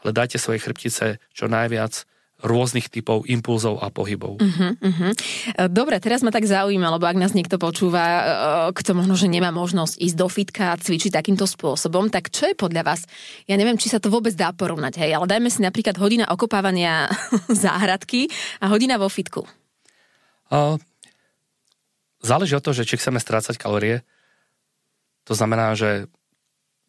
ale 0.00 0.10
dajte 0.16 0.40
svojej 0.40 0.60
chrbtice 0.62 1.20
čo 1.32 1.44
najviac 1.46 2.08
rôznych 2.40 2.88
typov 2.88 3.28
impulzov 3.28 3.84
a 3.84 3.92
pohybov. 3.92 4.40
Uh-huh, 4.40 4.72
uh-huh. 4.80 5.12
Dobre, 5.68 6.00
teraz 6.00 6.24
ma 6.24 6.32
tak 6.32 6.48
zaujíma, 6.48 6.96
lebo 6.96 7.04
ak 7.04 7.20
nás 7.20 7.36
niekto 7.36 7.60
počúva, 7.60 8.00
e, 8.00 8.22
kto 8.72 8.96
možno, 8.96 9.14
že 9.16 9.28
nemá 9.28 9.52
možnosť 9.52 10.00
ísť 10.00 10.16
do 10.16 10.28
fitka 10.28 10.72
a 10.72 10.80
cvičiť 10.80 11.12
takýmto 11.12 11.44
spôsobom, 11.44 12.08
tak 12.08 12.32
čo 12.32 12.48
je 12.48 12.56
podľa 12.56 12.82
vás? 12.84 13.04
Ja 13.44 13.60
neviem, 13.60 13.76
či 13.76 13.92
sa 13.92 14.00
to 14.00 14.08
vôbec 14.08 14.32
dá 14.32 14.56
porovnať, 14.56 15.04
hej, 15.04 15.20
ale 15.20 15.28
dajme 15.28 15.52
si 15.52 15.60
napríklad 15.60 16.00
hodina 16.00 16.24
okopávania 16.32 17.12
záhradky 17.64 18.32
a 18.58 18.72
hodina 18.72 18.96
vo 18.96 19.12
fitku. 19.12 19.44
Uh, 20.50 20.80
záleží 22.24 22.56
od 22.56 22.64
toho, 22.64 22.74
že 22.74 22.88
či 22.88 22.96
chceme 22.96 23.20
strácať 23.20 23.54
kalórie. 23.60 24.02
To 25.28 25.36
znamená, 25.36 25.76
že 25.76 26.08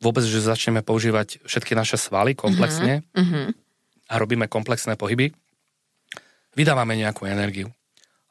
vôbec, 0.02 0.26
že 0.26 0.42
začneme 0.42 0.82
používať 0.82 1.46
všetky 1.46 1.78
naše 1.78 1.96
svaly 1.96 2.34
komplexne 2.34 3.06
uh-huh. 3.14 3.54
a 4.10 4.14
robíme 4.18 4.50
komplexné 4.50 4.98
pohyby, 4.98 5.32
vydávame 6.58 6.98
nejakú 6.98 7.30
energiu. 7.30 7.70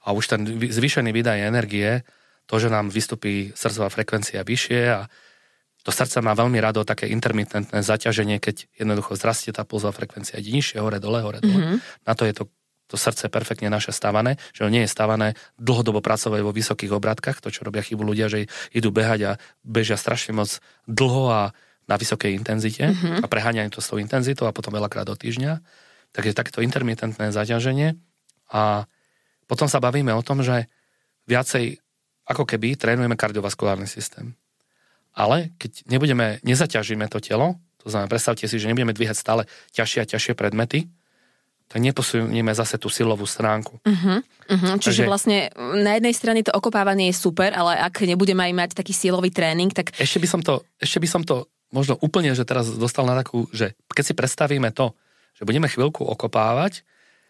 A 0.02 0.12
už 0.12 0.35
ten 0.35 0.40
zvýšený 0.46 1.14
výdaj 1.14 1.46
energie, 1.46 2.02
to, 2.50 2.59
že 2.59 2.68
nám 2.68 2.90
vystupí 2.90 3.54
srdcová 3.54 3.88
frekvencia 3.94 4.42
vyššie 4.42 4.83
a 4.90 5.06
to 5.80 5.90
srdce 5.94 6.20
má 6.20 6.37
veľmi 6.37 6.61
rado 6.61 6.85
také 6.85 7.09
intermitentné 7.09 7.80
zaťaženie, 7.80 8.37
keď 8.37 8.68
jednoducho 8.76 9.16
zrastie 9.16 9.54
tá 9.54 9.64
pulzová 9.64 9.96
frekvencia, 9.96 10.37
nižšie, 10.37 10.76
hore, 10.83 11.00
dole, 11.00 11.24
hore, 11.24 11.40
dole. 11.40 11.56
Uh-huh. 11.56 11.78
Na 12.04 12.12
to 12.12 12.28
je 12.28 12.37
to 12.37 12.44
to 12.90 12.98
srdce 12.98 13.31
perfektne 13.31 13.70
naše 13.70 13.94
stavané, 13.94 14.35
že 14.50 14.66
on 14.66 14.74
nie 14.74 14.83
je 14.83 14.90
stavané 14.90 15.38
dlhodobo 15.62 16.03
pracovať 16.03 16.42
vo 16.42 16.50
vysokých 16.50 16.90
obratkách, 16.90 17.38
to 17.38 17.55
čo 17.55 17.62
robia 17.62 17.87
chybu 17.87 18.03
ľudia, 18.03 18.26
že 18.26 18.50
idú 18.74 18.90
behať 18.90 19.20
a 19.22 19.33
bežia 19.62 19.94
strašne 19.94 20.35
moc 20.35 20.59
dlho 20.90 21.31
a 21.31 21.40
na 21.87 21.94
vysokej 21.94 22.35
intenzite 22.35 22.90
mm-hmm. 22.90 23.22
a 23.22 23.26
preháňajú 23.31 23.79
to 23.79 23.81
s 23.83 23.90
tou 23.90 23.98
intenzitou 24.03 24.50
a 24.50 24.55
potom 24.55 24.74
veľakrát 24.74 25.07
do 25.07 25.14
týždňa. 25.14 25.62
Takže 26.11 26.35
takéto 26.35 26.62
intermitentné 26.62 27.31
zaťaženie 27.31 27.94
a 28.50 28.90
potom 29.46 29.70
sa 29.70 29.79
bavíme 29.79 30.11
o 30.11 30.22
tom, 30.22 30.42
že 30.42 30.66
viacej 31.31 31.79
ako 32.26 32.46
keby 32.46 32.79
trénujeme 32.79 33.18
kardiovaskulárny 33.18 33.90
systém. 33.90 34.35
Ale 35.14 35.50
keď 35.59 35.87
nebudeme, 35.90 36.38
nezaťažíme 36.46 37.07
to 37.11 37.18
telo, 37.18 37.59
to 37.83 37.90
znamená, 37.90 38.07
predstavte 38.07 38.46
si, 38.46 38.57
že 38.61 38.70
nebudeme 38.70 38.94
dvíhať 38.94 39.16
stále 39.18 39.42
ťažšie 39.74 39.98
a 40.03 40.07
ťažšie 40.07 40.35
predmety, 40.38 40.87
tak 41.70 41.78
neposunieme 41.78 42.50
zase 42.50 42.83
tú 42.83 42.90
silovú 42.90 43.22
stránku. 43.30 43.78
Uh-huh, 43.87 44.18
uh-huh. 44.26 44.74
Čiže 44.83 45.06
Takže, 45.06 45.11
vlastne 45.11 45.38
na 45.54 45.94
jednej 45.94 46.11
strane 46.11 46.42
to 46.42 46.50
okopávanie 46.50 47.14
je 47.14 47.16
super, 47.22 47.54
ale 47.54 47.78
ak 47.78 48.02
nebudeme 48.02 48.42
aj 48.42 48.54
mať 48.59 48.70
taký 48.74 48.90
silový 48.90 49.30
tréning, 49.30 49.70
tak... 49.70 49.94
Ešte 49.94 50.18
by 50.18 50.26
som 50.26 50.40
to, 50.42 50.66
ešte 50.83 50.98
by 50.98 51.06
som 51.06 51.22
to 51.22 51.46
možno 51.70 51.94
úplne, 52.02 52.35
že 52.35 52.42
teraz 52.42 52.66
dostal 52.74 53.06
na 53.06 53.14
takú, 53.14 53.46
že 53.54 53.78
keď 53.87 54.02
si 54.02 54.14
predstavíme 54.18 54.74
to, 54.74 54.98
že 55.38 55.46
budeme 55.46 55.70
chvíľku 55.70 56.02
okopávať 56.02 56.83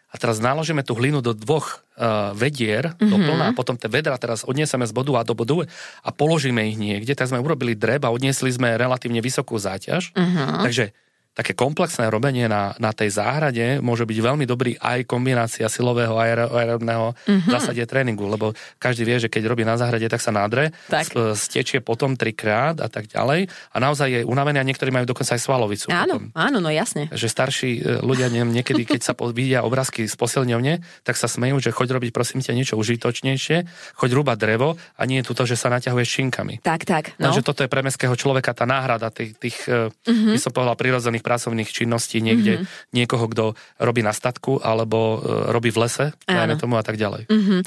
a 0.09 0.17
teraz 0.17 0.41
naložíme 0.41 0.81
tú 0.89 0.97
hlinu 0.97 1.21
do 1.21 1.37
dvoch 1.37 1.85
uh, 2.01 2.33
vedier, 2.33 2.97
mm-hmm. 2.97 3.11
do 3.13 3.17
mhm. 3.21 3.25
plná, 3.29 3.45
a 3.53 3.57
potom 3.57 3.77
tie 3.77 3.93
vedra 3.93 4.17
teraz 4.17 4.43
odnieseme 4.49 4.89
z 4.89 4.97
bodu 4.97 5.21
A 5.21 5.23
do 5.23 5.37
bodu 5.37 5.69
a 6.01 6.09
položíme 6.11 6.65
ich 6.65 6.81
niekde, 6.81 7.13
tak 7.13 7.29
sme 7.29 7.45
urobili 7.45 7.77
dreb 7.77 8.09
a 8.09 8.11
odniesli 8.11 8.49
sme 8.49 8.73
relatívne 8.81 9.21
vysokú 9.21 9.61
záťaž. 9.61 10.17
Mm-hmm. 10.17 10.65
Takže 10.65 10.85
také 11.31 11.55
komplexné 11.55 12.11
robenie 12.11 12.51
na, 12.51 12.75
na 12.83 12.91
tej 12.91 13.15
záhrade 13.15 13.79
môže 13.79 14.03
byť 14.03 14.19
veľmi 14.19 14.45
dobrý 14.45 14.75
aj 14.83 15.07
kombinácia 15.07 15.71
silového 15.71 16.19
a 16.19 16.27
aerobného 16.27 17.15
mm-hmm. 17.15 17.51
zásade 17.51 17.83
tréningu, 17.87 18.27
lebo 18.27 18.51
každý 18.83 19.07
vie, 19.07 19.17
že 19.23 19.31
keď 19.31 19.43
robí 19.47 19.63
na 19.63 19.79
záhrade, 19.79 20.05
tak 20.11 20.19
sa 20.19 20.35
nádre, 20.35 20.75
tak. 20.91 21.09
stečie 21.39 21.79
potom 21.81 22.19
trikrát 22.19 22.83
a 22.83 22.91
tak 22.91 23.09
ďalej 23.09 23.47
a 23.47 23.77
naozaj 23.79 24.09
je 24.11 24.21
unavený 24.27 24.59
a 24.59 24.67
niektorí 24.67 24.91
majú 24.91 25.07
dokonca 25.07 25.39
aj 25.39 25.43
svalovicu. 25.43 25.87
Áno, 25.95 26.19
potom. 26.19 26.35
áno, 26.35 26.59
no 26.59 26.69
jasne. 26.69 27.07
Že 27.15 27.27
starší 27.31 27.71
e, 27.79 27.81
ľudia 28.03 28.27
niekedy, 28.29 28.83
keď 28.85 29.01
sa 29.01 29.13
vidia 29.31 29.63
obrázky 29.63 30.11
z 30.11 30.15
posilňovne, 30.19 31.07
tak 31.07 31.15
sa 31.15 31.31
smejú, 31.31 31.63
že 31.63 31.71
choď 31.71 31.97
robiť 31.97 32.11
prosím 32.11 32.43
ťa 32.43 32.53
niečo 32.59 32.75
užitočnejšie, 32.75 33.71
choď 33.95 34.11
rúbať 34.13 34.37
drevo 34.43 34.75
a 34.99 35.03
nie 35.07 35.23
je 35.23 35.31
to, 35.31 35.47
že 35.47 35.57
sa 35.57 35.71
naťahuje 35.71 36.05
šinkami. 36.05 36.55
Tak, 36.61 36.85
tak. 36.85 37.15
No. 37.23 37.31
Takže 37.31 37.47
toto 37.47 37.63
je 37.63 37.71
pre 37.71 37.87
mestského 37.87 38.13
človeka 38.19 38.51
tá 38.51 38.67
náhrada 38.67 39.15
tých, 39.15 39.39
tých 39.39 39.57
mm-hmm. 39.65 40.35
by 40.35 40.39
som 40.43 40.51
povedal, 40.53 40.75
prirodzených 40.75 41.20
bežných 41.21 41.29
pracovných 41.29 41.69
činností 41.69 42.25
niekde 42.25 42.65
mm-hmm. 42.65 42.97
niekoho, 42.97 43.29
kto 43.29 43.45
robí 43.77 44.01
na 44.01 44.17
statku 44.17 44.65
alebo 44.65 45.21
uh, 45.21 45.53
robí 45.53 45.69
v 45.69 45.85
lese, 45.85 46.07
dajme 46.25 46.57
tomu 46.57 46.81
a 46.81 46.83
tak 46.83 46.97
ďalej. 46.97 47.29
Mm-hmm. 47.29 47.61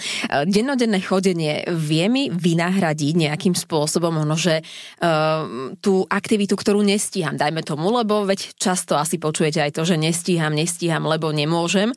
Dennodenné 0.50 1.00
chodenie 1.06 1.62
vie 1.70 2.06
mi 2.10 2.34
vynahradiť 2.34 3.14
nejakým 3.30 3.54
spôsobom 3.54 4.26
ono, 4.26 4.34
že 4.34 4.66
uh, 4.66 5.78
tú 5.78 6.04
aktivitu, 6.10 6.58
ktorú 6.58 6.82
nestíham, 6.82 7.38
dajme 7.38 7.62
tomu, 7.62 7.94
lebo 7.94 8.26
veď 8.26 8.58
často 8.58 8.98
asi 8.98 9.22
počujete 9.22 9.62
aj 9.62 9.72
to, 9.78 9.86
že 9.86 9.96
nestíham, 10.02 10.52
nestíham, 10.58 11.06
lebo 11.06 11.30
nemôžem. 11.30 11.94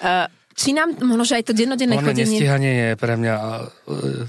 Uh, 0.00 0.24
či 0.56 0.72
nám 0.72 0.96
možno, 1.04 1.28
že 1.28 1.36
aj 1.36 1.52
to 1.52 1.52
dennodenné 1.52 2.00
Ono 2.00 2.06
chodenie... 2.08 2.40
nestíhanie 2.40 2.72
je 2.72 2.88
pre 2.96 3.20
mňa 3.20 3.34
uh, 3.36 4.24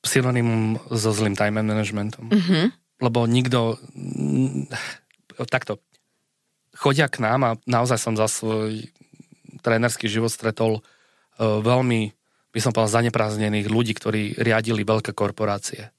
synonymum 0.00 0.80
so 0.88 1.12
zlým 1.12 1.36
time 1.36 1.60
managementom. 1.60 2.32
Uh-huh. 2.32 2.72
Lebo 2.96 3.28
nikto... 3.28 3.76
mm, 3.92 4.72
Takto. 5.36 5.84
Chodia 6.76 7.08
k 7.08 7.24
nám 7.24 7.40
a 7.42 7.50
naozaj 7.64 7.96
som 7.96 8.14
za 8.14 8.28
svoj 8.28 8.84
trénerský 9.64 10.06
život 10.06 10.28
stretol 10.28 10.78
uh, 10.78 11.60
veľmi, 11.64 12.12
by 12.52 12.60
som 12.60 12.70
povedal, 12.76 13.02
zaneprázdnených 13.02 13.72
ľudí, 13.72 13.96
ktorí 13.96 14.36
riadili 14.36 14.84
veľké 14.84 15.16
korporácie. 15.16 15.90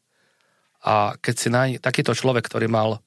A 0.85 1.17
keď 1.17 1.35
si 1.35 1.49
naj... 1.49 1.69
takýto 1.81 2.13
človek, 2.13 2.45
ktorý 2.45 2.69
mal 2.69 3.01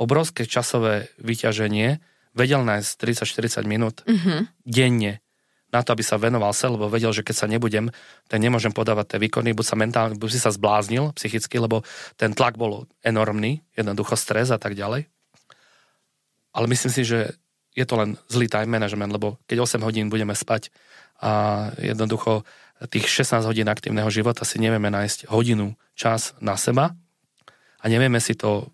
obrovské 0.00 0.48
časové 0.48 1.12
vyťaženie, 1.20 2.00
vedel 2.32 2.64
nájsť 2.64 2.90
30-40 2.96 3.68
minút 3.68 3.96
Uh-huh. 4.08 4.48
denne 4.64 5.20
na 5.70 5.86
to, 5.86 5.94
aby 5.94 6.02
sa 6.02 6.18
venoval 6.18 6.50
sa, 6.50 6.66
lebo 6.66 6.90
vedel, 6.90 7.14
že 7.14 7.22
keď 7.22 7.36
sa 7.36 7.46
nebudem, 7.46 7.94
tak 8.26 8.42
nemôžem 8.42 8.74
podávať 8.74 9.14
tie 9.14 9.18
výkony, 9.22 9.54
buď 9.54 9.66
sa 9.66 9.78
mentálne, 9.78 10.18
buď 10.18 10.30
si 10.34 10.42
sa 10.42 10.50
zbláznil 10.50 11.14
psychicky, 11.14 11.62
lebo 11.62 11.86
ten 12.18 12.34
tlak 12.34 12.58
bol 12.58 12.90
enormný, 13.06 13.62
jednoducho 13.78 14.18
stres 14.18 14.50
a 14.50 14.58
tak 14.58 14.74
ďalej. 14.74 15.06
Ale 16.50 16.66
myslím 16.66 16.92
si, 16.92 17.02
že 17.06 17.34
je 17.74 17.84
to 17.86 17.94
len 17.96 18.18
zlý 18.26 18.50
time 18.50 18.70
management, 18.70 19.14
lebo 19.14 19.38
keď 19.46 19.62
8 19.62 19.86
hodín 19.86 20.10
budeme 20.10 20.34
spať 20.34 20.74
a 21.20 21.68
jednoducho 21.78 22.42
tých 22.88 23.06
16 23.06 23.44
hodín 23.44 23.68
aktívneho 23.68 24.08
života 24.08 24.48
si 24.48 24.56
nevieme 24.56 24.88
nájsť 24.88 25.28
hodinu 25.28 25.76
čas 25.92 26.32
na 26.40 26.56
seba 26.56 26.96
a 27.80 27.84
nevieme 27.86 28.18
si 28.18 28.32
to 28.32 28.72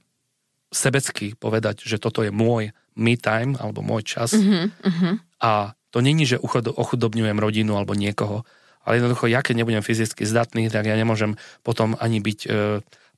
sebecky 0.71 1.35
povedať, 1.35 1.83
že 1.83 1.99
toto 1.99 2.23
je 2.23 2.31
môj 2.31 2.71
me 2.97 3.15
time 3.19 3.59
alebo 3.59 3.83
môj 3.83 4.07
čas 4.07 4.31
Uh-huh. 4.33 4.71
Uh-huh. 4.71 5.15
a 5.43 5.75
to 5.91 6.05
není, 6.05 6.29
že 6.29 6.37
ochudobňujem 6.39 7.41
rodinu 7.41 7.77
alebo 7.81 7.97
niekoho, 7.97 8.45
ale 8.87 9.03
jednoducho 9.03 9.27
ja, 9.27 9.41
keď 9.43 9.65
nebudem 9.65 9.83
fyzicky 9.83 10.23
zdatný, 10.23 10.71
tak 10.71 10.87
ja 10.87 10.95
nemôžem 10.95 11.35
potom 11.67 11.99
ani 11.99 12.23
byť 12.23 12.39
e, 12.47 12.49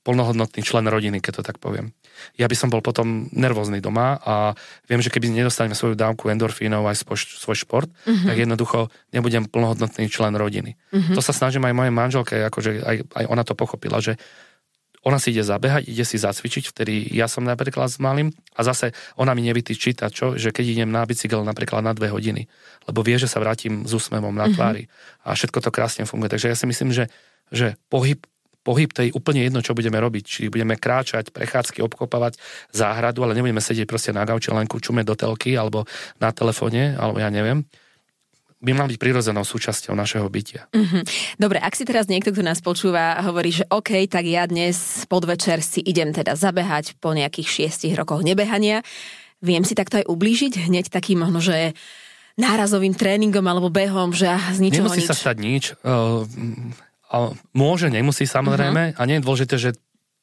plnohodnotný 0.02 0.60
člen 0.62 0.86
rodiny, 0.86 1.18
keď 1.22 1.40
to 1.40 1.42
tak 1.46 1.58
poviem. 1.62 1.92
Ja 2.34 2.50
by 2.50 2.56
som 2.58 2.68
bol 2.70 2.82
potom 2.82 3.30
nervózny 3.30 3.78
doma 3.78 4.18
a 4.22 4.56
viem, 4.90 4.98
že 5.02 5.10
keby 5.12 5.30
nedostanem 5.30 5.74
svoju 5.74 5.94
dávku 5.94 6.30
endorfínov 6.30 6.86
aj 6.86 7.06
svoj, 7.06 7.18
svoj 7.18 7.56
šport, 7.58 7.90
mm-hmm. 7.90 8.26
tak 8.26 8.36
jednoducho 8.36 8.78
nebudem 9.14 9.46
plnohodnotný 9.46 10.10
člen 10.10 10.34
rodiny. 10.34 10.74
Mm-hmm. 10.90 11.14
To 11.14 11.20
sa 11.22 11.30
snažím 11.30 11.66
aj 11.66 11.74
mojej 11.74 11.94
manželke, 11.94 12.34
akože 12.48 12.70
aj, 12.82 12.96
aj 13.14 13.24
ona 13.30 13.42
to 13.46 13.54
pochopila, 13.54 14.02
že 14.02 14.18
ona 15.06 15.22
si 15.22 15.30
ide 15.30 15.46
zabehať, 15.46 15.86
ide 15.86 16.02
si 16.02 16.18
zacvičiť, 16.18 16.74
vtedy 16.74 17.14
ja 17.14 17.30
som 17.30 17.46
napríklad 17.46 17.86
s 17.86 18.02
malým 18.02 18.34
a 18.58 18.60
zase 18.66 18.90
ona 19.14 19.30
mi 19.32 19.46
nevytýči 19.46 19.94
čo, 20.10 20.34
že 20.34 20.50
keď 20.50 20.64
idem 20.66 20.90
na 20.90 21.06
bicykel 21.06 21.46
napríklad 21.46 21.86
na 21.86 21.94
dve 21.94 22.10
hodiny, 22.10 22.50
lebo 22.90 23.00
vie, 23.06 23.14
že 23.16 23.30
sa 23.30 23.38
vrátim 23.38 23.86
s 23.86 23.94
úsmevom 23.94 24.34
na 24.34 24.50
tvári 24.50 24.90
a 25.22 25.38
všetko 25.38 25.62
to 25.62 25.70
krásne 25.70 26.04
funguje. 26.04 26.34
Takže 26.34 26.50
ja 26.50 26.56
si 26.58 26.66
myslím, 26.66 26.90
že, 26.90 27.06
že 27.54 27.78
pohyb 27.88 28.26
pohyb 28.68 28.92
to 28.92 29.00
je 29.08 29.16
úplne 29.16 29.40
jedno, 29.40 29.64
čo 29.64 29.72
budeme 29.72 29.96
robiť. 29.96 30.24
Či 30.28 30.42
budeme 30.52 30.76
kráčať, 30.76 31.32
prechádzky, 31.32 31.80
obkopávať 31.80 32.36
záhradu, 32.68 33.24
ale 33.24 33.32
nebudeme 33.32 33.64
sedieť 33.64 33.88
proste 33.88 34.12
na 34.12 34.28
gauči, 34.28 34.52
len 34.52 34.68
čume 34.68 35.00
do 35.08 35.16
telky 35.16 35.56
alebo 35.56 35.88
na 36.20 36.28
telefóne, 36.36 36.92
alebo 37.00 37.16
ja 37.16 37.32
neviem 37.32 37.64
by 38.58 38.74
mal 38.74 38.90
byť 38.90 38.98
prirodzenou 38.98 39.46
súčasťou 39.46 39.94
našeho 39.94 40.26
bytia. 40.26 40.66
Uh-huh. 40.74 41.06
Dobre, 41.38 41.62
ak 41.62 41.78
si 41.78 41.86
teraz 41.86 42.10
niekto, 42.10 42.34
kto 42.34 42.42
nás 42.42 42.58
počúva, 42.58 43.14
hovorí, 43.22 43.54
že 43.54 43.62
OK, 43.70 44.10
tak 44.10 44.26
ja 44.26 44.50
dnes 44.50 45.06
podvečer 45.06 45.62
si 45.62 45.78
idem 45.78 46.10
teda 46.10 46.34
zabehať 46.34 46.98
po 46.98 47.14
nejakých 47.14 47.46
šiestich 47.46 47.94
rokoch 47.94 48.26
nebehania, 48.26 48.82
viem 49.38 49.62
si 49.62 49.78
takto 49.78 50.02
aj 50.02 50.10
ublížiť 50.10 50.66
hneď 50.66 50.90
takým 50.90 51.22
možno, 51.22 51.38
že 51.38 51.78
nárazovým 52.34 52.98
tréningom 52.98 53.46
alebo 53.46 53.70
behom, 53.70 54.10
že 54.10 54.26
z 54.26 54.58
ničoho 54.58 54.90
Nemusí 54.90 55.06
nič. 55.06 55.10
sa 55.10 55.14
stať 55.14 55.36
nič. 55.38 55.64
Uh, 57.08 57.32
môže, 57.56 57.88
nemusí 57.88 58.28
samozrejme. 58.28 58.92
Uh-huh. 58.92 59.00
A 59.00 59.02
nie 59.08 59.18
je 59.20 59.24
dôležité, 59.24 59.54
že 59.56 59.70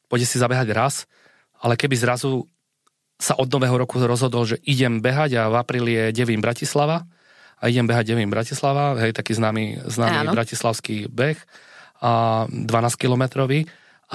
pôjde 0.05 0.29
si 0.29 0.37
zabehať 0.37 0.69
raz, 0.71 1.09
ale 1.57 1.73
keby 1.77 1.97
zrazu 1.97 2.45
sa 3.17 3.33
od 3.39 3.47
nového 3.47 3.79
roku 3.79 3.97
rozhodol, 3.97 4.45
že 4.45 4.61
idem 4.67 4.99
behať 4.99 5.39
a 5.39 5.49
v 5.49 5.55
apríli 5.55 5.91
je 5.95 6.05
Devín 6.13 6.43
Bratislava, 6.43 7.07
a 7.59 7.71
idem 7.71 7.87
behať 7.87 8.13
Devím 8.13 8.31
Bratislava, 8.31 8.99
hej, 8.99 9.15
taký 9.15 9.33
známy, 9.33 9.87
známy 9.87 10.27
Áno. 10.27 10.31
bratislavský 10.35 11.07
beh, 11.07 11.39
a 12.03 12.45
12 12.51 12.67
kilometrový 12.99 13.65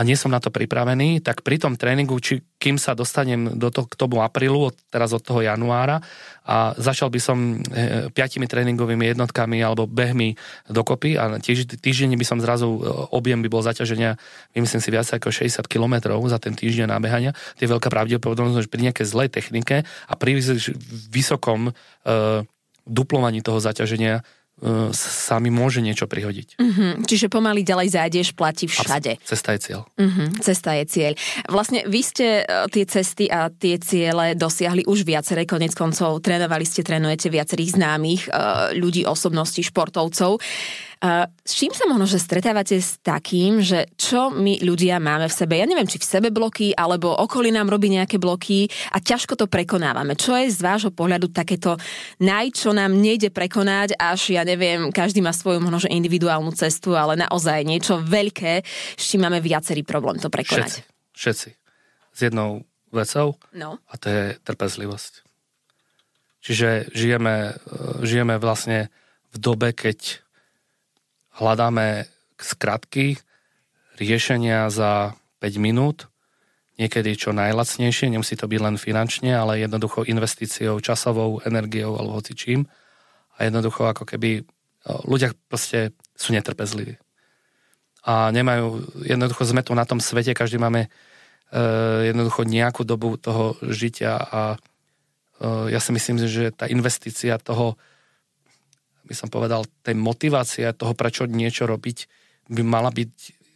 a 0.00 0.06
nie 0.06 0.16
som 0.16 0.32
na 0.32 0.40
to 0.40 0.48
pripravený, 0.48 1.20
tak 1.20 1.44
pri 1.44 1.60
tom 1.60 1.76
tréningu, 1.76 2.16
či, 2.24 2.40
kým 2.56 2.80
sa 2.80 2.96
dostanem 2.96 3.60
do 3.60 3.68
toho, 3.68 3.84
k 3.84 4.00
tomu 4.00 4.24
aprílu, 4.24 4.72
od, 4.72 4.74
teraz 4.88 5.12
od 5.12 5.20
toho 5.20 5.44
januára 5.44 6.00
a 6.48 6.72
začal 6.80 7.12
by 7.12 7.20
som 7.20 7.60
e, 7.60 8.08
piatimi 8.08 8.48
tréningovými 8.48 9.12
jednotkami 9.12 9.60
alebo 9.60 9.84
behmi 9.84 10.40
dokopy 10.72 11.20
a 11.20 11.36
týž, 11.36 11.68
týždeň 11.68 12.16
by 12.16 12.24
som 12.24 12.40
zrazu, 12.40 12.64
e, 12.64 12.80
objem 13.12 13.44
by 13.44 13.52
bol 13.52 13.60
zaťaženia, 13.60 14.16
vymyslím 14.56 14.80
si 14.80 14.88
viac 14.88 15.04
ako 15.12 15.28
60 15.28 15.68
km 15.68 16.16
za 16.32 16.40
ten 16.40 16.56
týždeň 16.56 16.88
nábehania, 16.88 17.36
to 17.60 17.68
je 17.68 17.72
veľká 17.76 17.92
pravdepodobnosť, 17.92 18.64
že 18.64 18.72
pri 18.72 18.84
nejakej 18.88 19.04
zlej 19.04 19.28
technike 19.28 19.84
a 19.84 20.12
pri 20.16 20.40
vys- 20.40 20.72
vysokom 21.12 21.76
e, 22.08 22.42
duplovaní 22.88 23.44
toho 23.44 23.60
zaťaženia 23.60 24.24
sa 24.92 25.36
mi 25.40 25.48
môže 25.48 25.80
niečo 25.80 26.04
prihodiť. 26.04 26.60
Uh-huh. 26.60 26.92
Čiže 27.04 27.32
pomaly 27.32 27.64
ďalej 27.64 27.88
zájdeš, 27.96 28.28
platí 28.36 28.68
všade. 28.68 29.16
Abs- 29.16 29.28
Cesta 29.28 29.56
je 29.56 29.60
cieľ. 29.64 29.80
Uh-huh. 29.96 30.28
Cesta 30.44 30.70
je 30.76 30.84
cieľ. 30.84 31.12
Vlastne 31.48 31.84
vy 31.88 32.00
ste 32.04 32.44
uh, 32.44 32.68
tie 32.68 32.84
cesty 32.84 33.26
a 33.32 33.48
tie 33.48 33.80
ciele 33.80 34.36
dosiahli 34.36 34.84
už 34.84 35.08
viaceré, 35.08 35.48
konec 35.48 35.72
koncov 35.72 36.20
trénovali 36.20 36.68
ste, 36.68 36.84
trénujete 36.84 37.32
viacerých 37.32 37.80
známych 37.80 38.22
uh, 38.28 38.76
ľudí, 38.76 39.08
osobností, 39.08 39.64
športovcov. 39.64 40.36
Uh, 40.36 40.89
s 41.00 41.52
čím 41.56 41.72
sa 41.72 41.88
možno, 41.88 42.04
že 42.04 42.20
stretávate 42.20 42.76
s 42.76 43.00
takým, 43.00 43.64
že 43.64 43.88
čo 43.96 44.28
my 44.28 44.60
ľudia 44.60 45.00
máme 45.00 45.26
v 45.26 45.34
sebe? 45.34 45.56
Ja 45.56 45.64
neviem, 45.64 45.88
či 45.88 45.96
v 45.96 46.04
sebe 46.04 46.28
bloky, 46.28 46.76
alebo 46.76 47.08
okolí 47.16 47.48
nám 47.48 47.72
robí 47.72 47.88
nejaké 47.88 48.20
bloky 48.20 48.68
a 48.92 49.00
ťažko 49.00 49.32
to 49.32 49.48
prekonávame. 49.48 50.12
Čo 50.12 50.36
je 50.36 50.52
z 50.52 50.60
vášho 50.60 50.92
pohľadu 50.92 51.32
takéto 51.32 51.80
naj, 52.20 52.52
čo 52.52 52.76
nám 52.76 52.92
nejde 52.92 53.32
prekonať, 53.32 53.96
až 53.96 54.36
ja 54.36 54.44
neviem, 54.44 54.92
každý 54.92 55.24
má 55.24 55.32
svoju 55.32 55.64
možno, 55.64 55.80
že 55.80 55.88
individuálnu 55.88 56.52
cestu, 56.52 56.92
ale 56.92 57.16
naozaj 57.16 57.64
niečo 57.64 57.96
veľké, 58.04 58.60
s 59.00 59.04
čím 59.08 59.24
máme 59.24 59.40
viacerý 59.40 59.80
problém 59.88 60.20
to 60.20 60.28
Všetci. 60.28 60.36
prekonať. 60.36 60.70
Všetci. 61.16 61.48
S 62.12 62.18
jednou 62.20 62.68
vecou 62.92 63.40
No. 63.56 63.80
a 63.88 63.94
to 63.96 64.12
je 64.12 64.22
trpezlivosť. 64.44 65.12
Čiže 66.40 66.92
žijeme, 66.92 67.52
e, 67.52 68.04
žijeme 68.04 68.36
vlastne 68.36 68.92
v 69.32 69.36
dobe, 69.40 69.72
keď 69.72 70.20
hľadáme 71.40 72.04
skratky, 72.36 73.16
riešenia 73.96 74.68
za 74.68 75.16
5 75.40 75.56
minút, 75.56 76.12
niekedy 76.80 77.12
čo 77.16 77.36
najlacnejšie, 77.36 78.08
nemusí 78.08 78.36
to 78.36 78.48
byť 78.48 78.60
len 78.60 78.76
finančne, 78.80 79.36
ale 79.36 79.60
jednoducho 79.60 80.08
investíciou, 80.08 80.80
časovou, 80.80 81.44
energiou 81.44 81.96
alebo 81.96 82.16
hoci. 82.20 82.32
A 83.36 83.38
jednoducho 83.44 83.88
ako 83.88 84.04
keby 84.08 84.40
e, 84.40 84.42
ľudia 85.04 85.36
proste 85.48 85.92
sú 86.16 86.32
netrpezliví. 86.32 86.96
A 88.04 88.32
nemajú, 88.32 88.80
jednoducho 89.04 89.44
sme 89.44 89.60
tu 89.60 89.76
na 89.76 89.84
tom 89.84 90.00
svete, 90.00 90.32
každý 90.32 90.56
máme 90.56 90.88
e, 90.88 90.88
jednoducho 92.08 92.48
nejakú 92.48 92.88
dobu 92.88 93.20
toho 93.20 93.60
žitia 93.60 94.16
a 94.16 94.40
e, 94.56 94.58
ja 95.72 95.80
si 95.84 95.92
myslím, 95.92 96.16
že 96.24 96.48
tá 96.52 96.64
investícia 96.64 97.36
toho, 97.36 97.76
by 99.10 99.14
som 99.18 99.26
povedal, 99.26 99.66
tej 99.82 99.98
motivácie 99.98 100.70
toho, 100.78 100.94
prečo 100.94 101.26
niečo 101.26 101.66
robiť, 101.66 102.06
by 102.46 102.62
mala 102.62 102.94
byť 102.94 103.10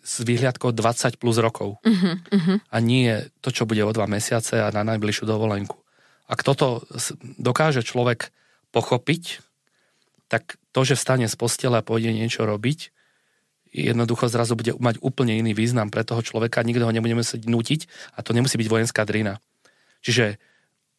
s 0.04 0.14
výhľadkou 0.20 0.74
20 0.74 1.16
plus 1.16 1.38
rokov. 1.38 1.80
Uh-huh, 1.80 2.18
uh-huh. 2.18 2.58
A 2.60 2.76
nie 2.82 3.30
to, 3.40 3.54
čo 3.54 3.64
bude 3.64 3.80
o 3.86 3.94
dva 3.94 4.10
mesiace 4.10 4.60
a 4.60 4.68
na 4.74 4.82
najbližšiu 4.84 5.24
dovolenku. 5.24 5.78
Ak 6.26 6.44
toto 6.44 6.84
dokáže 7.38 7.80
človek 7.86 8.34
pochopiť, 8.74 9.40
tak 10.28 10.58
to, 10.74 10.80
že 10.82 10.98
vstane 10.98 11.30
z 11.30 11.36
postele 11.38 11.80
a 11.80 11.86
pôjde 11.86 12.10
niečo 12.10 12.44
robiť, 12.44 12.92
jednoducho 13.74 14.30
zrazu 14.30 14.54
bude 14.54 14.74
mať 14.78 15.02
úplne 15.02 15.34
iný 15.34 15.54
význam 15.54 15.90
pre 15.90 16.06
toho 16.06 16.22
človeka, 16.22 16.62
nikto 16.62 16.86
ho 16.86 16.94
nebude 16.94 17.18
musieť 17.18 17.46
nutiť 17.46 17.80
a 18.14 18.22
to 18.22 18.30
nemusí 18.30 18.54
byť 18.54 18.68
vojenská 18.70 19.02
drina. 19.02 19.42
Čiže 20.04 20.38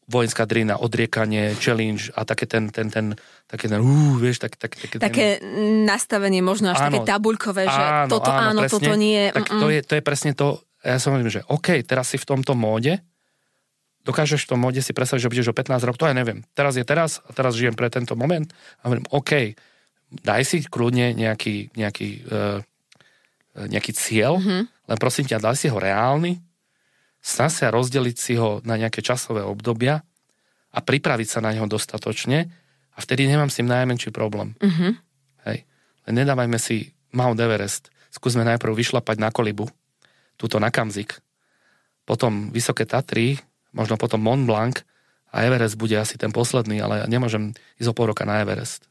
vojenská 0.06 0.46
drina, 0.46 0.78
odriekanie, 0.78 1.58
challenge 1.58 2.14
a 2.14 2.22
také 2.30 2.46
ten, 2.46 2.70
ten, 2.70 2.94
ten, 2.94 3.18
také 3.50 3.66
ten, 3.66 3.82
uh, 3.82 4.16
vieš, 4.22 4.38
tak, 4.38 4.54
tak, 4.54 4.78
také, 4.78 5.02
Také 5.02 5.28
nastavenie 5.82 6.46
možno 6.46 6.78
až 6.78 6.90
také 6.90 7.02
Áno. 7.02 7.10
tabuľkové, 7.10 7.64
že 7.66 7.82
toto 8.14 8.30
áno, 8.30 8.62
presne. 8.62 8.74
toto 8.78 8.94
nie. 8.94 9.34
Tak 9.34 9.50
mm-mm. 9.50 9.62
to 9.62 9.68
je, 9.74 9.80
to 9.82 9.94
je 9.98 10.04
presne 10.06 10.32
to, 10.38 10.62
ja 10.86 11.02
som 11.02 11.18
hovorím, 11.18 11.34
že 11.34 11.42
OK, 11.50 11.82
teraz 11.82 12.14
si 12.14 12.22
v 12.22 12.26
tomto 12.30 12.54
móde, 12.54 13.02
dokážeš 14.06 14.46
v 14.46 14.50
tom 14.54 14.62
mode 14.62 14.80
si 14.86 14.94
predstaviť, 14.94 15.26
že 15.26 15.32
budeš 15.34 15.50
o 15.50 15.58
15 15.58 15.82
rokov, 15.90 16.06
to 16.06 16.10
ja 16.10 16.14
neviem. 16.14 16.46
Teraz 16.54 16.78
je 16.78 16.86
teraz 16.86 17.26
a 17.26 17.34
teraz 17.34 17.58
žijem 17.58 17.74
pre 17.74 17.90
tento 17.90 18.14
moment 18.14 18.46
a 18.86 18.94
hovorím, 18.94 19.10
OK, 19.10 19.58
daj 20.22 20.46
si 20.46 20.62
kľudne 20.62 21.18
nejaký, 21.18 21.74
nejaký, 21.74 22.10
uh, 22.30 22.62
nejaký 23.58 23.92
cieľ, 23.98 24.38
mm-hmm. 24.38 24.62
len 24.94 24.98
prosím 25.02 25.26
ťa, 25.26 25.42
daj 25.42 25.58
si 25.58 25.68
ho 25.74 25.82
reálny, 25.82 26.38
snaž 27.26 27.58
sa 27.58 27.74
rozdeliť 27.74 28.18
si 28.22 28.38
ho 28.38 28.62
na 28.62 28.78
nejaké 28.78 29.02
časové 29.02 29.42
obdobia 29.42 30.06
a 30.70 30.80
pripraviť 30.80 31.28
sa 31.28 31.40
na 31.42 31.50
neho 31.50 31.66
dostatočne 31.66 32.46
a 32.94 32.98
vtedy 33.02 33.26
nemám 33.26 33.50
s 33.50 33.58
tým 33.58 33.66
najmenší 33.66 34.14
problém. 34.14 34.54
Mm-hmm. 34.62 34.92
Hej. 35.50 35.58
Len 36.06 36.14
nedávajme 36.14 36.62
si 36.62 36.94
Mount 37.18 37.42
Everest. 37.42 37.90
Skúsme 38.14 38.46
najprv 38.46 38.78
vyšlapať 38.78 39.18
na 39.18 39.34
kolibu, 39.34 39.66
túto 40.38 40.62
na 40.62 40.70
Kamzik, 40.70 41.20
potom 42.06 42.54
Vysoké 42.54 42.86
Tatry, 42.86 43.42
možno 43.76 43.98
potom 43.98 44.22
Mont 44.22 44.46
Blanc 44.46 44.86
a 45.34 45.44
Everest 45.44 45.76
bude 45.76 45.98
asi 45.98 46.16
ten 46.16 46.32
posledný, 46.32 46.80
ale 46.80 47.04
ja 47.04 47.08
nemôžem 47.10 47.52
ísť 47.82 47.90
o 47.92 47.98
pol 47.98 48.14
roka 48.14 48.24
na 48.24 48.40
Everest. 48.40 48.88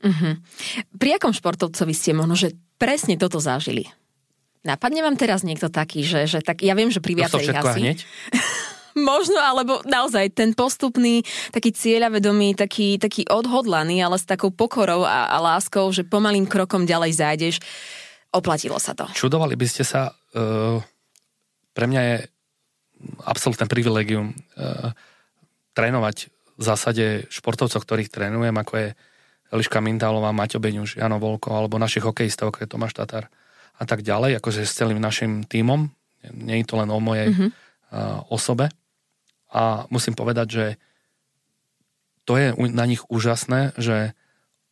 Uh-huh. 0.00 0.36
Pri 0.96 1.16
akom 1.16 1.32
športovcovi 1.32 1.94
ste 1.96 2.12
možno, 2.12 2.36
že 2.36 2.58
presne 2.76 3.16
toto 3.16 3.40
zažili? 3.40 3.88
Napadne 4.60 5.00
vám 5.00 5.16
teraz 5.16 5.40
niekto 5.40 5.72
taký, 5.72 6.04
že, 6.04 6.28
že 6.28 6.44
tak, 6.44 6.60
ja 6.60 6.76
viem, 6.76 6.92
že 6.92 7.00
pri 7.00 7.16
viacerých 7.16 7.56
asi. 7.56 7.80
Hneď? 7.80 7.98
Možno, 8.98 9.38
alebo 9.40 9.80
naozaj 9.88 10.36
ten 10.36 10.52
postupný, 10.52 11.24
taký 11.54 11.72
cieľavedomý, 11.72 12.58
taký, 12.58 13.00
taký 13.00 13.24
odhodlaný, 13.30 14.02
ale 14.04 14.20
s 14.20 14.28
takou 14.28 14.52
pokorou 14.52 15.06
a, 15.06 15.32
a 15.32 15.38
láskou, 15.40 15.88
že 15.94 16.04
pomalým 16.04 16.44
krokom 16.44 16.84
ďalej 16.84 17.12
zájdeš. 17.16 17.56
Oplatilo 18.34 18.76
sa 18.82 18.92
to. 18.92 19.08
Čudovali 19.14 19.56
by 19.56 19.66
ste 19.70 19.86
sa, 19.86 20.12
uh, 20.12 20.82
pre 21.72 21.86
mňa 21.86 22.00
je 22.02 22.16
absolútne 23.24 23.64
privilegium 23.70 24.34
uh, 24.58 24.92
trénovať 25.72 26.28
v 26.60 26.62
zásade 26.62 27.06
športovcov, 27.32 27.80
ktorých 27.80 28.12
trénujem, 28.12 28.52
ako 28.52 28.72
je 28.76 28.88
Eliška 29.54 29.80
Mintálová, 29.80 30.34
Maťo 30.34 30.60
Beňuš, 30.60 31.00
Jano 31.00 31.16
Volko, 31.16 31.56
alebo 31.56 31.80
našich 31.80 32.04
hokejistov, 32.04 32.52
ako 32.52 32.66
je 32.66 32.68
Tomáš 32.68 32.92
Tatar 32.98 33.32
a 33.76 33.84
tak 33.86 34.02
ďalej, 34.02 34.40
akože 34.40 34.66
s 34.66 34.76
celým 34.76 34.98
našim 34.98 35.44
tímom. 35.46 35.92
Nie 36.34 36.60
je 36.60 36.68
to 36.68 36.80
len 36.80 36.90
o 36.92 37.00
mojej 37.00 37.32
mm-hmm. 37.32 37.50
uh, 37.50 38.24
osobe. 38.28 38.68
A 39.50 39.88
musím 39.88 40.14
povedať, 40.14 40.46
že 40.48 40.66
to 42.28 42.38
je 42.38 42.54
na 42.70 42.84
nich 42.86 43.02
úžasné, 43.10 43.74
že 43.80 44.14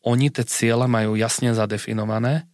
oni 0.06 0.30
tie 0.30 0.46
ciele 0.46 0.86
majú 0.86 1.18
jasne 1.18 1.50
zadefinované 1.56 2.46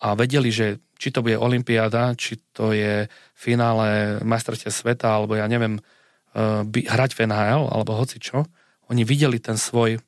a 0.00 0.16
vedeli, 0.16 0.48
že 0.48 0.80
či 0.96 1.12
to 1.12 1.20
bude 1.20 1.36
Olympiáda, 1.36 2.16
či 2.16 2.40
to 2.54 2.72
je 2.72 3.10
finále 3.34 4.22
majstrovstiev 4.24 4.72
sveta, 4.72 5.10
alebo 5.10 5.36
ja 5.36 5.44
neviem, 5.50 5.76
uh, 5.76 6.64
by, 6.64 6.86
hrať 6.86 7.18
v 7.18 7.28
NHL, 7.28 7.68
alebo 7.68 7.98
hoci 7.98 8.22
čo, 8.22 8.46
oni 8.88 9.02
videli 9.04 9.42
ten 9.42 9.58
svoj 9.58 10.00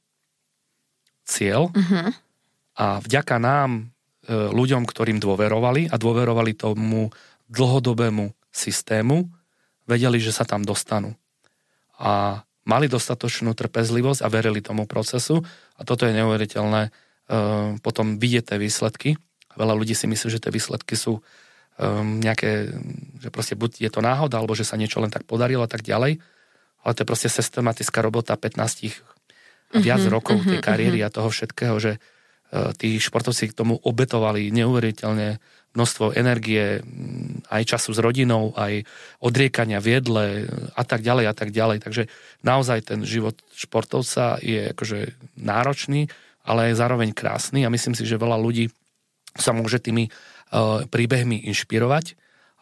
cieľ 1.27 1.75
uh-huh. 1.75 2.15
a 2.79 3.03
vďaka 3.03 3.37
nám, 3.43 3.91
ľuďom, 4.31 4.83
ktorým 4.87 5.23
dôverovali 5.23 5.91
a 5.91 5.97
dôverovali 5.97 6.53
tomu 6.59 7.15
dlhodobému 7.47 8.35
systému, 8.51 9.31
vedeli, 9.87 10.19
že 10.19 10.35
sa 10.35 10.43
tam 10.43 10.67
dostanú. 10.67 11.15
A 12.03 12.43
mali 12.67 12.91
dostatočnú 12.91 13.55
trpezlivosť 13.55 14.27
a 14.27 14.29
verili 14.29 14.59
tomu 14.59 14.91
procesu 14.91 15.47
a 15.79 15.81
toto 15.87 16.05
je 16.05 16.17
neuveriteľné 16.19 16.83
uh, 16.91 17.79
potom 17.79 18.19
vidieť 18.19 18.51
tie 18.51 18.59
výsledky 18.59 19.15
Veľa 19.57 19.75
ľudí 19.75 19.97
si 19.97 20.05
myslí, 20.05 20.29
že 20.29 20.41
tie 20.41 20.53
výsledky 20.53 20.95
sú 20.95 21.19
um, 21.19 22.21
nejaké, 22.21 22.77
že 23.19 23.29
proste 23.33 23.57
buď 23.57 23.89
je 23.89 23.91
to 23.91 24.05
náhoda, 24.05 24.37
alebo 24.37 24.53
že 24.53 24.69
sa 24.69 24.77
niečo 24.77 25.01
len 25.01 25.09
tak 25.09 25.25
podarilo 25.25 25.65
a 25.65 25.71
tak 25.71 25.81
ďalej. 25.81 26.21
Ale 26.85 26.93
to 26.93 27.03
je 27.03 27.09
proste 27.09 27.33
systematická 27.33 28.05
robota 28.05 28.37
15 28.37 28.63
a 29.75 29.83
viac 29.83 29.99
mm-hmm, 29.99 30.15
rokov 30.15 30.47
tej 30.47 30.61
mhm, 30.63 30.65
kariéry 30.65 30.99
mm-hmm. 31.03 31.11
a 31.11 31.17
toho 31.17 31.29
všetkého, 31.33 31.75
že 31.83 31.99
tí 32.79 32.97
športovci 33.03 33.51
k 33.51 33.57
tomu 33.59 33.75
obetovali 33.83 34.55
neuveriteľne 34.55 35.43
množstvo 35.77 36.17
energie, 36.17 36.81
mm, 36.81 37.53
aj 37.53 37.63
času 37.77 37.93
s 37.93 38.01
rodinou, 38.01 38.57
aj 38.57 38.89
odriekania 39.21 39.77
v 39.85 40.01
jedle 40.01 40.27
a 40.73 40.83
tak 40.89 41.05
ďalej 41.05 41.25
a 41.29 41.35
tak 41.37 41.53
ďalej. 41.53 41.85
Takže 41.85 42.03
naozaj 42.41 42.89
ten 42.89 43.05
život 43.05 43.37
športovca 43.53 44.41
je 44.41 44.73
akože 44.73 45.13
náročný, 45.37 46.09
ale 46.49 46.73
je 46.73 46.81
zároveň 46.81 47.13
krásny 47.13 47.69
a 47.69 47.73
myslím 47.73 47.93
si, 47.93 48.09
že 48.09 48.17
veľa 48.17 48.41
ľudí 48.41 48.73
sa 49.37 49.53
môže 49.53 49.77
tými 49.85 50.09
uh, 50.09 50.89
príbehmi 50.89 51.45
inšpirovať 51.53 52.17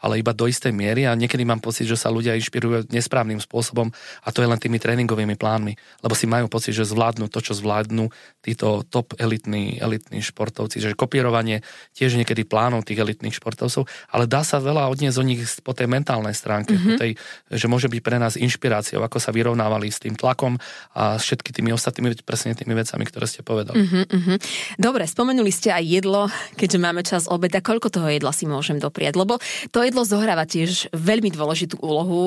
ale 0.04 0.20
iba 0.20 0.36
do 0.36 0.44
istej 0.44 0.70
miery 0.70 1.08
a 1.08 1.16
niekedy 1.16 1.48
mám 1.48 1.64
pocit, 1.64 1.88
že 1.88 1.96
sa 1.96 2.12
ľudia 2.12 2.36
inšpirujú 2.36 2.92
nesprávnym 2.92 3.40
spôsobom 3.40 3.88
a 4.20 4.28
to 4.28 4.44
je 4.44 4.48
len 4.48 4.60
tými 4.60 4.76
tréningovými 4.76 5.34
plánmi, 5.40 5.72
lebo 6.04 6.14
si 6.16 6.28
majú 6.28 6.46
pocit, 6.52 6.76
že 6.76 6.84
zvládnu 6.84 7.32
to, 7.32 7.40
čo 7.40 7.56
zvládnu 7.56 8.08
títo 8.44 8.84
top 8.88 9.16
elitní, 9.16 9.80
elitní 9.80 10.20
športovci. 10.20 10.80
Že 10.84 10.98
kopírovanie 10.98 11.64
tiež 11.96 12.20
niekedy 12.20 12.44
plánov 12.44 12.84
tých 12.84 13.00
elitných 13.00 13.36
športovcov, 13.36 13.88
ale 14.12 14.28
dá 14.28 14.44
sa 14.44 14.60
veľa 14.60 14.92
odniesť 14.92 15.16
o 15.18 15.24
nich 15.24 15.40
po 15.64 15.72
tej 15.72 15.88
mentálnej 15.88 16.36
stránke, 16.36 16.76
mm-hmm. 16.76 16.88
po 16.88 16.92
tej, 17.00 17.10
že 17.48 17.66
môže 17.70 17.88
byť 17.88 18.00
pre 18.04 18.20
nás 18.20 18.36
inšpiráciou, 18.36 19.00
ako 19.00 19.16
sa 19.16 19.32
vyrovnávali 19.32 19.88
s 19.88 20.02
tým 20.02 20.12
tlakom 20.18 20.60
a 20.92 21.16
s 21.16 21.24
všetky 21.24 21.50
tými 21.56 21.72
ostatnými, 21.72 22.20
presne 22.22 22.52
tými 22.52 22.76
vecami, 22.76 23.08
ktoré 23.08 23.24
ste 23.24 23.40
povedali. 23.40 23.80
Mm-hmm. 23.80 24.36
Dobre, 24.76 25.08
spomenuli 25.08 25.48
ste 25.48 25.72
aj 25.72 25.82
jedlo, 25.82 26.28
keďže 26.54 26.78
máme 26.78 27.00
čas 27.00 27.24
obeda. 27.26 27.64
Koľko 27.64 27.88
toho 27.88 28.12
jedla 28.12 28.30
si 28.30 28.44
môžem 28.44 28.76
dopriať? 28.76 29.16
Lebo 29.16 29.40
to 29.72 29.80
je 29.80 29.93
jedlo 29.94 30.02
zohráva 30.02 30.42
tiež 30.42 30.90
veľmi 30.90 31.30
dôležitú 31.30 31.78
úlohu 31.78 32.20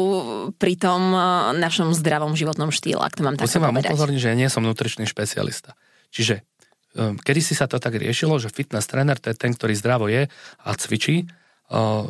pri 0.56 0.80
tom 0.80 1.12
eh, 1.12 1.22
našom 1.60 1.92
zdravom 1.92 2.32
životnom 2.40 2.72
štýle, 2.72 3.04
ak 3.04 3.20
to 3.20 3.22
mám 3.28 3.36
tak 3.36 3.52
Musím 3.52 3.68
vám 3.68 3.84
upozorniť, 3.84 4.20
že 4.24 4.32
ja 4.32 4.40
nie 4.40 4.48
som 4.48 4.64
nutričný 4.64 5.04
špecialista. 5.04 5.76
Čiže 6.16 6.48
um, 6.96 7.20
kedy 7.20 7.44
si 7.44 7.52
sa 7.60 7.68
to 7.68 7.84
tak 7.84 8.00
riešilo, 8.00 8.40
že 8.40 8.48
fitness 8.48 8.88
tréner 8.88 9.20
to 9.20 9.28
je 9.28 9.36
ten, 9.36 9.52
ktorý 9.52 9.76
zdravo 9.76 10.08
je 10.08 10.32
a 10.64 10.70
cvičí. 10.80 11.28
Uh, 11.68 12.08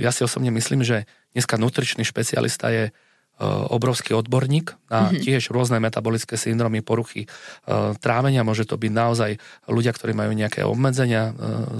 ja 0.00 0.08
si 0.08 0.24
osobne 0.24 0.48
myslím, 0.56 0.80
že 0.80 1.04
dneska 1.36 1.60
nutričný 1.60 2.08
špecialista 2.08 2.72
je 2.72 2.88
Eh, 2.88 3.03
obrovský 3.42 4.14
odborník 4.14 4.78
na 4.86 5.10
mm-hmm. 5.10 5.22
tiež 5.26 5.50
rôzne 5.50 5.82
metabolické 5.82 6.38
syndromy, 6.38 6.86
poruchy 6.86 7.26
eh, 7.26 7.92
trávenia. 7.98 8.46
Môže 8.46 8.62
to 8.62 8.78
byť 8.78 8.92
naozaj 8.94 9.30
ľudia, 9.66 9.90
ktorí 9.90 10.14
majú 10.14 10.30
nejaké 10.30 10.62
obmedzenia 10.62 11.30
eh, 11.30 11.32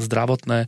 zdravotné, 0.03 0.67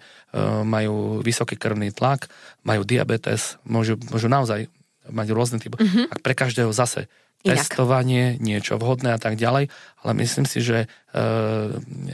majú 0.68 1.24
vysoký 1.24 1.57
krvný 1.57 1.97
tlak, 1.97 2.28
majú 2.61 2.84
diabetes, 2.84 3.57
môžu, 3.64 3.97
môžu 4.12 4.28
naozaj 4.28 4.68
mať 5.09 5.26
rôzne 5.32 5.57
typy. 5.57 5.80
Mm-hmm. 5.80 6.12
A 6.12 6.14
pre 6.20 6.37
každého 6.37 6.76
zase 6.76 7.09
Inak. 7.41 7.64
testovanie, 7.64 8.37
niečo 8.37 8.76
vhodné 8.76 9.16
a 9.16 9.20
tak 9.22 9.41
ďalej, 9.41 9.72
ale 10.05 10.12
myslím 10.20 10.45
si, 10.45 10.61
že 10.61 10.93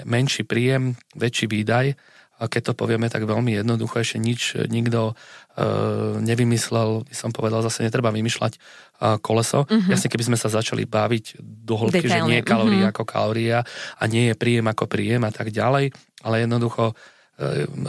menší 0.07 0.47
príjem, 0.47 0.95
väčší 1.19 1.51
výdaj 1.51 1.99
a 2.41 2.51
keď 2.51 2.73
to 2.73 2.79
povieme 2.79 3.07
tak 3.07 3.23
veľmi 3.23 3.61
jednoducho, 3.61 4.03
ešte 4.03 4.19
nič 4.19 4.59
nikto 4.67 5.13
uh, 5.13 6.19
nevymyslel, 6.19 7.07
by 7.07 7.15
som 7.15 7.31
povedal, 7.31 7.63
zase 7.63 7.87
netreba 7.87 8.11
vymýšľať 8.11 8.53
uh, 8.59 9.17
koleso. 9.23 9.69
Uh-huh. 9.69 9.91
Jasne, 9.93 10.11
keby 10.11 10.33
sme 10.33 10.39
sa 10.41 10.51
začali 10.51 10.89
baviť 10.89 11.39
do 11.39 11.75
hĺbky, 11.79 12.09
že 12.09 12.27
nie 12.27 12.43
je 12.43 12.49
kalória 12.49 12.91
uh-huh. 12.91 12.95
ako 12.97 13.05
kalória 13.07 13.59
a 13.99 14.03
nie 14.11 14.33
je 14.33 14.35
príjem 14.35 14.67
ako 14.67 14.91
príjem 14.91 15.23
a 15.23 15.31
tak 15.31 15.55
ďalej, 15.55 15.95
ale 16.27 16.35
jednoducho 16.43 16.91
uh, 16.91 16.97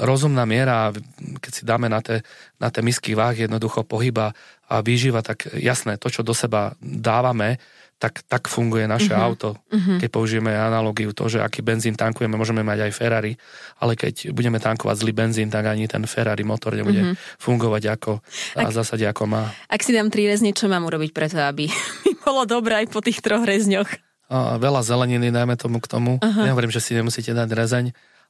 rozumná 0.06 0.46
miera, 0.46 0.94
keď 1.42 1.52
si 1.52 1.64
dáme 1.66 1.90
na 1.90 2.06
tie, 2.06 2.22
na 2.62 2.70
misky 2.86 3.18
váh 3.18 3.34
jednoducho 3.34 3.82
pohyba 3.88 4.38
a 4.70 4.82
výživa, 4.86 5.26
tak 5.26 5.50
jasné, 5.58 5.98
to, 5.98 6.14
čo 6.14 6.22
do 6.22 6.34
seba 6.34 6.78
dávame, 6.82 7.58
tak, 8.04 8.20
tak 8.28 8.52
funguje 8.52 8.84
naše 8.84 9.16
uh-huh. 9.16 9.28
auto. 9.32 9.56
Uh-huh. 9.72 9.96
Keď 9.96 10.10
použijeme 10.12 10.52
analogiu 10.52 11.16
to, 11.16 11.32
že 11.32 11.40
aký 11.40 11.64
benzín 11.64 11.96
tankujeme, 11.96 12.36
môžeme 12.36 12.60
mať 12.60 12.84
aj 12.84 12.92
Ferrari, 12.92 13.40
ale 13.80 13.96
keď 13.96 14.36
budeme 14.36 14.60
tankovať 14.60 15.08
zlý 15.08 15.16
benzín, 15.16 15.48
tak 15.48 15.72
ani 15.72 15.88
ten 15.88 16.04
Ferrari 16.04 16.44
motor 16.44 16.76
nebude 16.76 17.00
uh-huh. 17.00 17.16
fungovať 17.40 17.96
ako 17.96 18.20
ak, 18.60 18.68
a 18.68 18.70
zásade 18.76 19.08
ako 19.08 19.24
má. 19.32 19.56
Ak 19.72 19.80
si 19.80 19.96
dám 19.96 20.12
tri 20.12 20.28
rezne, 20.28 20.52
čo 20.52 20.68
mám 20.68 20.84
urobiť 20.84 21.16
preto, 21.16 21.40
aby 21.40 21.72
mi 22.04 22.12
bolo 22.20 22.44
dobré 22.44 22.84
aj 22.84 22.92
po 22.92 23.00
tých 23.00 23.24
troch 23.24 23.48
rezňoch? 23.48 23.88
A 24.28 24.60
veľa 24.60 24.84
zeleniny, 24.84 25.32
dajme 25.32 25.56
tomu 25.56 25.80
k 25.80 25.88
tomu. 25.88 26.20
Uh-huh. 26.20 26.44
Nehovorím, 26.44 26.76
že 26.76 26.84
si 26.84 26.92
nemusíte 26.92 27.32
dať 27.32 27.50
rezeň. 27.56 27.86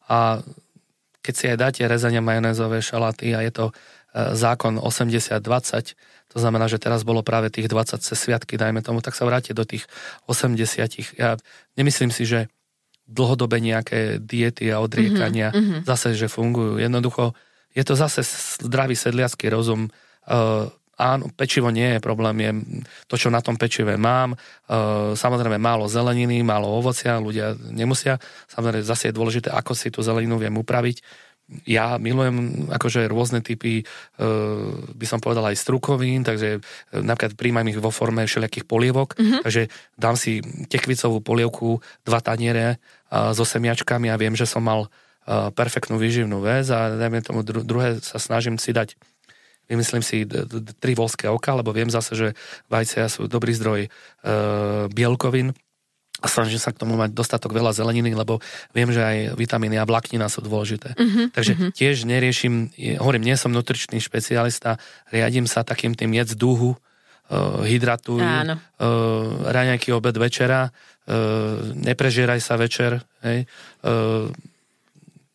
A 0.05 0.45
keď 1.23 1.33
si 1.33 1.45
aj 1.47 1.57
dáte 1.57 1.81
rezania 1.87 2.19
majonézové 2.19 2.83
šaláty 2.83 3.31
a 3.31 3.39
je 3.41 3.51
to 3.55 3.65
zákon 4.13 4.77
80-20, 4.77 5.97
to 6.33 6.37
znamená, 6.41 6.65
že 6.65 6.81
teraz 6.81 7.01
bolo 7.05 7.25
práve 7.25 7.49
tých 7.49 7.69
20 7.69 8.01
cez 8.01 8.17
sviatky, 8.17 8.57
dajme 8.57 8.81
tomu, 8.81 9.01
tak 9.01 9.13
sa 9.17 9.25
vráte 9.25 9.53
do 9.53 9.65
tých 9.65 9.85
80. 10.29 11.17
Ja 11.17 11.37
nemyslím 11.77 12.09
si, 12.09 12.25
že 12.25 12.49
dlhodobé 13.05 13.59
nejaké 13.59 14.17
diety 14.17 14.71
a 14.73 14.81
odriekania 14.81 15.53
mm-hmm. 15.53 15.85
zase, 15.85 16.17
že 16.17 16.31
fungujú. 16.31 16.81
Jednoducho, 16.81 17.37
je 17.73 17.83
to 17.85 17.93
zase 17.93 18.25
zdravý 18.63 18.97
sedliacký 18.97 19.51
rozum. 19.53 19.93
Uh, 20.25 20.71
áno, 20.97 21.29
pečivo 21.33 21.67
nie 21.69 21.97
je 21.97 21.99
problém, 21.99 22.37
je 22.39 22.51
to, 23.09 23.15
čo 23.19 23.29
na 23.29 23.43
tom 23.43 23.59
pečive 23.59 23.97
mám. 23.99 24.33
Uh, 24.69 25.13
samozrejme 25.13 25.59
málo 25.59 25.85
zeleniny, 25.85 26.41
málo 26.41 26.69
ovocia, 26.69 27.21
ľudia 27.21 27.53
nemusia. 27.69 28.17
Samozrejme 28.49 28.85
zase 28.85 29.11
je 29.11 29.17
dôležité, 29.17 29.49
ako 29.51 29.73
si 29.75 29.91
tú 29.93 29.99
zeleninu 30.01 30.39
viem 30.39 30.55
upraviť 30.55 31.03
ja 31.67 31.99
milujem 31.99 32.67
akože 32.71 33.05
rôzne 33.11 33.43
typy, 33.43 33.81
e, 33.81 33.83
by 34.95 35.05
som 35.05 35.19
povedal 35.19 35.43
aj 35.49 35.59
strukovín, 35.59 36.23
takže 36.23 36.57
e, 36.57 36.59
napríklad 36.97 37.35
príjmam 37.35 37.67
ich 37.67 37.77
vo 37.77 37.91
forme 37.91 38.23
všelijakých 38.23 38.65
polievok, 38.65 39.15
mm-hmm. 39.15 39.41
takže 39.43 39.67
dám 39.99 40.15
si 40.15 40.39
tekvicovú 40.71 41.19
polievku, 41.19 41.83
dva 42.07 42.19
taniere 42.23 42.79
so 43.13 43.45
semiačkami 43.45 44.09
a 44.09 44.17
viem, 44.17 44.33
že 44.33 44.49
som 44.49 44.65
mal 44.65 44.89
perfektnú 45.53 46.01
výživnú 46.01 46.41
väz 46.41 46.73
a 46.73 46.97
dajme 46.97 47.21
tomu 47.21 47.45
druhé 47.45 48.01
sa 48.01 48.17
snažím 48.17 48.57
si 48.57 48.73
dať 48.73 48.97
vymyslím 49.69 50.03
si 50.03 50.27
tri 50.79 50.93
volské 50.93 51.31
oka, 51.31 51.55
lebo 51.55 51.71
viem 51.71 51.87
zase, 51.87 52.13
že 52.15 52.27
vajcia 52.67 53.07
sú 53.07 53.31
dobrý 53.31 53.55
zdroj 53.55 53.87
e, 53.87 53.89
bielkovín 54.91 55.55
a 56.23 56.25
snažím 56.31 56.55
sa 56.55 56.71
k 56.71 56.79
tomu 56.79 56.95
mať 56.95 57.11
dostatok 57.11 57.51
veľa 57.51 57.75
zeleniny, 57.75 58.15
lebo 58.15 58.39
viem, 58.71 58.87
že 58.87 59.03
aj 59.03 59.35
vitamíny 59.35 59.75
a 59.75 59.83
vláknina 59.83 60.31
sú 60.31 60.39
dôležité. 60.39 60.95
Uh-huh, 60.95 61.27
Takže 61.35 61.51
uh-huh. 61.51 61.71
tiež 61.75 62.07
neriešim, 62.07 62.71
hovorím, 63.03 63.27
nie 63.27 63.35
som 63.35 63.51
nutričný 63.51 63.99
špecialista, 63.99 64.79
riadím 65.11 65.51
sa 65.51 65.67
takým 65.67 65.91
tým 65.99 66.15
jedz 66.15 66.39
dúhu, 66.39 66.79
uh, 66.79 67.59
hydratuj, 67.67 68.23
uh, 68.23 68.55
raňajky, 69.51 69.91
obed, 69.91 70.15
večera, 70.15 70.71
uh, 70.71 71.59
neprežieraj 71.75 72.39
sa 72.39 72.55
večer, 72.55 73.03
hej, 73.27 73.43
uh, 73.83 74.31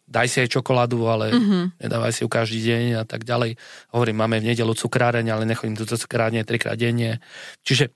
daj 0.08 0.24
si 0.24 0.40
aj 0.40 0.48
čokoládu, 0.56 1.04
ale 1.04 1.36
uh-huh. 1.36 1.68
nedávaj 1.84 2.16
si 2.16 2.24
ju 2.24 2.32
každý 2.32 2.64
deň 2.64 2.84
a 2.96 3.04
tak 3.04 3.28
ďalej. 3.28 3.60
Hovorím, 3.92 4.16
máme 4.24 4.40
v 4.40 4.56
nedelu 4.56 4.72
cukráreň, 4.72 5.36
ale 5.36 5.44
nechodím 5.44 5.76
do 5.76 5.84
cukrárne 5.84 6.40
trikrát 6.48 6.80
denne. 6.80 7.20
Čiže 7.60 7.92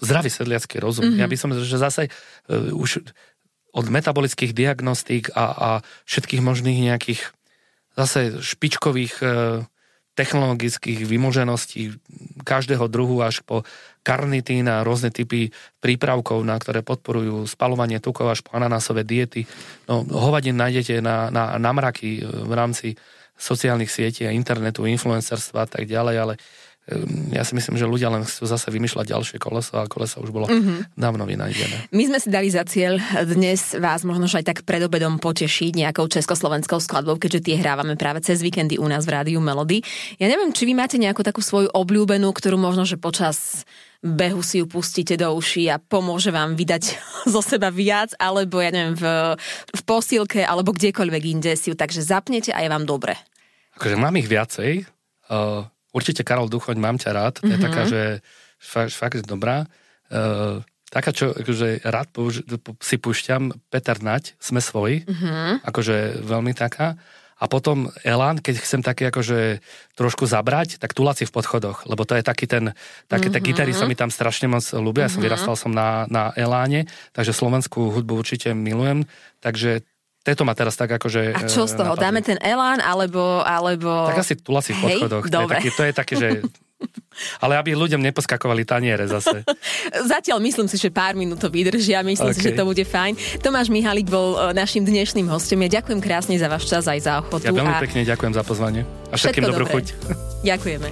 zdravý 0.00 0.30
sedliacký 0.30 0.76
rozum. 0.80 1.12
Mm-hmm. 1.12 1.20
Ja 1.20 1.26
by 1.28 1.36
som, 1.36 1.50
že 1.56 1.76
zase 1.80 2.08
uh, 2.08 2.72
už 2.76 3.04
od 3.70 3.86
metabolických 3.86 4.50
diagnostík 4.50 5.30
a, 5.32 5.44
a 5.54 5.68
všetkých 6.04 6.42
možných 6.42 6.90
nejakých 6.90 7.20
zase 7.94 8.42
špičkových 8.42 9.14
uh, 9.22 9.62
technologických 10.18 11.06
vymožeností 11.06 11.96
každého 12.42 12.90
druhu 12.90 13.22
až 13.22 13.40
po 13.46 13.62
karnitín 14.02 14.66
a 14.66 14.82
rôzne 14.82 15.14
typy 15.14 15.54
prípravkov, 15.78 16.42
na 16.44 16.58
ktoré 16.58 16.82
podporujú 16.82 17.46
spalovanie 17.46 18.02
tukov 18.02 18.28
až 18.28 18.44
po 18.44 18.52
ananásové 18.52 19.06
diety. 19.06 19.46
No, 19.86 20.02
hovadín 20.04 20.58
nájdete 20.58 21.00
na, 21.00 21.30
na, 21.30 21.56
na 21.56 21.70
mraky 21.72 22.20
v 22.26 22.52
rámci 22.52 22.98
sociálnych 23.40 23.88
sietí 23.88 24.28
a 24.28 24.34
internetu, 24.34 24.84
influencerstva 24.84 25.64
a 25.64 25.68
tak 25.70 25.88
ďalej, 25.88 26.16
ale 26.20 26.34
Ehm, 26.36 26.69
ja 27.30 27.42
si 27.46 27.52
myslím, 27.54 27.78
že 27.78 27.86
ľudia 27.86 28.10
len 28.10 28.26
chcú 28.26 28.44
zase 28.46 28.68
vymýšľať 28.74 29.06
ďalšie 29.14 29.38
koleso 29.38 29.78
a 29.78 29.86
koleso 29.86 30.20
už 30.20 30.30
bolo 30.34 30.46
mm-hmm. 30.50 30.94
dávno 30.98 31.24
vynajdené. 31.24 31.90
My 31.94 32.04
sme 32.10 32.18
si 32.18 32.28
dali 32.28 32.50
za 32.50 32.66
cieľ 32.66 32.98
dnes 33.24 33.78
vás 33.78 34.02
možno 34.02 34.26
aj 34.26 34.44
tak 34.46 34.58
pred 34.66 34.82
obedom 34.82 35.22
potešiť 35.22 35.78
nejakou 35.78 36.10
československou 36.10 36.82
skladbou, 36.82 37.16
keďže 37.16 37.50
tie 37.50 37.56
hrávame 37.58 37.94
práve 37.94 38.22
cez 38.22 38.42
víkendy 38.42 38.76
u 38.76 38.86
nás 38.90 39.06
v 39.06 39.14
rádiu 39.14 39.38
Melody. 39.38 39.82
Ja 40.18 40.26
neviem, 40.26 40.50
či 40.50 40.66
vy 40.66 40.74
máte 40.74 40.98
nejakú 40.98 41.22
takú 41.22 41.40
svoju 41.40 41.70
obľúbenú, 41.70 42.30
ktorú 42.34 42.58
možno, 42.58 42.82
že 42.82 42.98
počas 42.98 43.64
behu 44.00 44.40
si 44.40 44.64
ju 44.64 44.66
pustíte 44.66 45.12
do 45.20 45.28
uší 45.36 45.68
a 45.68 45.76
pomôže 45.76 46.32
vám 46.32 46.56
vydať 46.56 46.96
zo 47.32 47.40
seba 47.44 47.68
viac, 47.68 48.16
alebo 48.16 48.58
ja 48.58 48.72
neviem, 48.72 48.96
v, 48.96 49.04
v 49.76 49.82
posilke, 49.84 50.40
alebo 50.42 50.72
kdekoľvek 50.72 51.22
inde 51.28 51.52
si 51.54 51.70
ju 51.70 51.76
takže 51.76 52.00
zapnete 52.00 52.50
a 52.50 52.64
je 52.64 52.68
vám 52.72 52.88
dobre. 52.88 53.14
Akože 53.76 53.96
mám 53.96 54.16
ich 54.16 54.28
viacej. 54.28 54.84
Uh, 55.30 55.64
Určite 55.90 56.22
Karol 56.22 56.46
Duchoň, 56.46 56.78
mám 56.78 56.96
ťa 56.96 57.10
rád, 57.10 57.34
to 57.42 57.50
je 57.50 57.58
mm-hmm. 57.58 57.66
taká, 57.66 57.82
že 57.86 58.02
fakt, 58.60 58.94
fakt 58.94 59.22
dobrá. 59.26 59.66
Uh, 60.10 60.62
taká, 60.90 61.14
čo 61.14 61.30
akože 61.30 61.86
rád 61.86 62.10
použ- 62.10 62.42
si 62.82 62.96
púšťam, 62.98 63.54
Peter 63.70 63.98
Nať, 64.02 64.34
sme 64.42 64.58
svoji, 64.58 65.06
mm-hmm. 65.06 65.66
akože 65.66 66.22
veľmi 66.26 66.52
taká. 66.52 66.98
A 67.40 67.48
potom 67.48 67.88
Elan, 68.04 68.36
keď 68.36 68.60
chcem 68.60 68.84
také 68.84 69.08
akože 69.08 69.64
trošku 69.96 70.28
zabrať, 70.28 70.76
tak 70.76 70.92
Tulaci 70.92 71.24
v 71.24 71.32
podchodoch, 71.32 71.88
lebo 71.88 72.04
to 72.04 72.12
je 72.12 72.20
taký 72.20 72.44
ten, 72.44 72.76
také 73.08 73.32
mm-hmm. 73.32 73.46
gitary 73.48 73.72
sa 73.72 73.88
mi 73.88 73.96
tam 73.96 74.12
strašne 74.12 74.44
moc 74.44 74.60
ľúbia, 74.76 75.08
mm-hmm. 75.08 75.08
ja 75.08 75.12
som 75.16 75.20
mhm. 75.24 75.26
vyrastal 75.26 75.56
som 75.56 75.72
na, 75.72 76.04
na 76.12 76.36
Eláne, 76.36 76.84
takže 77.16 77.32
slovenskú 77.32 77.96
hudbu 77.96 78.20
určite 78.20 78.52
milujem, 78.52 79.08
takže 79.40 79.88
tieto 80.20 80.44
ma 80.44 80.52
teraz 80.52 80.76
tak 80.76 80.92
akože... 80.92 81.32
A 81.32 81.48
čo 81.48 81.64
z 81.64 81.80
toho? 81.80 81.96
Napadli. 81.96 82.04
Dáme 82.04 82.20
ten 82.20 82.38
elán, 82.44 82.84
alebo... 82.84 83.40
alebo... 83.40 83.88
Tak 84.12 84.20
asi 84.20 84.36
tulasi 84.36 84.76
v 84.76 84.84
podchodoch. 84.84 85.24
Hej, 85.24 85.32
dobre. 85.32 85.56
To 85.56 85.64
je, 85.64 85.64
taký, 85.64 85.68
to 85.72 85.82
je 85.82 85.92
také, 85.96 86.14
že... 86.20 86.28
Ale 87.44 87.60
aby 87.60 87.76
ľuďom 87.76 88.00
neposkakovali 88.00 88.64
taniere 88.64 89.04
zase. 89.04 89.44
Zatiaľ 90.12 90.40
myslím 90.44 90.68
si, 90.68 90.80
že 90.80 90.88
pár 90.88 91.12
minút 91.16 91.40
to 91.40 91.52
vydržia, 91.52 92.00
myslím 92.00 92.32
okay. 92.32 92.36
si, 92.36 92.44
že 92.52 92.56
to 92.56 92.64
bude 92.64 92.80
fajn. 92.80 93.16
Tomáš 93.44 93.68
Mihalik 93.68 94.08
bol 94.08 94.36
e, 94.36 94.56
našim 94.56 94.84
dnešným 94.84 95.28
hostom. 95.28 95.60
Ja 95.68 95.80
ďakujem 95.80 96.00
krásne 96.00 96.36
za 96.40 96.48
váš 96.48 96.68
čas 96.68 96.88
aj 96.88 97.00
za 97.04 97.12
ochotu. 97.20 97.44
Ja 97.44 97.52
veľmi 97.52 97.76
a... 97.76 97.80
pekne 97.80 98.04
ďakujem 98.08 98.32
za 98.32 98.42
pozvanie. 98.44 98.88
A 99.12 99.20
všetkým 99.20 99.44
dobrú 99.44 99.68
chuť. 99.68 99.92
Ďakujeme. 100.52 100.88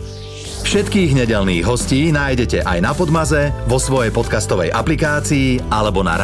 Všetkých 0.69 1.17
nedelných 1.25 1.65
hostí 1.65 2.13
nájdete 2.13 2.69
aj 2.69 2.79
na 2.85 2.93
Podmaze, 2.93 3.49
vo 3.65 3.81
svojej 3.81 4.13
podcastovej 4.13 4.69
aplikácii 4.69 5.73
alebo 5.73 6.05
na 6.05 6.21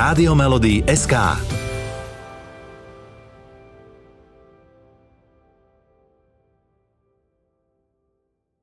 SK. 0.84 1.14